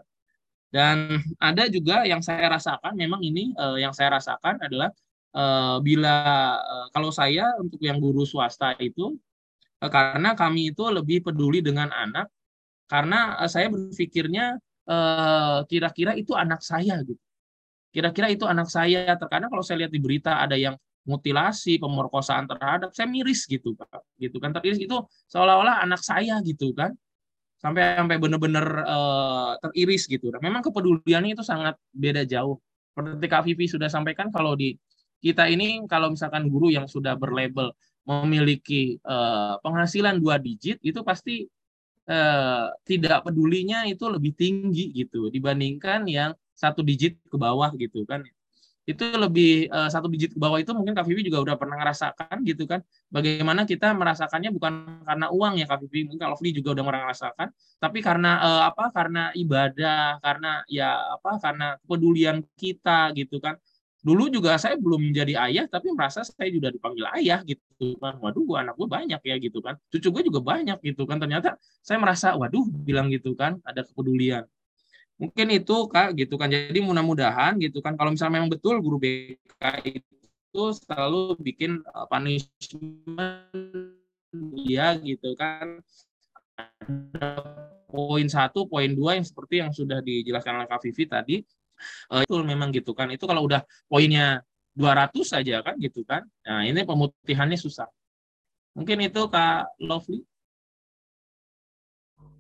Dan 0.68 1.24
ada 1.39 1.72
juga 1.72 2.03
yang 2.03 2.20
saya 2.20 2.51
rasakan 2.51 2.99
memang 2.99 3.24
ini 3.24 3.56
uh, 3.56 3.80
yang 3.80 3.95
saya 3.95 4.20
rasakan 4.20 4.60
adalah 4.60 4.91
uh, 5.36 5.78
bila 5.84 6.16
uh, 6.64 6.88
kalau 6.96 7.12
saya 7.12 7.52
untuk 7.60 7.84
yang 7.84 8.00
guru 8.00 8.24
swasta 8.24 8.74
itu 8.80 9.20
uh, 9.84 9.92
karena 9.92 10.34
kami 10.34 10.72
itu 10.72 10.88
lebih 10.88 11.28
peduli 11.28 11.60
dengan 11.60 11.92
anak 11.92 12.32
karena 12.88 13.42
saya 13.50 13.68
berpikirnya 13.74 14.62
kira-kira 15.66 16.14
itu 16.14 16.38
anak 16.38 16.62
saya 16.62 17.02
gitu. 17.02 17.18
Kira-kira 17.90 18.30
itu 18.30 18.46
anak 18.46 18.70
saya. 18.70 19.18
Terkadang 19.18 19.50
kalau 19.50 19.66
saya 19.66 19.82
lihat 19.82 19.90
di 19.90 19.98
berita 19.98 20.38
ada 20.38 20.54
yang 20.54 20.78
mutilasi, 21.10 21.82
pemerkosaan 21.82 22.46
terhadap, 22.46 22.94
saya 22.94 23.10
miris 23.10 23.50
gitu, 23.50 23.74
Pak. 23.74 24.06
gitu 24.22 24.38
kan 24.38 24.54
tapi 24.54 24.78
itu 24.78 25.02
seolah-olah 25.34 25.82
anak 25.82 26.06
saya 26.06 26.38
gitu 26.46 26.78
kan 26.78 26.94
sampai 27.58 27.98
sampai 27.98 28.18
benar-benar 28.22 28.66
uh, 28.86 29.52
teriris 29.58 30.06
gitu. 30.06 30.30
Dan 30.30 30.46
memang 30.46 30.62
kepeduliannya 30.62 31.34
itu 31.34 31.42
sangat 31.42 31.74
beda 31.90 32.22
jauh. 32.30 32.62
Seperti 32.94 33.26
Kak 33.26 33.42
Vivi 33.50 33.66
sudah 33.66 33.90
sampaikan 33.90 34.30
kalau 34.30 34.54
di 34.54 34.78
kita 35.24 35.49
ini 35.49 35.84
kalau 35.86 36.13
misalkan 36.13 36.47
guru 36.47 36.72
yang 36.72 36.86
sudah 36.86 37.18
berlabel 37.18 37.72
memiliki 38.05 39.01
uh, 39.01 39.57
penghasilan 39.66 40.22
dua 40.22 40.38
digit 40.38 40.78
itu 40.86 41.01
pasti 41.01 41.49
uh, 42.05 42.70
tidak 42.86 43.26
pedulinya 43.26 43.84
itu 43.89 44.05
lebih 44.05 44.38
tinggi 44.38 44.93
gitu 44.93 45.34
dibandingkan 45.34 46.05
yang 46.05 46.32
satu 46.53 46.86
digit 46.86 47.20
ke 47.28 47.36
bawah 47.36 47.74
gitu 47.76 48.05
kan. 48.05 48.24
Itu 48.86 49.18
lebih 49.18 49.66
uh, 49.74 49.89
satu 49.89 50.05
digit 50.05 50.38
ke 50.38 50.39
bawah 50.39 50.61
itu 50.61 50.70
mungkin 50.78 50.93
Kak 50.93 51.09
Vivi 51.09 51.26
juga 51.26 51.41
udah 51.41 51.55
pernah 51.57 51.82
ngerasakan 51.82 52.45
gitu 52.45 52.70
kan. 52.70 52.86
Bagaimana 53.09 53.66
kita 53.66 53.97
merasakannya 53.97 54.53
bukan 54.53 55.01
karena 55.01 55.34
uang 55.34 55.57
ya 55.57 55.66
Kak 55.66 55.82
Vivi 55.89 56.05
mungkin 56.05 56.22
Kak 56.22 56.38
Lovely 56.38 56.53
juga 56.53 56.78
udah 56.78 56.86
merasakan 56.86 57.49
tapi 57.76 57.99
karena 57.99 58.39
uh, 58.39 58.63
apa 58.72 58.89
karena 58.89 59.30
ibadah 59.36 60.18
karena 60.24 60.63
ya 60.72 60.95
apa 61.11 61.38
karena 61.43 61.76
kepedulian 61.84 62.41
kita 62.55 63.11
gitu 63.13 63.38
kan 63.43 63.59
dulu 64.06 64.30
juga 64.30 64.53
saya 64.62 64.78
belum 64.78 65.10
menjadi 65.10 65.34
ayah 65.49 65.66
tapi 65.66 65.89
merasa 65.89 66.22
saya 66.22 66.53
juga 66.53 66.70
dipanggil 66.70 67.10
ayah 67.18 67.41
gitu. 67.41 67.97
Kan 67.97 68.22
waduh 68.22 68.45
gua 68.45 68.62
anak 68.62 68.78
gue 68.78 68.86
banyak 68.86 69.18
ya 69.18 69.36
gitu 69.41 69.66
kan. 69.66 69.82
Cucu 69.89 70.14
gue 70.14 70.24
juga 70.30 70.45
banyak 70.45 70.78
gitu 70.86 71.10
kan. 71.10 71.18
Ternyata 71.18 71.58
saya 71.82 71.97
merasa 71.97 72.38
waduh 72.38 72.70
bilang 72.86 73.10
gitu 73.10 73.34
kan 73.34 73.58
ada 73.66 73.82
kepedulian. 73.82 74.45
Mungkin 75.18 75.47
itu 75.58 75.89
kak 75.89 76.14
gitu 76.22 76.38
kan. 76.38 76.53
Jadi 76.53 76.86
mudah-mudahan 76.86 77.58
gitu 77.58 77.82
kan. 77.82 77.97
Kalau 77.97 78.14
misalnya 78.14 78.38
memang 78.38 78.53
betul 78.53 78.78
guru 78.78 79.01
BK 79.01 79.64
itu 79.89 80.64
selalu 80.86 81.41
bikin 81.41 81.82
uh, 81.89 82.06
punishment 82.06 83.49
ya 84.70 84.93
gitu 85.01 85.34
kan. 85.34 85.82
Poin 87.89 88.28
satu 88.30 88.70
poin 88.70 88.93
dua 88.93 89.18
yang 89.18 89.26
seperti 89.26 89.66
yang 89.66 89.74
sudah 89.74 89.97
dijelaskan 90.06 90.62
oleh 90.62 90.70
Kak 90.70 90.86
Vivi 90.86 91.10
tadi 91.10 91.41
uh, 92.12 92.22
itu 92.24 92.34
memang 92.42 92.70
gitu 92.72 92.92
kan 92.92 93.12
itu 93.12 93.24
kalau 93.24 93.46
udah 93.46 93.64
poinnya 93.88 94.44
200 94.76 95.12
saja 95.24 95.64
kan 95.64 95.76
gitu 95.80 96.04
kan 96.04 96.24
nah 96.44 96.66
ini 96.66 96.84
pemutihannya 96.84 97.56
susah 97.56 97.88
mungkin 98.76 99.08
itu 99.08 99.22
Kak 99.32 99.80
Lovely 99.80 100.24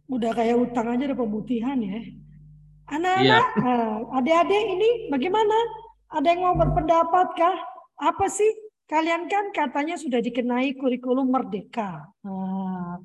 udah 0.05 0.31
kayak 0.37 0.57
utang 0.61 0.91
aja 0.91 1.09
ada 1.09 1.17
pemutihan 1.17 1.79
ya 1.81 1.99
Anak-anak, 2.85 3.47
ya. 3.65 3.77
adik-adik 4.13 4.63
ini 4.77 4.89
bagaimana? 5.09 5.57
Ada 6.13 6.37
yang 6.37 6.41
mau 6.45 6.53
berpendapat 6.53 7.33
kah? 7.33 7.57
Apa 7.97 8.29
sih? 8.29 8.45
Kalian 8.85 9.25
kan 9.25 9.49
katanya 9.49 9.97
sudah 9.97 10.21
dikenai 10.21 10.77
kurikulum 10.77 11.33
merdeka. 11.33 12.05
Nah, 12.21 13.01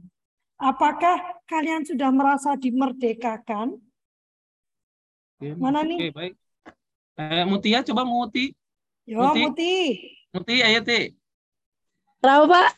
apakah 0.61 1.41
kalian 1.49 1.89
sudah 1.89 2.12
merasa 2.12 2.61
dimerdekakan? 2.61 3.81
Mana 5.41 5.80
nih? 5.80 5.97
Oke, 5.97 6.09
baik. 6.12 6.32
Eh, 7.16 7.45
Mutia, 7.49 7.80
coba 7.80 8.05
Muti. 8.05 8.53
Yo, 9.09 9.24
Muti. 9.24 9.41
Muti, 9.41 9.74
Muti 10.36 10.55
ayo, 10.61 10.80
Ti. 10.84 11.16
Kenapa, 12.20 12.45
Pak? 12.49 12.70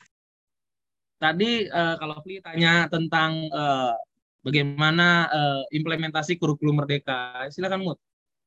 Tadi 1.19 1.67
uh, 1.67 1.95
kalau 1.99 2.19
Fli 2.23 2.39
tanya 2.43 2.87
tentang 2.87 3.51
uh, 3.51 3.95
bagaimana 4.43 5.27
uh, 5.31 5.63
implementasi 5.75 6.39
kurikulum 6.39 6.83
merdeka. 6.83 7.47
Silakan 7.51 7.83
Mut. 7.83 7.99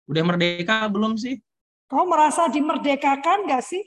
Udah 0.08 0.24
merdeka 0.24 0.88
belum 0.88 1.20
sih? 1.20 1.40
Kau 1.92 2.08
merasa 2.08 2.48
dimerdekakan 2.48 3.48
nggak 3.48 3.64
sih? 3.64 3.84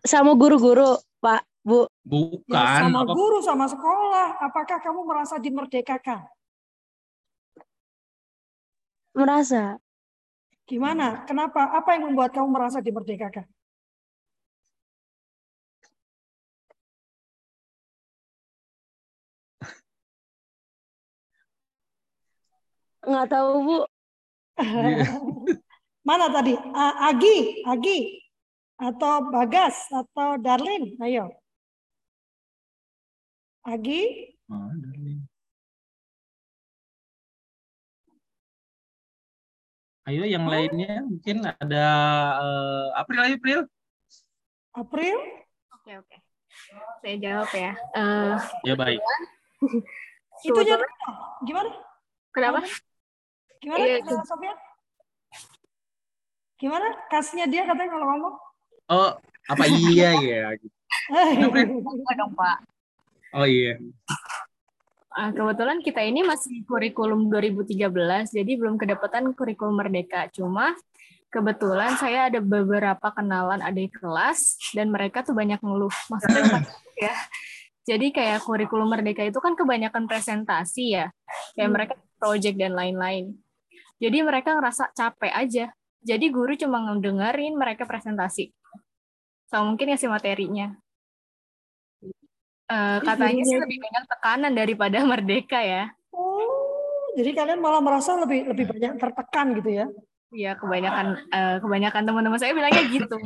Sama 0.00 0.32
guru-guru, 0.32 0.96
Pak, 1.20 1.44
Bu. 1.70 1.86
Bukan. 2.02 2.50
Ya, 2.50 2.82
sama 2.82 3.06
apa... 3.06 3.12
guru, 3.14 3.38
sama 3.38 3.66
sekolah. 3.70 4.42
Apakah 4.42 4.82
kamu 4.82 5.06
merasa 5.06 5.38
dimerdekakan? 5.38 6.26
Merasa. 9.14 9.78
Gimana? 10.66 11.22
Kenapa? 11.30 11.70
Apa 11.70 11.94
yang 11.94 12.10
membuat 12.10 12.34
kamu 12.34 12.50
merasa 12.50 12.82
dimerdekakan? 12.82 13.46
Nggak 23.00 23.26
tahu, 23.32 23.50
Bu. 23.66 23.78
Mana 26.08 26.26
tadi? 26.30 26.54
Agi, 27.06 27.64
Agi. 27.66 27.98
Atau 28.80 29.28
Bagas, 29.28 29.88
atau 29.92 30.40
Darlin. 30.40 30.96
Ayo. 31.00 31.39
Agi. 33.70 34.02
Ayo 40.10 40.26
yang 40.26 40.42
oh. 40.42 40.50
lainnya 40.50 41.06
mungkin 41.06 41.46
ada 41.46 41.84
uh, 42.42 42.86
April 42.98 43.20
ayo 43.22 43.34
April. 43.38 43.60
April? 44.74 45.16
Oke 45.78 45.92
oke. 46.02 46.16
Saya 46.98 47.16
jawab 47.22 47.50
ya. 47.54 47.72
Uh, 47.94 48.34
ya 48.66 48.74
baik. 48.74 48.98
Itu 50.50 50.60
gimana? 51.46 51.70
Kenapa? 52.34 52.66
Gimana 53.62 53.84
iya, 53.86 54.02
Sofia? 54.26 54.54
Gimana? 56.58 56.90
Kasnya 57.06 57.46
dia 57.46 57.70
katanya 57.70 57.90
kalau 57.94 58.06
ngomong? 58.18 58.34
Oh, 58.90 59.10
apa 59.46 59.64
iya 59.70 60.10
ya? 60.18 60.58
dong, 62.18 62.34
Pak. 62.34 62.79
Oh 63.30 63.46
iya. 63.46 63.78
Ah, 65.10 65.34
kebetulan 65.34 65.82
kita 65.82 66.06
ini 66.06 66.22
masih 66.22 66.62
kurikulum 66.66 67.30
2013, 67.30 68.30
jadi 68.30 68.52
belum 68.54 68.78
kedapatan 68.78 69.34
kurikulum 69.34 69.78
merdeka. 69.78 70.30
Cuma 70.30 70.74
kebetulan 71.30 71.94
saya 71.98 72.30
ada 72.30 72.42
beberapa 72.42 73.10
kenalan 73.14 73.62
adik 73.62 73.98
kelas 73.98 74.58
dan 74.74 74.90
mereka 74.90 75.22
tuh 75.22 75.34
banyak 75.34 75.58
ngeluh. 75.62 75.94
Maksudnya 76.10 76.62
ya. 77.06 77.14
Jadi 77.90 78.14
kayak 78.14 78.46
kurikulum 78.46 78.86
merdeka 78.86 79.26
itu 79.26 79.42
kan 79.42 79.58
kebanyakan 79.58 80.06
presentasi 80.06 80.94
ya. 80.94 81.06
Kayak 81.58 81.66
hmm. 81.66 81.74
mereka 81.74 81.94
project 82.20 82.56
dan 82.58 82.72
lain-lain. 82.78 83.34
Jadi 83.98 84.18
mereka 84.22 84.54
ngerasa 84.54 84.94
capek 84.94 85.32
aja. 85.34 85.66
Jadi 86.00 86.26
guru 86.32 86.54
cuma 86.54 86.80
ngedengerin 86.86 87.58
mereka 87.58 87.84
presentasi. 87.84 88.54
So 89.50 89.60
mungkin 89.66 89.90
ngasih 89.90 90.06
materinya. 90.06 90.70
Uh, 92.70 93.02
katanya 93.02 93.42
sih 93.42 93.58
lebih 93.58 93.82
banyak 93.82 94.04
tekanan 94.06 94.52
daripada 94.54 94.98
merdeka 95.10 95.58
ya. 95.58 95.90
Oh, 96.14 97.10
jadi 97.18 97.34
kalian 97.34 97.58
malah 97.58 97.82
merasa 97.82 98.14
lebih 98.14 98.46
lebih 98.46 98.70
banyak 98.70 98.94
tertekan 99.02 99.58
gitu 99.58 99.70
ya? 99.74 99.86
Iya, 100.30 100.54
kebanyakan 100.54 101.06
uh, 101.34 101.56
kebanyakan 101.58 102.02
teman-teman 102.06 102.38
saya 102.38 102.54
bilangnya 102.54 102.86
gitu. 102.86 103.18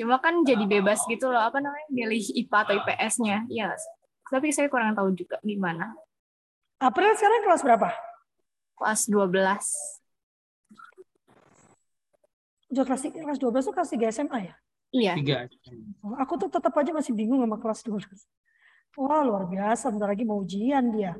Cuma 0.00 0.16
kan 0.24 0.40
jadi 0.44 0.64
bebas 0.64 1.04
gitu 1.04 1.28
loh, 1.28 1.44
apa 1.44 1.60
namanya, 1.60 1.88
milih 1.92 2.24
IPA 2.32 2.58
atau 2.64 2.74
IPS-nya. 2.80 3.36
Ya, 3.52 3.76
tapi 4.32 4.48
saya 4.52 4.72
kurang 4.72 4.96
tahu 4.96 5.12
juga 5.12 5.36
gimana. 5.44 5.92
April 6.80 7.12
sekarang 7.16 7.44
kelas 7.44 7.60
berapa? 7.60 7.88
kelas 8.76 9.08
12. 9.08 9.32
Udah 12.76 12.84
kelas, 12.84 13.02
kelas 13.08 13.38
12 13.40 13.64
itu 13.64 13.72
kelas 13.72 13.90
3 13.90 14.12
SMA 14.12 14.38
ya? 14.52 14.54
Iya. 14.94 15.12
3. 15.18 15.38
Aku 16.22 16.38
tuh 16.38 16.50
tetap 16.50 16.72
aja 16.76 16.90
masih 16.94 17.12
bingung 17.12 17.42
sama 17.42 17.58
kelas 17.58 17.80
12. 17.82 18.22
Wah, 18.96 19.20
luar 19.26 19.44
biasa. 19.50 19.92
Bentar 19.92 20.08
lagi 20.08 20.24
mau 20.24 20.40
ujian 20.40 20.94
dia. 20.94 21.12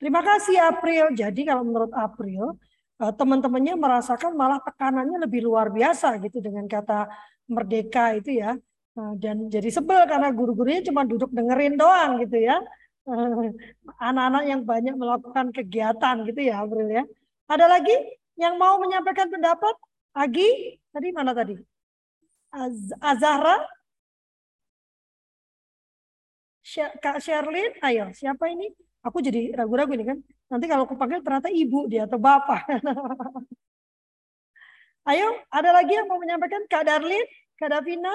Terima 0.00 0.20
kasih 0.20 0.58
April. 0.58 1.14
Jadi 1.14 1.46
kalau 1.46 1.62
menurut 1.62 1.92
April, 1.94 2.58
eh, 3.00 3.12
teman-temannya 3.14 3.74
merasakan 3.78 4.34
malah 4.34 4.58
tekanannya 4.60 5.22
lebih 5.24 5.46
luar 5.46 5.70
biasa 5.70 6.18
gitu 6.20 6.42
dengan 6.42 6.66
kata 6.66 7.06
merdeka 7.46 8.16
itu 8.18 8.40
ya. 8.42 8.58
Nah, 8.94 9.12
dan 9.18 9.50
jadi 9.50 9.68
sebel 9.74 10.06
karena 10.06 10.30
guru-gurunya 10.30 10.82
cuma 10.86 11.02
duduk 11.02 11.30
dengerin 11.34 11.74
doang 11.78 12.22
gitu 12.22 12.38
ya. 12.40 12.58
anak-anak 14.00 14.48
yang 14.48 14.64
banyak 14.64 14.96
melakukan 14.96 15.52
kegiatan 15.52 16.24
gitu 16.24 16.40
ya 16.40 16.64
April 16.64 16.88
ya. 16.88 17.04
Ada 17.44 17.68
lagi 17.68 17.92
yang 18.40 18.56
mau 18.56 18.80
menyampaikan 18.80 19.28
pendapat? 19.28 19.76
Agi, 20.16 20.80
tadi 20.88 21.12
mana 21.12 21.36
tadi? 21.36 21.52
Az 22.54 22.94
Azahra? 23.02 23.66
Kak 27.02 27.18
Sherlyn, 27.18 27.74
ayo 27.82 28.14
siapa 28.14 28.46
ini? 28.50 28.70
Aku 29.04 29.20
jadi 29.20 29.52
ragu-ragu 29.58 29.92
ini 29.94 30.06
kan. 30.06 30.18
Nanti 30.48 30.66
kalau 30.70 30.86
aku 30.86 30.94
panggil 30.94 31.20
ternyata 31.20 31.50
ibu 31.50 31.90
dia 31.90 32.06
atau 32.06 32.16
bapak. 32.16 32.62
ayo, 35.10 35.28
ada 35.50 35.70
lagi 35.74 35.92
yang 35.98 36.06
mau 36.06 36.18
menyampaikan? 36.22 36.62
Kak 36.70 36.88
Darlin, 36.88 37.26
Kak 37.58 37.74
Davina, 37.74 38.14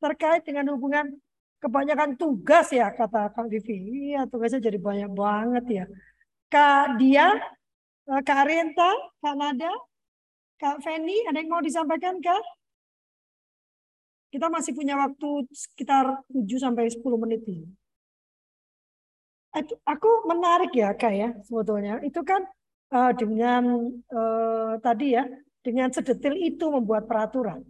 terkait 0.00 0.42
dengan 0.46 0.70
hubungan 0.72 1.10
kebanyakan 1.58 2.14
tugas 2.14 2.70
ya 2.70 2.94
kata 2.94 3.34
Kak 3.34 3.50
Vivi. 3.50 4.14
Iya 4.14 4.30
tugasnya 4.30 4.64
jadi 4.64 4.78
banyak 4.78 5.10
banget 5.12 5.64
ya. 5.82 5.84
Kak 6.48 7.02
Dia, 7.02 7.34
eh, 8.10 8.22
Kak 8.22 8.38
Arienta, 8.46 8.90
Kak 9.18 9.34
Nada, 9.34 9.72
Kak 10.62 10.78
Feni, 10.80 11.26
ada 11.26 11.42
yang 11.42 11.50
mau 11.50 11.64
disampaikan 11.64 12.22
Kak? 12.22 12.42
Kita 14.34 14.50
masih 14.50 14.74
punya 14.74 14.98
waktu 14.98 15.46
sekitar 15.54 16.26
7 16.26 16.42
sampai 16.58 16.90
10 16.90 17.06
menit 17.22 17.46
ini. 17.46 17.70
Aku 19.86 20.26
menarik 20.26 20.74
ya 20.74 20.90
Kak 20.90 21.14
ya 21.14 21.30
sebetulnya. 21.46 22.02
Itu 22.02 22.26
kan 22.26 22.42
uh, 22.90 23.14
dengan 23.14 23.94
uh, 24.10 24.74
tadi 24.82 25.14
ya, 25.14 25.22
dengan 25.62 25.94
sedetil 25.94 26.34
itu 26.34 26.66
membuat 26.66 27.06
peraturan. 27.06 27.62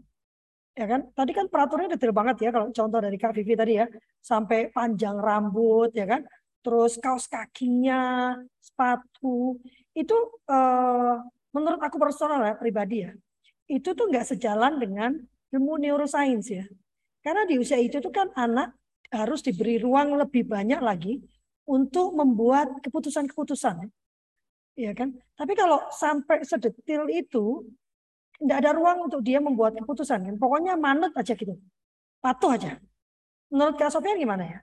Ya 0.73 0.89
kan? 0.89 1.05
Tadi 1.13 1.37
kan 1.37 1.53
peraturannya 1.53 2.01
detail 2.01 2.17
banget 2.17 2.49
ya 2.49 2.49
kalau 2.49 2.73
contoh 2.73 2.97
dari 2.97 3.21
Kak 3.21 3.37
Vivi 3.37 3.53
tadi 3.53 3.85
ya, 3.85 3.87
sampai 4.25 4.73
panjang 4.73 5.21
rambut 5.21 5.93
ya 5.93 6.09
kan, 6.09 6.25
terus 6.65 6.97
kaos 6.97 7.29
kakinya, 7.29 8.41
sepatu. 8.57 9.61
Itu 9.93 10.17
uh, 10.49 11.21
menurut 11.53 11.77
aku 11.85 12.01
personal 12.01 12.41
ya 12.41 12.57
pribadi 12.57 13.05
ya, 13.05 13.13
itu 13.69 13.93
tuh 13.93 14.09
nggak 14.09 14.33
sejalan 14.33 14.81
dengan 14.81 15.13
ilmu 15.55 15.79
neuroscience 15.79 16.51
ya. 16.51 16.67
Karena 17.23 17.47
di 17.47 17.57
usia 17.57 17.79
itu 17.79 18.03
tuh 18.03 18.11
kan 18.11 18.29
anak 18.35 18.75
harus 19.15 19.41
diberi 19.41 19.79
ruang 19.79 20.19
lebih 20.19 20.51
banyak 20.51 20.83
lagi 20.83 21.23
untuk 21.65 22.13
membuat 22.13 22.83
keputusan-keputusan. 22.83 23.87
Ya 24.75 24.91
kan? 24.93 25.15
Tapi 25.39 25.55
kalau 25.55 25.87
sampai 25.95 26.43
sedetil 26.43 27.07
itu, 27.09 27.63
tidak 28.43 28.57
ada 28.61 28.71
ruang 28.75 29.07
untuk 29.07 29.23
dia 29.23 29.39
membuat 29.39 29.79
keputusan. 29.79 30.27
Kan? 30.27 30.37
Pokoknya 30.37 30.75
manut 30.75 31.15
aja 31.15 31.33
gitu. 31.33 31.55
Patuh 32.19 32.59
aja. 32.59 32.77
Menurut 33.49 33.79
Kak 33.79 33.95
Sofian 33.95 34.19
gimana 34.19 34.45
ya? 34.45 34.59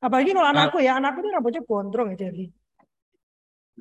Apalagi 0.00 0.32
kalau 0.36 0.48
anakku 0.48 0.78
ya, 0.80 1.00
anakku 1.00 1.24
ini 1.24 1.30
rambutnya 1.32 1.62
gondrong 1.64 2.12
ya 2.12 2.28
jadi. 2.28 2.44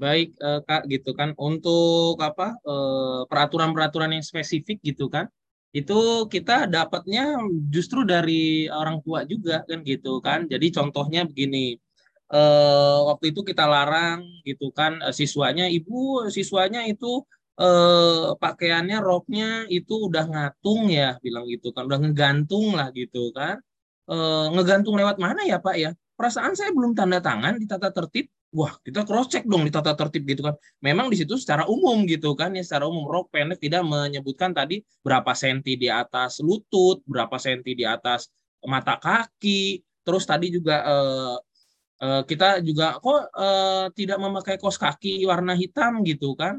Baik 0.03 0.27
eh, 0.45 0.59
Kak 0.67 0.81
gitu 0.93 1.09
kan. 1.19 1.29
Untuk 1.47 2.15
apa 2.27 2.55
eh, 2.71 3.21
peraturan-peraturan 3.29 4.11
yang 4.15 4.25
spesifik 4.25 4.77
gitu 4.89 5.05
kan 5.15 5.27
itu 5.69 6.25
kita 6.33 6.65
dapatnya 6.65 7.37
justru 7.69 8.01
dari 8.01 8.65
orang 8.79 8.97
tua 9.05 9.19
juga 9.31 9.61
kan 9.69 9.79
gitu 9.85 10.09
kan. 10.25 10.39
Jadi 10.51 10.67
contohnya 10.77 11.21
begini 11.29 11.77
eh, 12.33 12.99
waktu 13.09 13.25
itu 13.31 13.41
kita 13.49 13.63
larang 13.73 14.19
gitu 14.47 14.65
kan 14.77 14.91
eh, 15.05 15.13
siswanya 15.19 15.65
ibu 15.77 15.95
siswanya 16.35 16.81
itu 16.91 17.21
eh, 17.61 18.33
pakaiannya 18.43 18.97
roknya 19.09 19.45
itu 19.77 19.93
udah 20.07 20.23
ngatung 20.31 20.81
ya 20.89 21.19
bilang 21.23 21.45
gitu 21.53 21.67
kan 21.75 21.83
udah 21.89 21.99
ngegantung 22.03 22.67
lah 22.77 22.87
gitu 22.99 23.19
kan. 23.37 23.55
Eh, 24.09 24.45
ngegantung 24.53 24.95
lewat 24.99 25.17
mana 25.25 25.41
ya 25.51 25.57
Pak 25.65 25.75
ya? 25.83 25.91
Perasaan 26.17 26.53
saya 26.57 26.71
belum 26.77 26.91
tanda 26.97 27.19
tangan 27.23 27.53
di 27.61 27.65
tata 27.69 27.89
tertib 27.95 28.25
wah 28.49 28.73
kita 28.81 29.05
cross 29.05 29.29
check 29.29 29.45
dong 29.45 29.61
di 29.65 29.71
tata 29.73 29.93
tertib 29.93 30.25
gitu 30.25 30.41
kan. 30.45 30.55
Memang 30.81 31.07
di 31.13 31.17
situ 31.21 31.37
secara 31.37 31.69
umum 31.69 32.05
gitu 32.09 32.33
kan 32.33 32.53
ya 32.57 32.63
secara 32.65 32.89
umum 32.89 33.05
rok 33.05 33.29
pendek 33.29 33.61
tidak 33.61 33.85
menyebutkan 33.85 34.51
tadi 34.53 34.81
berapa 35.05 35.31
senti 35.37 35.77
di 35.77 35.87
atas 35.89 36.41
lutut, 36.41 37.05
berapa 37.05 37.37
senti 37.37 37.77
di 37.77 37.85
atas 37.85 38.29
mata 38.65 38.97
kaki. 38.97 39.81
Terus 40.01 40.23
tadi 40.25 40.49
juga 40.49 40.75
eh, 40.81 41.35
eh, 42.03 42.21
kita 42.25 42.61
juga 42.65 42.97
kok 42.97 43.19
eh, 43.37 43.85
tidak 43.93 44.17
memakai 44.17 44.55
kos 44.57 44.77
kaki 44.81 45.23
warna 45.29 45.53
hitam 45.53 46.01
gitu 46.01 46.33
kan. 46.33 46.57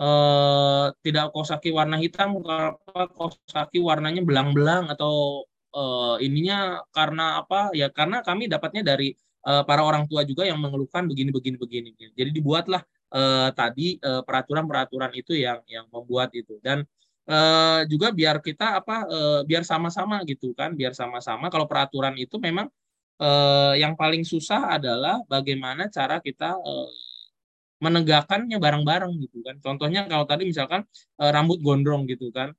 Eh, 0.00 0.86
tidak 1.04 1.36
kos 1.36 1.52
kaki 1.52 1.70
warna 1.76 2.00
hitam 2.00 2.40
apa 2.40 3.02
kos 3.12 3.36
kaki 3.52 3.84
warnanya 3.84 4.24
belang-belang 4.24 4.88
atau 4.88 5.44
eh, 5.76 6.16
ininya 6.24 6.80
karena 6.96 7.44
apa 7.44 7.76
ya 7.76 7.92
karena 7.92 8.24
kami 8.24 8.48
dapatnya 8.48 8.82
dari 8.96 9.12
uh, 9.46 9.62
para 9.64 9.82
orang 9.84 10.04
tua 10.10 10.24
juga 10.26 10.44
yang 10.44 10.58
mengeluhkan 10.60 11.06
begini 11.06 11.30
begini 11.32 11.56
begini. 11.58 11.90
Jadi 12.16 12.30
dibuatlah 12.30 12.82
uh, 13.12 13.48
tadi 13.54 13.96
uh, 14.00 14.22
peraturan-peraturan 14.24 15.12
itu 15.16 15.36
yang 15.36 15.60
yang 15.68 15.86
membuat 15.88 16.32
itu 16.36 16.58
dan 16.60 16.84
uh, 17.28 17.84
juga 17.88 18.12
biar 18.12 18.40
kita 18.40 18.80
apa 18.80 19.06
uh, 19.08 19.40
biar 19.44 19.64
sama-sama 19.64 20.22
gitu 20.28 20.52
kan, 20.52 20.74
biar 20.76 20.92
sama-sama 20.92 21.48
kalau 21.48 21.64
peraturan 21.64 22.16
itu 22.16 22.36
memang 22.36 22.68
uh, 23.20 23.74
yang 23.76 23.96
paling 23.96 24.24
susah 24.26 24.76
adalah 24.76 25.20
bagaimana 25.28 25.88
cara 25.88 26.20
kita 26.20 26.56
uh, 26.56 26.90
menegakkannya 27.80 28.60
bareng-bareng 28.60 29.12
gitu 29.24 29.40
kan. 29.40 29.56
Contohnya 29.64 30.04
kalau 30.04 30.28
tadi 30.28 30.44
misalkan 30.44 30.84
uh, 31.16 31.30
rambut 31.32 31.60
gondrong 31.64 32.04
gitu 32.04 32.28
kan 32.28 32.52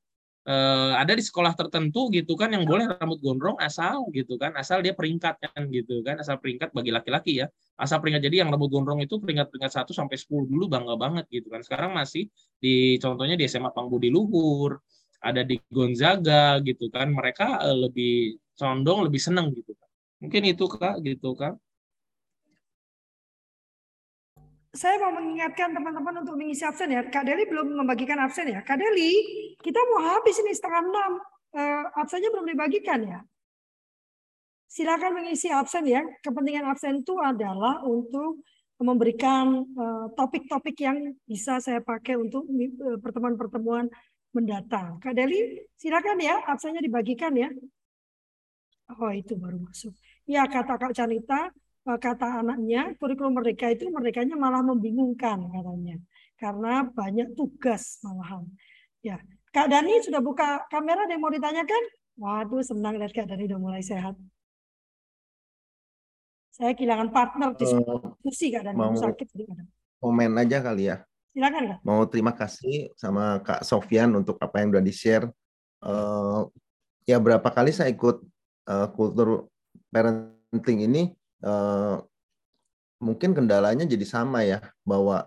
eh, 0.48 0.94
ada 0.98 1.14
di 1.14 1.24
sekolah 1.24 1.54
tertentu 1.54 2.10
gitu 2.10 2.34
kan 2.34 2.50
yang 2.56 2.66
boleh 2.66 2.90
rambut 2.98 3.20
gondrong 3.22 3.58
asal 3.62 4.10
gitu 4.16 4.38
kan 4.42 4.54
asal 4.58 4.82
dia 4.82 4.94
peringkat 4.98 5.38
kan 5.38 5.62
gitu 5.70 6.02
kan 6.02 6.18
asal 6.24 6.38
peringkat 6.42 6.70
bagi 6.74 6.92
laki-laki 6.94 7.32
ya. 7.46 7.48
Asal 7.78 7.98
peringkat 8.02 8.22
jadi 8.26 8.46
yang 8.46 8.50
rambut 8.54 8.70
gondrong 8.74 9.02
itu 9.02 9.18
peringkat 9.22 9.50
peringkat 9.54 9.72
1 9.86 9.92
sampai 9.94 10.18
10 10.18 10.50
dulu 10.50 10.66
bangga 10.70 10.96
banget 10.98 11.26
gitu 11.30 11.48
kan. 11.54 11.62
Sekarang 11.66 11.92
masih 11.94 12.30
di 12.62 12.98
contohnya 13.02 13.36
di 13.38 13.46
SMA 13.50 13.70
Pangbudi 13.74 14.10
Luhur 14.14 14.82
ada 15.22 15.42
di 15.46 15.58
Gonzaga 15.70 16.58
gitu 16.66 16.90
kan. 16.94 17.10
Mereka 17.14 17.46
eh, 17.70 17.78
lebih 17.90 18.14
condong 18.58 19.06
lebih 19.06 19.22
seneng 19.22 19.54
gitu 19.54 19.74
kan. 19.78 19.90
Mungkin 20.22 20.42
itu 20.54 20.66
kak 20.70 21.02
gitu 21.06 21.34
kan 21.34 21.58
saya 24.72 24.96
mau 25.04 25.12
mengingatkan 25.12 25.76
teman-teman 25.76 26.24
untuk 26.24 26.40
mengisi 26.40 26.64
absen 26.64 26.96
ya. 26.96 27.04
Kak 27.04 27.28
Deli 27.28 27.44
belum 27.44 27.76
membagikan 27.76 28.24
absen 28.24 28.48
ya. 28.48 28.64
Kak 28.64 28.80
Deli, 28.80 29.20
kita 29.60 29.80
mau 29.92 30.16
habis 30.16 30.40
ini 30.40 30.56
setengah 30.56 30.82
enam. 30.88 31.12
Uh, 31.52 31.84
absennya 32.00 32.32
belum 32.32 32.48
dibagikan 32.48 33.04
ya. 33.04 33.20
Silakan 34.72 35.20
mengisi 35.20 35.52
absen 35.52 35.84
ya. 35.84 36.00
Kepentingan 36.24 36.64
absen 36.72 37.04
itu 37.04 37.20
adalah 37.20 37.84
untuk 37.84 38.40
memberikan 38.82 39.62
eh, 39.62 40.06
topik-topik 40.18 40.74
uh, 40.82 40.84
yang 40.90 40.98
bisa 41.30 41.62
saya 41.62 41.86
pakai 41.86 42.18
untuk 42.18 42.50
eh, 42.50 42.98
pertemuan-pertemuan 42.98 43.86
mendatang. 44.34 44.98
Kak 44.98 45.14
Deli, 45.14 45.60
silakan 45.78 46.18
ya 46.18 46.42
absennya 46.48 46.82
dibagikan 46.82 47.36
ya. 47.36 47.52
Oh 48.96 49.12
itu 49.14 49.38
baru 49.38 49.60
masuk. 49.62 49.94
Ya 50.26 50.48
kata 50.50 50.80
Kak 50.80 50.96
Canita, 50.98 51.52
kata 51.98 52.46
anaknya 52.46 52.94
kurikulum 53.00 53.36
merdeka 53.36 53.72
itu 53.72 53.90
merdekanya 53.90 54.38
malah 54.38 54.64
membingungkan 54.64 55.50
katanya. 55.50 55.98
Karena 56.38 56.88
banyak 56.88 57.34
tugas 57.36 58.00
malahan. 58.06 58.48
Ya 59.02 59.20
Kak 59.52 59.68
Dani 59.68 60.00
sudah 60.00 60.24
buka 60.24 60.64
kamera 60.72 61.04
ada 61.04 61.12
yang 61.12 61.20
mau 61.20 61.34
ditanyakan? 61.34 61.84
Waduh 62.16 62.64
senang 62.64 62.96
lihat 62.96 63.12
Kak 63.12 63.28
Dani 63.28 63.52
udah 63.52 63.60
mulai 63.60 63.84
sehat. 63.84 64.16
Saya 66.56 66.72
kehilangan 66.72 67.12
partner 67.12 67.56
di 67.56 67.68
eh, 67.68 67.76
diskusi 67.76 68.48
Kak 68.56 68.64
Dani 68.64 68.78
mau 68.80 68.96
sakit 68.96 69.28
komen 70.00 70.32
aja 70.40 70.64
kali 70.64 70.88
ya. 70.88 71.04
Silakan 71.36 71.64
Kak. 71.68 71.80
Mau 71.84 72.02
terima 72.08 72.32
kasih 72.32 72.96
sama 72.96 73.44
Kak 73.44 73.68
Sofyan 73.68 74.16
untuk 74.16 74.40
apa 74.40 74.64
yang 74.64 74.72
udah 74.72 74.84
di 74.84 74.94
share 74.96 75.28
uh, 75.84 76.48
ya 77.06 77.18
berapa 77.20 77.46
kali 77.52 77.76
saya 77.76 77.92
ikut 77.92 78.24
uh, 78.70 78.88
kultur 78.96 79.52
parenting 79.92 80.88
ini 80.88 81.12
eh, 81.42 81.96
mungkin 83.02 83.34
kendalanya 83.34 83.86
jadi 83.86 84.06
sama 84.06 84.46
ya 84.46 84.62
bahwa 84.86 85.26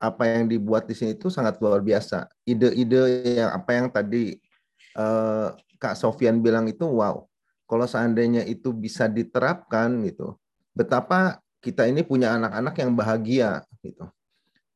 apa 0.00 0.24
yang 0.24 0.48
dibuat 0.48 0.88
di 0.88 0.96
sini 0.96 1.12
itu 1.12 1.28
sangat 1.28 1.60
luar 1.60 1.84
biasa. 1.84 2.28
Ide-ide 2.48 3.36
yang 3.44 3.50
apa 3.52 3.70
yang 3.76 3.86
tadi 3.92 4.40
eh, 4.96 5.48
Kak 5.80 5.96
Sofian 5.96 6.40
bilang 6.44 6.68
itu 6.68 6.84
wow. 6.84 7.24
Kalau 7.70 7.86
seandainya 7.86 8.42
itu 8.50 8.74
bisa 8.74 9.06
diterapkan 9.06 10.02
gitu, 10.02 10.34
betapa 10.74 11.38
kita 11.62 11.86
ini 11.86 12.02
punya 12.02 12.34
anak-anak 12.34 12.74
yang 12.80 12.90
bahagia 12.96 13.50
gitu. 13.84 14.08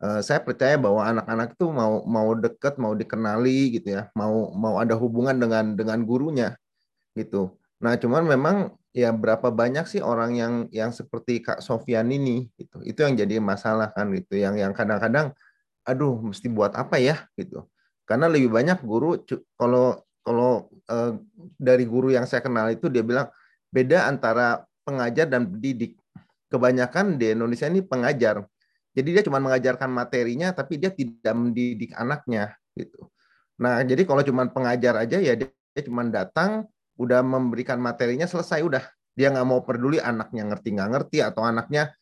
Uh, 0.05 0.21
saya 0.21 0.37
percaya 0.43 0.77
bahwa 0.77 1.01
anak-anak 1.01 1.57
itu 1.57 1.67
mau 1.73 2.05
mau 2.05 2.37
dekat, 2.37 2.77
mau 2.77 2.93
dikenali 2.93 3.81
gitu 3.81 3.99
ya, 3.99 4.13
mau 4.13 4.53
mau 4.53 4.77
ada 4.77 4.93
hubungan 4.93 5.33
dengan 5.33 5.73
dengan 5.73 6.05
gurunya 6.05 6.61
gitu. 7.17 7.57
Nah, 7.81 7.97
cuman 7.97 8.29
memang 8.29 8.57
ya 8.95 9.11
berapa 9.11 9.51
banyak 9.51 9.91
sih 9.91 9.99
orang 9.99 10.39
yang 10.39 10.53
yang 10.71 10.95
seperti 10.95 11.43
Kak 11.43 11.59
Sofian 11.59 12.07
ini 12.15 12.47
gitu. 12.55 12.79
Itu 12.87 13.03
yang 13.03 13.19
jadi 13.19 13.43
masalah 13.43 13.91
kan 13.91 14.15
gitu. 14.15 14.39
Yang 14.39 14.63
yang 14.63 14.73
kadang-kadang 14.73 15.35
aduh 15.85 16.17
mesti 16.23 16.47
buat 16.47 16.73
apa 16.79 17.03
ya 17.03 17.27
gitu. 17.35 17.67
Karena 18.07 18.31
lebih 18.31 18.55
banyak 18.55 18.79
guru 18.87 19.19
kalau 19.59 19.99
kalau 20.23 20.71
eh, 20.87 21.19
dari 21.59 21.85
guru 21.85 22.15
yang 22.15 22.25
saya 22.25 22.41
kenal 22.41 22.71
itu 22.71 22.87
dia 22.87 23.03
bilang 23.03 23.29
beda 23.75 24.07
antara 24.07 24.63
pengajar 24.87 25.27
dan 25.27 25.51
pendidik. 25.51 25.99
Kebanyakan 26.49 27.19
di 27.19 27.35
Indonesia 27.35 27.67
ini 27.67 27.83
pengajar. 27.83 28.47
Jadi 28.95 29.09
dia 29.11 29.23
cuma 29.27 29.43
mengajarkan 29.43 29.91
materinya 29.91 30.55
tapi 30.55 30.79
dia 30.79 30.95
tidak 30.95 31.35
mendidik 31.35 31.91
anaknya 31.99 32.55
gitu. 32.79 33.11
Nah, 33.59 33.83
jadi 33.83 34.07
kalau 34.07 34.23
cuma 34.23 34.47
pengajar 34.47 35.03
aja 35.03 35.19
ya 35.19 35.35
dia, 35.35 35.51
dia 35.51 35.83
cuma 35.83 36.07
datang 36.07 36.71
udah 36.99 37.21
memberikan 37.23 37.79
materinya 37.83 38.27
selesai 38.29 38.61
udah. 38.63 38.85
Dia 39.15 39.31
nggak 39.31 39.47
mau 39.47 39.63
peduli 39.63 40.03
anaknya 40.03 40.47
ngerti 40.51 40.75
nggak 40.75 40.91
ngerti 40.91 41.19
atau 41.23 41.47
anaknya 41.47 41.95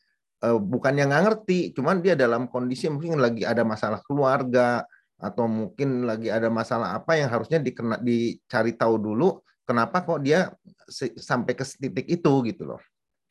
bukan 0.42 0.98
yang 0.98 1.14
nggak 1.14 1.24
ngerti 1.28 1.70
cuman 1.70 2.02
dia 2.02 2.18
dalam 2.18 2.50
kondisi 2.50 2.90
mungkin 2.90 3.22
lagi 3.22 3.46
ada 3.46 3.62
masalah 3.62 4.02
keluarga 4.02 4.82
atau 5.22 5.46
mungkin 5.46 6.02
lagi 6.02 6.34
ada 6.34 6.50
masalah 6.50 6.98
apa 6.98 7.14
yang 7.14 7.30
harusnya 7.30 7.62
dikena, 7.62 7.94
dicari 8.02 8.74
tahu 8.74 8.98
dulu 8.98 9.38
kenapa 9.62 10.02
kok 10.02 10.18
dia 10.18 10.50
sampai 11.14 11.54
ke 11.54 11.62
titik 11.62 12.10
itu 12.10 12.32
gitu 12.50 12.66
loh. 12.66 12.82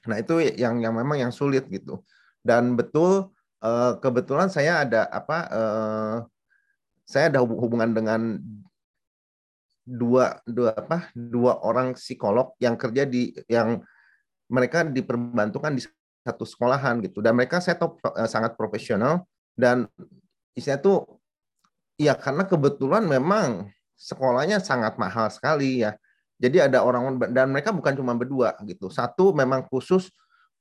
Nah 0.07 0.23
itu 0.23 0.39
yang 0.55 0.79
yang 0.79 0.95
memang 0.95 1.19
yang 1.19 1.35
sulit 1.35 1.67
gitu. 1.67 1.99
Dan 2.39 2.79
betul 2.79 3.35
uh, 3.59 3.99
kebetulan 3.99 4.47
saya 4.47 4.87
ada 4.87 5.03
apa 5.11 5.37
uh, 5.51 6.17
saya 7.03 7.27
ada 7.27 7.43
hubungan 7.43 7.91
dengan 7.91 8.39
dua 9.81 10.37
dua 10.45 10.77
apa 10.77 11.09
dua 11.17 11.57
orang 11.65 11.97
psikolog 11.97 12.53
yang 12.61 12.77
kerja 12.77 13.03
di 13.09 13.33
yang 13.49 13.81
mereka 14.51 14.85
diperbantukan 14.85 15.71
di 15.73 15.81
satu 16.21 16.45
sekolahan 16.45 17.01
gitu. 17.01 17.23
Dan 17.23 17.33
mereka 17.39 17.63
saya 17.63 17.79
tahu 17.79 17.97
eh, 18.13 18.29
sangat 18.29 18.53
profesional 18.53 19.25
dan 19.57 19.89
istilah 20.53 20.79
tuh 20.79 20.97
ya 21.97 22.13
karena 22.13 22.45
kebetulan 22.45 23.07
memang 23.07 23.71
sekolahnya 23.97 24.61
sangat 24.61 24.99
mahal 25.01 25.31
sekali 25.31 25.81
ya. 25.81 25.97
Jadi 26.41 26.57
ada 26.57 26.81
orang 26.81 27.21
dan 27.29 27.53
mereka 27.53 27.69
bukan 27.69 27.93
cuma 27.93 28.17
berdua 28.17 28.57
gitu. 28.65 28.89
Satu 28.89 29.29
memang 29.33 29.65
khusus 29.69 30.09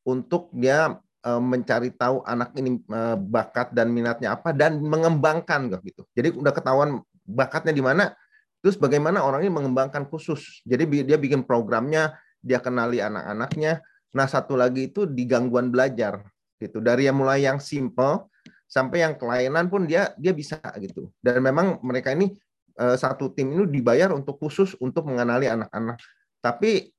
untuk 0.05 0.49
dia 0.57 0.97
eh, 1.25 1.43
mencari 1.43 1.93
tahu 1.93 2.25
anak 2.25 2.57
ini 2.57 2.81
eh, 2.81 3.17
bakat 3.17 3.75
dan 3.77 3.93
minatnya 3.93 4.39
apa 4.39 4.57
dan 4.57 4.81
mengembangkan 4.81 5.77
gitu. 5.85 6.09
Jadi 6.17 6.37
udah 6.37 6.53
ketahuan 6.55 7.01
bakatnya 7.27 7.75
di 7.75 7.85
mana 7.85 8.17
Terus 8.61 8.77
bagaimana 8.77 9.25
orang 9.25 9.45
ini 9.45 9.53
mengembangkan 9.53 10.05
khusus. 10.09 10.61
Jadi 10.69 11.05
dia 11.05 11.17
bikin 11.17 11.49
programnya, 11.49 12.13
dia 12.45 12.61
kenali 12.61 13.01
anak-anaknya. 13.01 13.81
Nah, 14.13 14.27
satu 14.29 14.59
lagi 14.59 14.93
itu 14.93 15.09
di 15.09 15.25
gangguan 15.25 15.73
belajar 15.73 16.21
gitu. 16.61 16.85
Dari 16.85 17.09
yang 17.09 17.17
mulai 17.17 17.49
yang 17.49 17.57
simple 17.57 18.29
sampai 18.69 19.03
yang 19.03 19.17
kelainan 19.17 19.73
pun 19.73 19.89
dia 19.89 20.13
dia 20.21 20.37
bisa 20.37 20.61
gitu. 20.77 21.09
Dan 21.25 21.41
memang 21.41 21.81
mereka 21.81 22.13
ini 22.13 22.37
eh, 22.77 22.97
satu 23.01 23.33
tim 23.33 23.49
ini 23.49 23.65
dibayar 23.65 24.13
untuk 24.13 24.37
khusus 24.37 24.77
untuk 24.77 25.09
mengenali 25.09 25.49
anak-anak. 25.49 25.97
Tapi 26.45 26.93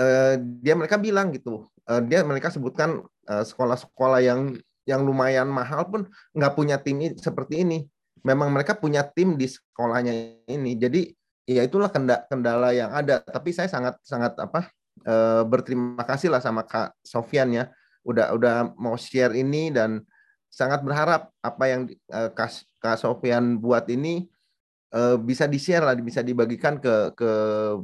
eh, 0.00 0.34
dia 0.40 0.74
mereka 0.74 0.96
bilang 0.96 1.28
gitu. 1.36 1.68
Eh, 1.84 2.00
dia 2.08 2.24
mereka 2.24 2.48
sebutkan 2.48 3.04
sekolah-sekolah 3.26 4.22
yang 4.22 4.54
yang 4.86 5.02
lumayan 5.02 5.50
mahal 5.50 5.82
pun 5.90 6.06
nggak 6.30 6.54
punya 6.54 6.78
tim 6.78 7.02
seperti 7.18 7.66
ini 7.66 7.90
memang 8.22 8.48
mereka 8.52 8.76
punya 8.78 9.04
tim 9.04 9.34
di 9.36 9.50
sekolahnya 9.50 10.12
ini. 10.48 10.72
Jadi 10.78 11.10
ya 11.46 11.62
itulah 11.66 11.90
kendala 12.28 12.72
yang 12.72 12.94
ada. 12.94 13.20
Tapi 13.20 13.52
saya 13.52 13.68
sangat 13.68 13.98
sangat 14.06 14.38
apa 14.38 14.70
eh, 15.04 15.42
berterima 15.44 16.02
kasih 16.06 16.32
lah 16.32 16.40
sama 16.40 16.64
Kak 16.64 16.96
Sofian 17.04 17.52
ya 17.52 17.68
udah 18.06 18.38
udah 18.38 18.54
mau 18.78 18.94
share 18.94 19.34
ini 19.34 19.74
dan 19.74 20.02
sangat 20.46 20.80
berharap 20.86 21.34
apa 21.42 21.64
yang 21.66 21.90
eh, 21.90 22.30
Kak, 22.32 22.50
Kak 22.78 22.96
Sofian 23.02 23.58
buat 23.58 23.86
ini 23.90 24.26
eh, 24.94 25.16
bisa 25.18 25.44
di-share 25.50 25.84
lah, 25.84 25.94
bisa 25.98 26.22
dibagikan 26.22 26.78
ke 26.78 27.14
ke 27.14 27.30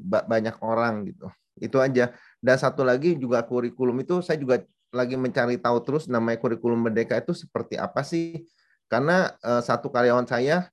banyak 0.05 0.57
orang 0.63 1.11
gitu. 1.11 1.27
Itu 1.59 1.79
aja. 1.79 2.15
Dan 2.43 2.57
satu 2.59 2.83
lagi 2.83 3.15
juga 3.15 3.43
kurikulum 3.47 4.03
itu 4.03 4.19
saya 4.25 4.39
juga 4.41 4.63
lagi 4.93 5.17
mencari 5.17 5.57
tahu 5.57 5.79
terus 5.83 6.05
namanya 6.05 6.37
kurikulum 6.37 6.85
merdeka 6.85 7.17
itu 7.17 7.33
seperti 7.33 7.81
apa 7.81 8.05
sih 8.05 8.45
karena 8.93 9.33
uh, 9.41 9.65
satu 9.65 9.89
karyawan 9.89 10.29
saya 10.29 10.69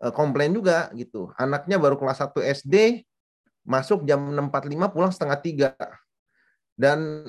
uh, 0.00 0.08
komplain 0.08 0.56
juga 0.56 0.88
gitu. 0.96 1.28
Anaknya 1.36 1.76
baru 1.76 2.00
kelas 2.00 2.24
1 2.24 2.32
SD, 2.64 3.04
masuk 3.68 4.08
jam 4.08 4.32
6.45 4.32 4.88
pulang 4.88 5.12
setengah 5.12 5.36
tiga. 5.44 5.70
Dan 6.72 7.28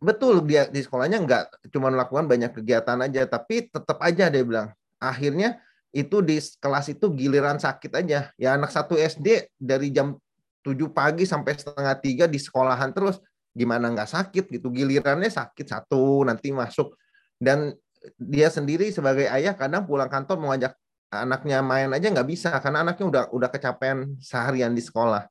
betul 0.00 0.40
dia 0.48 0.64
di 0.64 0.80
sekolahnya 0.80 1.20
nggak 1.20 1.44
cuma 1.68 1.92
melakukan 1.92 2.24
banyak 2.24 2.56
kegiatan 2.56 3.04
aja, 3.04 3.28
tapi 3.28 3.68
tetap 3.68 4.00
aja 4.00 4.32
dia 4.32 4.40
bilang. 4.40 4.72
Akhirnya 4.96 5.60
itu 5.92 6.24
di 6.24 6.40
kelas 6.40 6.96
itu 6.96 7.12
giliran 7.12 7.60
sakit 7.60 7.92
aja. 8.00 8.32
Ya 8.40 8.56
anak 8.56 8.72
satu 8.72 8.96
SD 8.96 9.52
dari 9.60 9.92
jam 9.92 10.16
7 10.64 10.88
pagi 10.88 11.28
sampai 11.28 11.52
setengah 11.52 12.00
tiga 12.00 12.24
di 12.24 12.40
sekolahan 12.40 12.96
terus 12.96 13.20
gimana 13.52 13.92
nggak 13.92 14.08
sakit 14.08 14.44
gitu 14.46 14.70
gilirannya 14.70 15.26
sakit 15.26 15.66
satu 15.66 16.22
nanti 16.22 16.54
masuk 16.54 16.94
dan 17.40 17.74
dia 18.16 18.48
sendiri 18.48 18.88
sebagai 18.88 19.28
ayah 19.28 19.52
kadang 19.52 19.84
pulang 19.84 20.08
kantor 20.08 20.36
mau 20.40 20.52
ajak 20.56 20.72
anaknya 21.10 21.58
main 21.60 21.90
aja 21.90 22.06
nggak 22.06 22.28
bisa 22.28 22.54
karena 22.62 22.86
anaknya 22.86 23.06
udah 23.10 23.24
udah 23.34 23.48
kecapean 23.50 24.16
seharian 24.22 24.72
di 24.72 24.80
sekolah. 24.80 25.26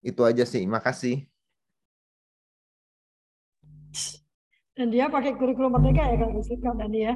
Itu 0.00 0.22
aja 0.22 0.46
sih. 0.46 0.64
Makasih. 0.64 1.26
Dan 4.76 4.92
dia 4.92 5.08
pakai 5.08 5.32
kurikulum 5.34 5.72
merdeka 5.72 6.04
ya 6.04 6.16
Kak 6.20 6.30
Rizka 6.36 6.70
dan 6.76 6.90
dia. 6.92 7.12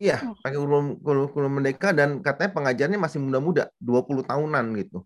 Iya, 0.00 0.32
pakai 0.40 0.56
kurikulum, 0.56 0.86
kurikulum 1.04 1.52
merdeka 1.60 1.92
dan 1.92 2.24
katanya 2.24 2.50
pengajarnya 2.56 2.98
masih 2.98 3.18
muda-muda, 3.20 3.68
20 3.76 4.24
tahunan 4.24 4.64
gitu. 4.80 5.04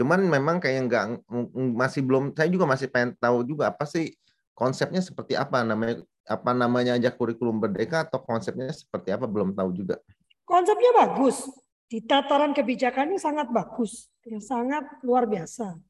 Cuman 0.00 0.24
memang 0.24 0.56
kayak 0.62 0.88
nggak 0.88 1.04
masih 1.76 2.00
belum 2.00 2.32
saya 2.32 2.48
juga 2.48 2.64
masih 2.64 2.88
pengen 2.88 3.12
tahu 3.20 3.44
juga 3.44 3.68
apa 3.68 3.84
sih 3.84 4.16
konsepnya 4.60 5.00
seperti 5.00 5.32
apa 5.40 5.64
namanya 5.64 6.04
apa 6.28 6.52
namanya 6.52 7.00
aja 7.00 7.08
kurikulum 7.08 7.64
merdeka 7.64 8.04
atau 8.04 8.20
konsepnya 8.20 8.68
seperti 8.68 9.08
apa 9.08 9.24
belum 9.24 9.56
tahu 9.56 9.72
juga. 9.72 9.96
Konsepnya 10.44 10.92
bagus, 10.92 11.48
di 11.88 12.04
tataran 12.04 12.52
kebijakannya 12.52 13.16
sangat 13.16 13.48
bagus, 13.48 14.12
ya, 14.20 14.36
sangat 14.36 14.84
luar 15.00 15.24
biasa. 15.24 15.80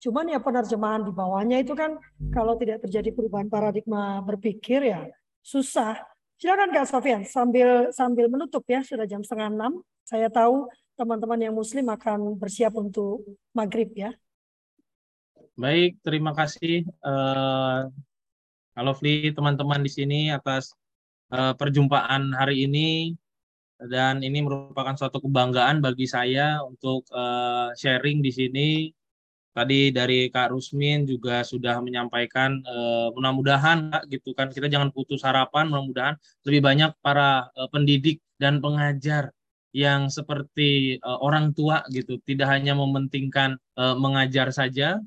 Cuman 0.00 0.32
ya 0.32 0.38
penerjemahan 0.40 1.04
di 1.04 1.12
bawahnya 1.12 1.60
itu 1.60 1.76
kan 1.76 1.98
kalau 2.32 2.56
tidak 2.56 2.86
terjadi 2.86 3.12
perubahan 3.12 3.50
paradigma 3.50 4.22
berpikir 4.24 4.86
ya 4.86 5.10
susah. 5.44 6.00
Silakan 6.40 6.72
Kak 6.72 6.88
Sofian 6.88 7.20
sambil 7.28 7.92
sambil 7.92 8.32
menutup 8.32 8.64
ya 8.64 8.80
sudah 8.80 9.04
jam 9.04 9.20
setengah 9.20 9.52
enam. 9.52 9.84
Saya 10.08 10.32
tahu 10.32 10.72
teman-teman 10.96 11.36
yang 11.36 11.52
Muslim 11.52 11.84
akan 11.92 12.40
bersiap 12.40 12.72
untuk 12.80 13.20
maghrib 13.52 13.92
ya. 13.92 14.16
Baik, 15.60 16.00
terima 16.00 16.32
kasih 16.32 16.88
uh, 17.04 17.92
Halo 18.70 18.94
Fli, 18.94 19.34
teman-teman 19.34 19.82
di 19.82 19.90
sini 19.90 20.30
atas 20.30 20.78
uh, 21.34 21.50
perjumpaan 21.58 22.30
hari 22.30 22.70
ini 22.70 23.18
dan 23.82 24.22
ini 24.22 24.46
merupakan 24.46 24.94
suatu 24.94 25.18
kebanggaan 25.18 25.82
bagi 25.82 26.06
saya 26.06 26.62
untuk 26.62 27.02
uh, 27.10 27.74
sharing 27.74 28.22
di 28.22 28.30
sini. 28.30 28.68
Tadi 29.50 29.90
dari 29.90 30.30
Kak 30.30 30.54
Rusmin 30.54 31.02
juga 31.02 31.42
sudah 31.42 31.82
menyampaikan 31.82 32.62
uh, 32.62 33.10
mudah-mudahan 33.10 33.90
gitu 34.06 34.38
kan 34.38 34.54
kita 34.54 34.70
jangan 34.70 34.94
putus 34.94 35.26
harapan, 35.26 35.66
mudah-mudahan 35.66 36.14
lebih 36.46 36.62
banyak 36.62 36.94
para 37.02 37.50
uh, 37.58 37.66
pendidik 37.74 38.22
dan 38.38 38.62
pengajar 38.62 39.34
yang 39.74 40.06
seperti 40.06 41.02
uh, 41.02 41.18
orang 41.18 41.50
tua 41.58 41.82
gitu, 41.90 42.22
tidak 42.22 42.46
hanya 42.46 42.78
mementingkan 42.78 43.58
uh, 43.74 43.98
mengajar 43.98 44.54
saja, 44.54 45.02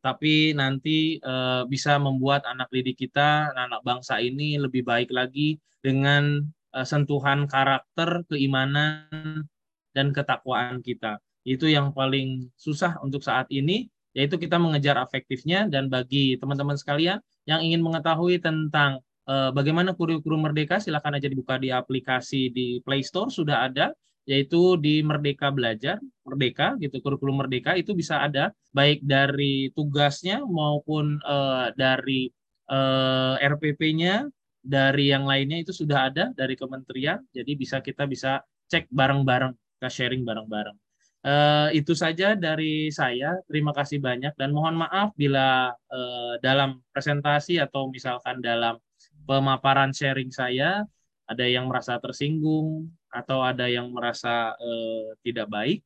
tapi 0.00 0.56
nanti 0.56 1.20
uh, 1.20 1.68
bisa 1.68 2.00
membuat 2.00 2.48
anak 2.48 2.72
didik 2.72 3.04
kita, 3.04 3.52
anak 3.52 3.84
bangsa 3.84 4.16
ini 4.20 4.56
lebih 4.56 4.84
baik 4.84 5.12
lagi 5.12 5.60
dengan 5.84 6.40
uh, 6.72 6.86
sentuhan 6.88 7.44
karakter, 7.44 8.24
keimanan, 8.32 9.44
dan 9.92 10.12
ketakwaan 10.16 10.80
kita. 10.80 11.20
Itu 11.44 11.68
yang 11.68 11.92
paling 11.92 12.48
susah 12.56 13.00
untuk 13.04 13.20
saat 13.20 13.48
ini, 13.52 13.88
yaitu 14.16 14.40
kita 14.40 14.56
mengejar 14.56 14.96
afektifnya 14.96 15.68
dan 15.68 15.92
bagi 15.92 16.40
teman-teman 16.40 16.80
sekalian 16.80 17.20
yang 17.44 17.60
ingin 17.60 17.84
mengetahui 17.84 18.40
tentang 18.40 19.04
uh, 19.28 19.52
bagaimana 19.52 19.92
kurikulum 19.92 20.48
merdeka, 20.48 20.80
silakan 20.80 21.20
aja 21.20 21.28
dibuka 21.28 21.60
di 21.60 21.68
aplikasi 21.68 22.48
di 22.52 22.80
Play 22.84 23.04
Store, 23.04 23.28
sudah 23.28 23.68
ada 23.68 23.92
yaitu 24.28 24.76
di 24.76 25.00
Merdeka 25.00 25.48
Belajar, 25.50 25.98
Merdeka 26.22 26.76
gitu, 26.78 27.00
kurikulum 27.00 27.44
Merdeka 27.44 27.74
itu 27.74 27.96
bisa 27.96 28.20
ada 28.20 28.52
baik 28.70 29.02
dari 29.02 29.72
tugasnya 29.72 30.44
maupun 30.44 31.18
uh, 31.24 31.72
dari 31.74 32.30
uh, 32.70 33.34
eh, 33.40 33.48
RPP-nya, 33.50 34.28
dari 34.60 35.10
yang 35.10 35.24
lainnya 35.24 35.64
itu 35.64 35.72
sudah 35.72 36.12
ada 36.12 36.30
dari 36.36 36.54
kementerian, 36.54 37.18
jadi 37.32 37.52
bisa 37.56 37.80
kita 37.80 38.04
bisa 38.04 38.44
cek 38.70 38.86
bareng-bareng, 38.92 39.56
kita 39.80 39.88
sharing 39.90 40.22
bareng-bareng. 40.22 40.76
Uh, 41.20 41.68
itu 41.76 41.92
saja 41.92 42.32
dari 42.32 42.88
saya. 42.88 43.36
Terima 43.44 43.76
kasih 43.76 44.00
banyak 44.00 44.32
dan 44.40 44.56
mohon 44.56 44.80
maaf 44.80 45.12
bila 45.12 45.68
uh, 45.68 46.34
dalam 46.40 46.80
presentasi 46.96 47.60
atau 47.60 47.92
misalkan 47.92 48.40
dalam 48.40 48.80
pemaparan 49.28 49.92
sharing 49.92 50.32
saya 50.32 50.80
ada 51.28 51.44
yang 51.44 51.68
merasa 51.68 52.00
tersinggung 52.00 52.88
atau 53.10 53.42
ada 53.42 53.66
yang 53.66 53.90
merasa 53.90 54.54
uh, 54.54 55.12
tidak 55.26 55.50
baik 55.50 55.80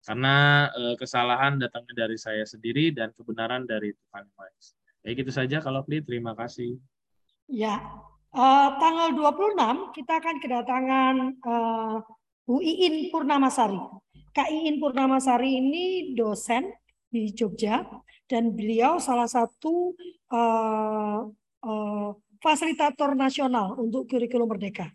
karena 0.00 0.68
uh, 0.72 0.96
kesalahan 0.96 1.60
datangnya 1.60 2.06
dari 2.06 2.16
saya 2.16 2.46
sendiri 2.48 2.88
dan 2.94 3.12
kebenaran 3.12 3.68
dari 3.68 3.92
Tuhan 3.92 4.24
Yang 4.32 4.72
Baik 5.00 5.16
itu 5.24 5.32
saja 5.32 5.56
kalau 5.64 5.80
Pli, 5.84 6.04
terima 6.04 6.36
kasih. 6.36 6.76
Ya, 7.48 7.80
uh, 8.32 8.68
tanggal 8.76 9.16
26 9.16 9.96
kita 9.96 10.12
akan 10.20 10.36
kedatangan 10.40 11.14
uh, 11.40 11.96
Bu 12.44 12.60
Iin 12.60 13.08
Purnamasari. 13.08 13.80
Kak 14.30 14.48
Iin 14.48 14.76
Purnamasari 14.76 15.58
ini 15.58 16.12
dosen 16.12 16.68
di 17.10 17.32
Jogja 17.34 17.82
dan 18.30 18.54
beliau 18.54 19.02
salah 19.02 19.26
satu 19.26 19.96
uh, 20.30 21.26
uh, 21.64 22.08
fasilitator 22.38 23.18
nasional 23.18 23.76
untuk 23.76 24.06
kurikulum 24.06 24.48
merdeka. 24.48 24.88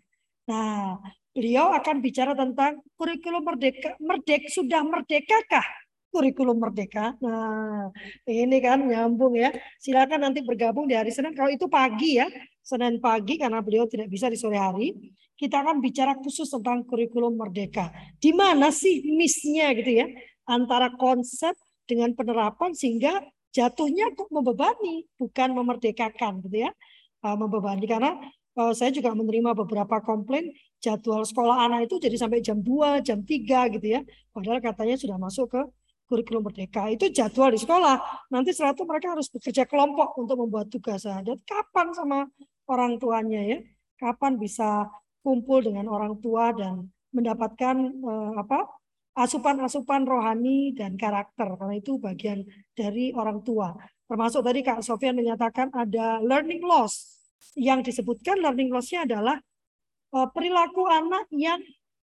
Nah, 0.48 1.02
beliau 1.36 1.76
akan 1.76 2.00
bicara 2.00 2.32
tentang 2.32 2.80
kurikulum 2.96 3.44
merdeka. 3.44 4.00
Merdek 4.00 4.48
sudah 4.48 4.80
merdekakah 4.80 5.66
kurikulum 6.08 6.56
merdeka? 6.56 7.12
Nah, 7.20 7.92
ini 8.24 8.56
kan 8.64 8.80
nyambung 8.80 9.36
ya. 9.36 9.52
Silakan 9.76 10.24
nanti 10.24 10.40
bergabung 10.40 10.88
di 10.88 10.96
hari 10.96 11.12
Senin. 11.12 11.36
Kalau 11.36 11.52
itu 11.52 11.68
pagi 11.68 12.16
ya, 12.16 12.24
Senin 12.64 12.96
pagi 13.04 13.36
karena 13.36 13.60
beliau 13.60 13.84
tidak 13.84 14.08
bisa 14.08 14.32
di 14.32 14.40
sore 14.40 14.56
hari. 14.56 14.96
Kita 15.36 15.60
akan 15.60 15.84
bicara 15.84 16.16
khusus 16.16 16.48
tentang 16.48 16.88
kurikulum 16.88 17.36
merdeka. 17.36 17.92
Di 18.16 18.32
mana 18.32 18.72
sih 18.72 19.04
missnya 19.12 19.76
gitu 19.76 20.00
ya? 20.00 20.08
antara 20.46 20.94
konsep 20.94 21.52
dengan 21.84 22.14
penerapan 22.14 22.72
sehingga 22.72 23.22
jatuhnya 23.50 24.14
kok 24.14 24.30
membebani 24.30 25.06
bukan 25.18 25.54
memerdekakan 25.54 26.42
gitu 26.46 26.66
ya 26.66 26.70
uh, 27.26 27.36
membebani 27.36 27.84
karena 27.86 28.14
uh, 28.58 28.72
saya 28.74 28.94
juga 28.94 29.12
menerima 29.12 29.54
beberapa 29.54 29.98
komplain 30.02 30.54
jadwal 30.80 31.22
sekolah 31.24 31.66
anak 31.66 31.90
itu 31.90 31.96
jadi 31.98 32.16
sampai 32.16 32.38
jam 32.44 32.60
2, 32.60 33.02
jam 33.02 33.18
3 33.24 33.74
gitu 33.74 33.86
ya. 33.86 34.00
Padahal 34.30 34.60
katanya 34.62 34.96
sudah 35.00 35.16
masuk 35.16 35.46
ke 35.50 35.62
kurikulum 36.06 36.46
merdeka. 36.46 36.86
Itu 36.88 37.10
jadwal 37.10 37.52
di 37.52 37.60
sekolah. 37.60 38.28
Nanti 38.30 38.54
setelah 38.54 38.72
itu 38.72 38.84
mereka 38.86 39.12
harus 39.12 39.26
bekerja 39.28 39.66
kelompok 39.66 40.14
untuk 40.16 40.36
membuat 40.38 40.70
tugas. 40.70 41.02
Dan 41.04 41.38
kapan 41.42 41.90
sama 41.92 42.18
orang 42.70 42.96
tuanya 43.02 43.42
ya? 43.42 43.58
Kapan 43.98 44.38
bisa 44.38 44.86
kumpul 45.26 45.66
dengan 45.66 45.90
orang 45.90 46.22
tua 46.22 46.54
dan 46.54 46.86
mendapatkan 47.10 47.76
uh, 48.06 48.32
apa 48.38 48.70
asupan-asupan 49.18 50.06
rohani 50.06 50.76
dan 50.76 50.94
karakter? 50.94 51.58
Karena 51.58 51.74
itu 51.74 51.98
bagian 51.98 52.46
dari 52.78 53.10
orang 53.10 53.42
tua. 53.42 53.74
Termasuk 54.06 54.46
tadi 54.46 54.62
Kak 54.62 54.86
Sofian 54.86 55.18
menyatakan 55.18 55.74
ada 55.74 56.22
learning 56.22 56.62
loss. 56.62 57.18
Yang 57.58 57.90
disebutkan 57.90 58.38
learning 58.38 58.70
loss-nya 58.70 59.02
adalah 59.02 59.42
perilaku 60.32 60.88
anak 60.88 61.28
yang 61.34 61.60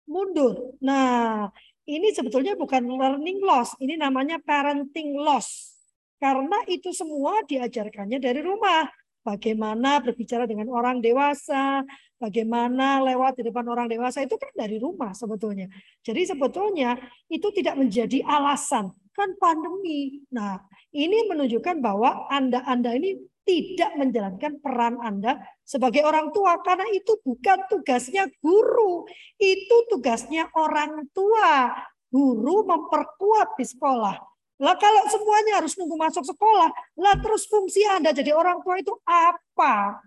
mundur. 0.10 0.74
Nah, 0.82 1.48
ini 1.86 2.10
sebetulnya 2.14 2.58
bukan 2.58 2.86
learning 2.86 3.42
loss, 3.42 3.78
ini 3.82 3.98
namanya 3.98 4.42
parenting 4.42 5.18
loss. 5.18 5.78
Karena 6.20 6.62
itu 6.68 6.92
semua 6.92 7.46
diajarkannya 7.46 8.20
dari 8.20 8.42
rumah. 8.44 8.90
Bagaimana 9.20 10.00
berbicara 10.00 10.48
dengan 10.50 10.72
orang 10.72 11.04
dewasa, 11.04 11.84
bagaimana 12.18 13.04
lewat 13.04 13.40
di 13.40 13.44
depan 13.48 13.68
orang 13.68 13.88
dewasa 13.88 14.24
itu 14.24 14.36
kan 14.36 14.52
dari 14.56 14.80
rumah 14.80 15.16
sebetulnya. 15.16 15.68
Jadi 16.04 16.28
sebetulnya 16.28 17.00
itu 17.32 17.48
tidak 17.56 17.80
menjadi 17.80 18.26
alasan 18.26 18.92
kan 19.16 19.30
pandemi. 19.36 20.24
Nah, 20.32 20.64
ini 20.96 21.28
menunjukkan 21.28 21.84
bahwa 21.84 22.32
Anda-anda 22.32 22.96
ini 22.96 23.20
tidak 23.50 23.98
menjalankan 23.98 24.62
peran 24.62 25.02
Anda 25.02 25.42
sebagai 25.66 26.06
orang 26.06 26.30
tua 26.30 26.62
karena 26.62 26.86
itu 26.94 27.18
bukan 27.26 27.66
tugasnya 27.66 28.30
guru, 28.38 29.10
itu 29.42 29.76
tugasnya 29.90 30.54
orang 30.54 31.10
tua. 31.10 31.74
Guru 32.10 32.66
memperkuat 32.66 33.58
di 33.58 33.66
sekolah. 33.66 34.18
Lah 34.62 34.76
kalau 34.78 35.06
semuanya 35.10 35.62
harus 35.62 35.78
nunggu 35.78 35.98
masuk 35.98 36.26
sekolah, 36.26 36.70
lah 36.98 37.16
terus 37.22 37.46
fungsi 37.50 37.86
Anda 37.86 38.14
jadi 38.14 38.34
orang 38.34 38.62
tua 38.62 38.82
itu 38.82 38.94
apa? 39.06 40.02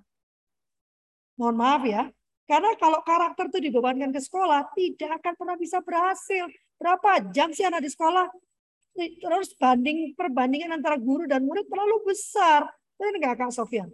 Mohon 1.38 1.56
maaf 1.58 1.82
ya. 1.86 2.02
Karena 2.46 2.74
kalau 2.78 3.00
karakter 3.06 3.48
itu 3.54 3.70
dibebankan 3.70 4.10
ke 4.10 4.20
sekolah, 4.22 4.70
tidak 4.74 5.18
akan 5.22 5.32
pernah 5.38 5.56
bisa 5.56 5.78
berhasil. 5.82 6.50
Berapa 6.78 7.22
jam 7.30 7.54
sih 7.54 7.64
anak 7.66 7.86
di 7.86 7.90
sekolah? 7.90 8.26
Terus 8.98 9.56
banding 9.56 10.12
perbandingan 10.12 10.74
antara 10.74 11.00
guru 11.00 11.24
dan 11.24 11.46
murid 11.46 11.64
terlalu 11.70 12.12
besar. 12.12 12.66
Ini 13.02 13.18
enggak 13.18 13.36
Kak 13.42 13.50
Sofian? 13.50 13.90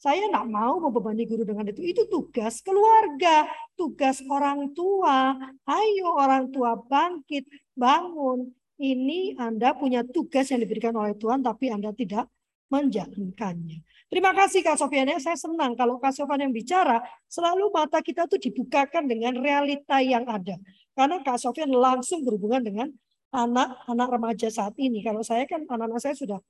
Saya 0.00 0.26
enggak 0.26 0.48
mau 0.50 0.80
membebani 0.82 1.28
guru 1.28 1.46
dengan 1.46 1.68
itu. 1.70 1.84
Itu 1.84 2.08
tugas 2.10 2.58
keluarga, 2.64 3.46
tugas 3.78 4.24
orang 4.26 4.74
tua. 4.74 5.38
Ayo 5.68 6.08
orang 6.18 6.50
tua 6.50 6.74
bangkit, 6.74 7.46
bangun. 7.78 8.50
Ini 8.80 9.36
Anda 9.36 9.76
punya 9.76 10.02
tugas 10.02 10.48
yang 10.50 10.64
diberikan 10.64 10.96
oleh 10.96 11.12
Tuhan, 11.14 11.44
tapi 11.44 11.68
Anda 11.68 11.92
tidak 11.92 12.26
menjalankannya. 12.72 13.84
Terima 14.10 14.34
kasih 14.34 14.66
Kak 14.66 14.80
Sofian 14.80 15.06
ya. 15.06 15.22
Saya 15.22 15.38
senang 15.38 15.78
kalau 15.78 16.00
Kak 16.02 16.10
Sofian 16.10 16.48
yang 16.48 16.54
bicara, 16.54 16.98
selalu 17.30 17.70
mata 17.70 18.02
kita 18.02 18.26
tuh 18.26 18.42
dibukakan 18.42 19.06
dengan 19.06 19.38
realita 19.38 20.02
yang 20.02 20.26
ada. 20.26 20.58
Karena 20.98 21.22
Kak 21.22 21.38
Sofian 21.38 21.70
langsung 21.70 22.26
berhubungan 22.26 22.64
dengan 22.64 22.88
anak-anak 23.30 24.08
remaja 24.10 24.48
saat 24.50 24.74
ini. 24.80 25.04
Kalau 25.06 25.22
saya 25.22 25.46
kan 25.46 25.62
anak-anak 25.62 26.02
saya 26.02 26.18
sudah 26.18 26.40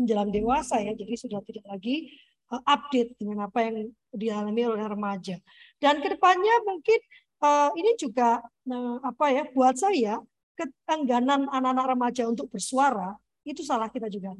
menjelang 0.00 0.32
dewasa 0.32 0.80
ya, 0.80 0.96
jadi 0.96 1.14
sudah 1.20 1.44
tidak 1.44 1.68
lagi 1.68 2.08
uh, 2.48 2.62
update 2.64 3.20
dengan 3.20 3.46
apa 3.46 3.68
yang 3.68 3.92
dialami 4.10 4.62
oleh 4.64 4.84
remaja. 4.88 5.36
Dan 5.76 6.00
ke 6.00 6.08
depannya 6.16 6.54
mungkin 6.64 6.98
uh, 7.44 7.70
ini 7.76 7.94
juga 8.00 8.40
uh, 8.44 8.98
apa 9.04 9.26
ya 9.30 9.44
buat 9.52 9.76
saya 9.76 10.18
ketangganan 10.56 11.48
anak-anak 11.48 11.86
remaja 11.92 12.22
untuk 12.28 12.48
bersuara 12.48 13.16
itu 13.44 13.64
salah 13.64 13.88
kita 13.88 14.12
juga 14.12 14.36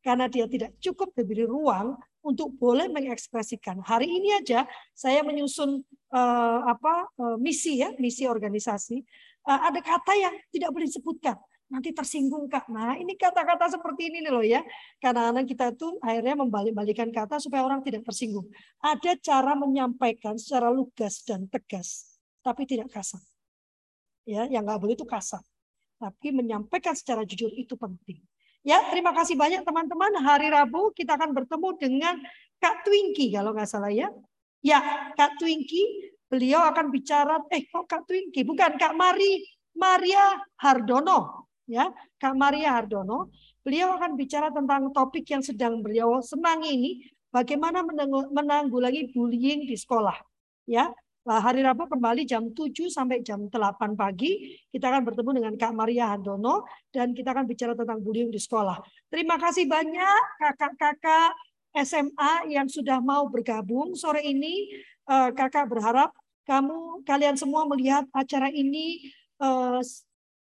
karena 0.00 0.28
dia 0.28 0.48
tidak 0.48 0.76
cukup 0.80 1.12
diberi 1.12 1.44
ruang 1.44 1.96
untuk 2.20 2.52
boleh 2.56 2.88
mengekspresikan. 2.88 3.80
Hari 3.84 4.08
ini 4.08 4.36
aja 4.36 4.64
saya 4.96 5.20
menyusun 5.24 5.80
apa 6.64 7.08
misi 7.36 7.80
ya, 7.80 7.92
misi 8.00 8.24
organisasi. 8.24 9.00
Ada 9.44 9.80
kata 9.80 10.12
yang 10.16 10.34
tidak 10.52 10.72
boleh 10.72 10.88
disebutkan. 10.88 11.36
Nanti 11.70 11.94
tersinggung 11.94 12.50
kak. 12.50 12.66
Nah 12.66 12.98
ini 12.98 13.14
kata-kata 13.14 13.70
seperti 13.78 14.10
ini 14.10 14.26
loh 14.26 14.42
ya. 14.42 14.58
Anak 15.06 15.46
kita 15.46 15.70
itu 15.70 16.02
akhirnya 16.02 16.34
membalik-balikan 16.34 17.14
kata 17.14 17.38
supaya 17.38 17.62
orang 17.62 17.78
tidak 17.86 18.02
tersinggung. 18.02 18.50
Ada 18.82 19.14
cara 19.22 19.54
menyampaikan 19.54 20.34
secara 20.34 20.66
lugas 20.74 21.22
dan 21.22 21.46
tegas, 21.46 22.18
tapi 22.42 22.66
tidak 22.66 22.90
kasar. 22.90 23.22
Ya, 24.26 24.50
yang 24.50 24.66
nggak 24.66 24.82
boleh 24.82 24.98
itu 24.98 25.06
kasar. 25.06 25.40
Tapi 26.02 26.34
menyampaikan 26.34 26.98
secara 26.98 27.22
jujur 27.22 27.54
itu 27.54 27.78
penting. 27.78 28.18
Ya, 28.66 28.82
terima 28.90 29.14
kasih 29.14 29.38
banyak 29.38 29.62
teman-teman. 29.62 30.10
Hari 30.20 30.50
Rabu 30.50 30.90
kita 30.90 31.14
akan 31.16 31.32
bertemu 31.32 31.68
dengan 31.78 32.14
Kak 32.58 32.82
Twinky 32.82 33.30
kalau 33.30 33.54
nggak 33.54 33.70
salah 33.70 33.94
ya. 33.94 34.10
Ya, 34.60 34.82
Kak 35.16 35.40
Twinky, 35.40 36.12
beliau 36.28 36.60
akan 36.68 36.92
bicara, 36.92 37.40
eh 37.48 37.64
kok 37.64 37.88
Kak 37.88 38.04
Twinky? 38.04 38.44
Bukan, 38.44 38.76
Kak 38.76 38.92
Mari, 38.92 39.40
Maria 39.72 40.36
Hardono. 40.60 41.48
Ya, 41.70 41.94
Kak 42.18 42.34
Maria 42.34 42.74
Hardono. 42.74 43.30
Beliau 43.62 43.94
akan 43.94 44.18
bicara 44.18 44.50
tentang 44.50 44.90
topik 44.90 45.22
yang 45.30 45.38
sedang 45.38 45.78
beliau 45.78 46.18
senang 46.18 46.66
ini, 46.66 47.06
bagaimana 47.30 47.86
menanggulangi 48.34 49.14
bullying 49.14 49.70
di 49.70 49.78
sekolah. 49.78 50.18
Ya, 50.66 50.90
hari 51.22 51.62
Rabu 51.62 51.86
kembali 51.86 52.26
jam 52.26 52.50
7 52.50 52.90
sampai 52.90 53.22
jam 53.22 53.46
8 53.46 53.94
pagi. 53.94 54.58
Kita 54.66 54.90
akan 54.90 55.02
bertemu 55.06 55.30
dengan 55.38 55.54
Kak 55.54 55.70
Maria 55.70 56.10
Handono 56.10 56.66
dan 56.90 57.14
kita 57.14 57.30
akan 57.30 57.46
bicara 57.46 57.78
tentang 57.78 58.02
bullying 58.02 58.34
di 58.34 58.42
sekolah. 58.42 58.82
Terima 59.06 59.38
kasih 59.38 59.70
banyak 59.70 60.22
kakak-kakak 60.42 61.38
SMA 61.86 62.50
yang 62.50 62.66
sudah 62.66 62.98
mau 62.98 63.30
bergabung 63.30 63.94
sore 63.94 64.26
ini. 64.26 64.74
Eh, 65.06 65.30
kakak 65.38 65.70
berharap 65.70 66.10
kamu 66.50 67.06
kalian 67.06 67.38
semua 67.38 67.62
melihat 67.70 68.10
acara 68.10 68.50
ini 68.50 69.06
eh, 69.38 69.80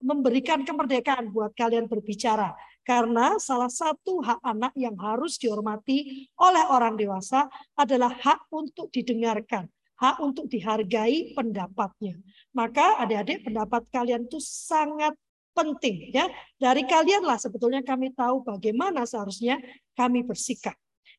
memberikan 0.00 0.62
kemerdekaan 0.62 1.32
buat 1.32 1.56
kalian 1.56 1.88
berbicara. 1.88 2.52
Karena 2.86 3.34
salah 3.42 3.70
satu 3.70 4.22
hak 4.22 4.40
anak 4.46 4.72
yang 4.78 4.94
harus 5.00 5.40
dihormati 5.40 6.30
oleh 6.38 6.64
orang 6.70 6.94
dewasa 6.94 7.50
adalah 7.74 8.14
hak 8.14 8.46
untuk 8.54 8.92
didengarkan 8.94 9.66
hak 9.96 10.20
untuk 10.20 10.46
dihargai 10.48 11.32
pendapatnya. 11.32 12.20
Maka 12.52 13.00
adik-adik 13.00 13.48
pendapat 13.48 13.82
kalian 13.88 14.28
itu 14.28 14.36
sangat 14.40 15.16
penting 15.56 16.12
ya. 16.12 16.28
Dari 16.60 16.84
kalianlah 16.84 17.40
sebetulnya 17.40 17.80
kami 17.80 18.12
tahu 18.12 18.44
bagaimana 18.44 19.08
seharusnya 19.08 19.56
kami 19.96 20.20
bersikap. 20.20 20.76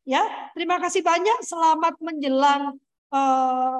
Ya, 0.07 0.23
terima 0.55 0.79
kasih 0.79 1.03
banyak. 1.03 1.43
Selamat 1.43 1.99
menjelang 1.99 2.79
uh, 3.11 3.79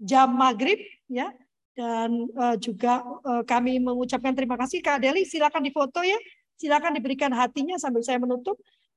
jam 0.00 0.30
maghrib 0.32 0.78
ya. 1.10 1.34
Dan 1.76 2.32
uh, 2.32 2.56
juga 2.56 3.04
uh, 3.04 3.44
kami 3.44 3.76
mengucapkan 3.76 4.32
terima 4.32 4.56
kasih 4.56 4.80
Kak 4.80 5.04
Deli. 5.04 5.28
Silakan 5.28 5.60
difoto 5.60 6.00
ya. 6.00 6.16
Silakan 6.56 6.96
diberikan 6.96 7.28
hatinya 7.36 7.76
sambil 7.76 8.00
saya 8.00 8.16
menutup. 8.16 8.56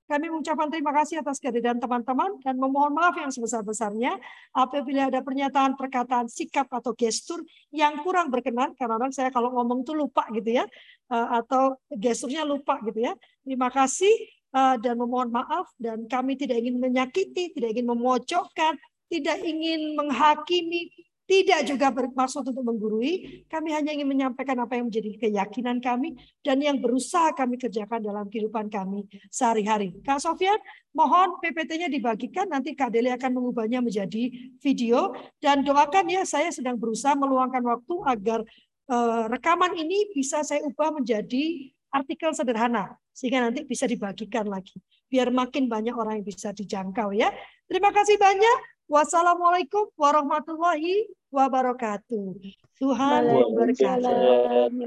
Kami 0.09 0.25
mengucapkan 0.25 0.73
terima 0.73 0.89
kasih 0.89 1.21
atas 1.21 1.37
kehadiran 1.37 1.77
teman-teman 1.77 2.41
dan 2.41 2.57
memohon 2.57 2.97
maaf 2.97 3.13
yang 3.13 3.29
sebesar-besarnya 3.29 4.17
apabila 4.57 5.05
ada 5.05 5.21
pernyataan, 5.21 5.77
perkataan, 5.77 6.25
sikap 6.25 6.65
atau 6.73 6.97
gestur 6.97 7.45
yang 7.69 8.01
kurang 8.01 8.33
berkenan 8.33 8.73
karena 8.73 9.05
saya 9.13 9.29
kalau 9.29 9.53
ngomong 9.53 9.85
tuh 9.85 9.93
lupa 9.93 10.25
gitu 10.33 10.57
ya 10.57 10.65
eh, 11.13 11.27
atau 11.37 11.77
gesturnya 11.93 12.41
lupa 12.41 12.81
gitu 12.89 13.05
ya. 13.05 13.13
Terima 13.45 13.69
kasih 13.69 14.09
dan 14.81 14.97
memohon 14.97 15.29
maaf 15.29 15.69
dan 15.77 16.09
kami 16.09 16.33
tidak 16.33 16.57
ingin 16.57 16.81
menyakiti, 16.81 17.53
tidak 17.53 17.77
ingin 17.77 17.93
memojokkan, 17.93 18.81
tidak 19.13 19.37
ingin 19.45 19.93
menghakimi, 19.93 20.89
tidak 21.29 21.61
juga 21.69 21.93
bermaksud 21.93 22.41
untuk 22.41 22.65
menggurui, 22.65 23.45
kami 23.45 23.69
hanya 23.69 23.93
ingin 23.93 24.09
menyampaikan 24.09 24.57
apa 24.65 24.81
yang 24.81 24.89
menjadi 24.89 25.29
keyakinan 25.29 25.77
kami 25.77 26.17
dan 26.41 26.57
yang 26.57 26.81
berusaha 26.81 27.29
kami 27.37 27.61
kerjakan 27.61 28.01
dalam 28.01 28.25
kehidupan 28.25 28.65
kami 28.65 29.05
sehari-hari. 29.29 29.93
Kak 30.01 30.17
Sofian, 30.25 30.57
mohon 30.89 31.37
PPT-nya 31.37 31.85
dibagikan, 31.85 32.49
nanti 32.49 32.73
Kak 32.73 32.89
Deli 32.89 33.13
akan 33.13 33.37
mengubahnya 33.37 33.77
menjadi 33.77 34.33
video, 34.57 35.13
dan 35.37 35.61
doakan 35.61 36.09
ya, 36.09 36.25
saya 36.25 36.49
sedang 36.49 36.81
berusaha 36.81 37.13
meluangkan 37.13 37.61
waktu 37.61 37.95
agar 38.09 38.41
uh, 38.89 39.29
rekaman 39.29 39.77
ini 39.77 40.09
bisa 40.17 40.41
saya 40.41 40.65
ubah 40.65 40.97
menjadi 40.97 41.69
artikel 41.93 42.33
sederhana 42.33 42.97
sehingga 43.13 43.45
nanti 43.45 43.65
bisa 43.65 43.85
dibagikan 43.85 44.49
lagi 44.49 44.77
biar 45.09 45.33
makin 45.33 45.65
banyak 45.65 45.93
orang 45.93 46.21
yang 46.21 46.27
bisa 46.29 46.53
dijangkau 46.53 47.11
ya. 47.17 47.33
Terima 47.69 47.93
kasih 47.93 48.17
banyak. 48.17 48.57
Wassalamualaikum 48.89 49.93
warahmatullahi 49.93 51.05
wabarakatuh. 51.29 52.41
Tuhan 52.81 53.21
memberkati. 53.29 54.09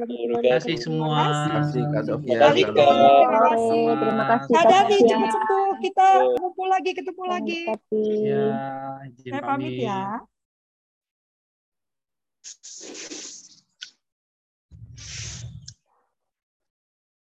Terima 0.03 0.41
kasih 0.43 0.77
semua. 0.83 1.23
Terima 1.31 1.63
kasih 1.63 1.83
Kak. 1.87 2.03
Terima 2.11 3.39
kasih. 3.47 3.83
Terima 3.95 4.25
kasih 4.67 4.99
Sofia. 4.99 5.07
cepat 5.07 5.31
sembuh. 5.31 5.71
Kita 5.79 6.09
kumpul 6.43 6.67
lagi, 6.67 6.91
ketemu 6.99 7.25
lagi. 7.31 7.61
Ya, 8.27 8.47
izin 9.07 9.31
Saya 9.31 9.43
pamit 9.47 9.79
pamit. 9.79 9.87
ya. 9.87 10.03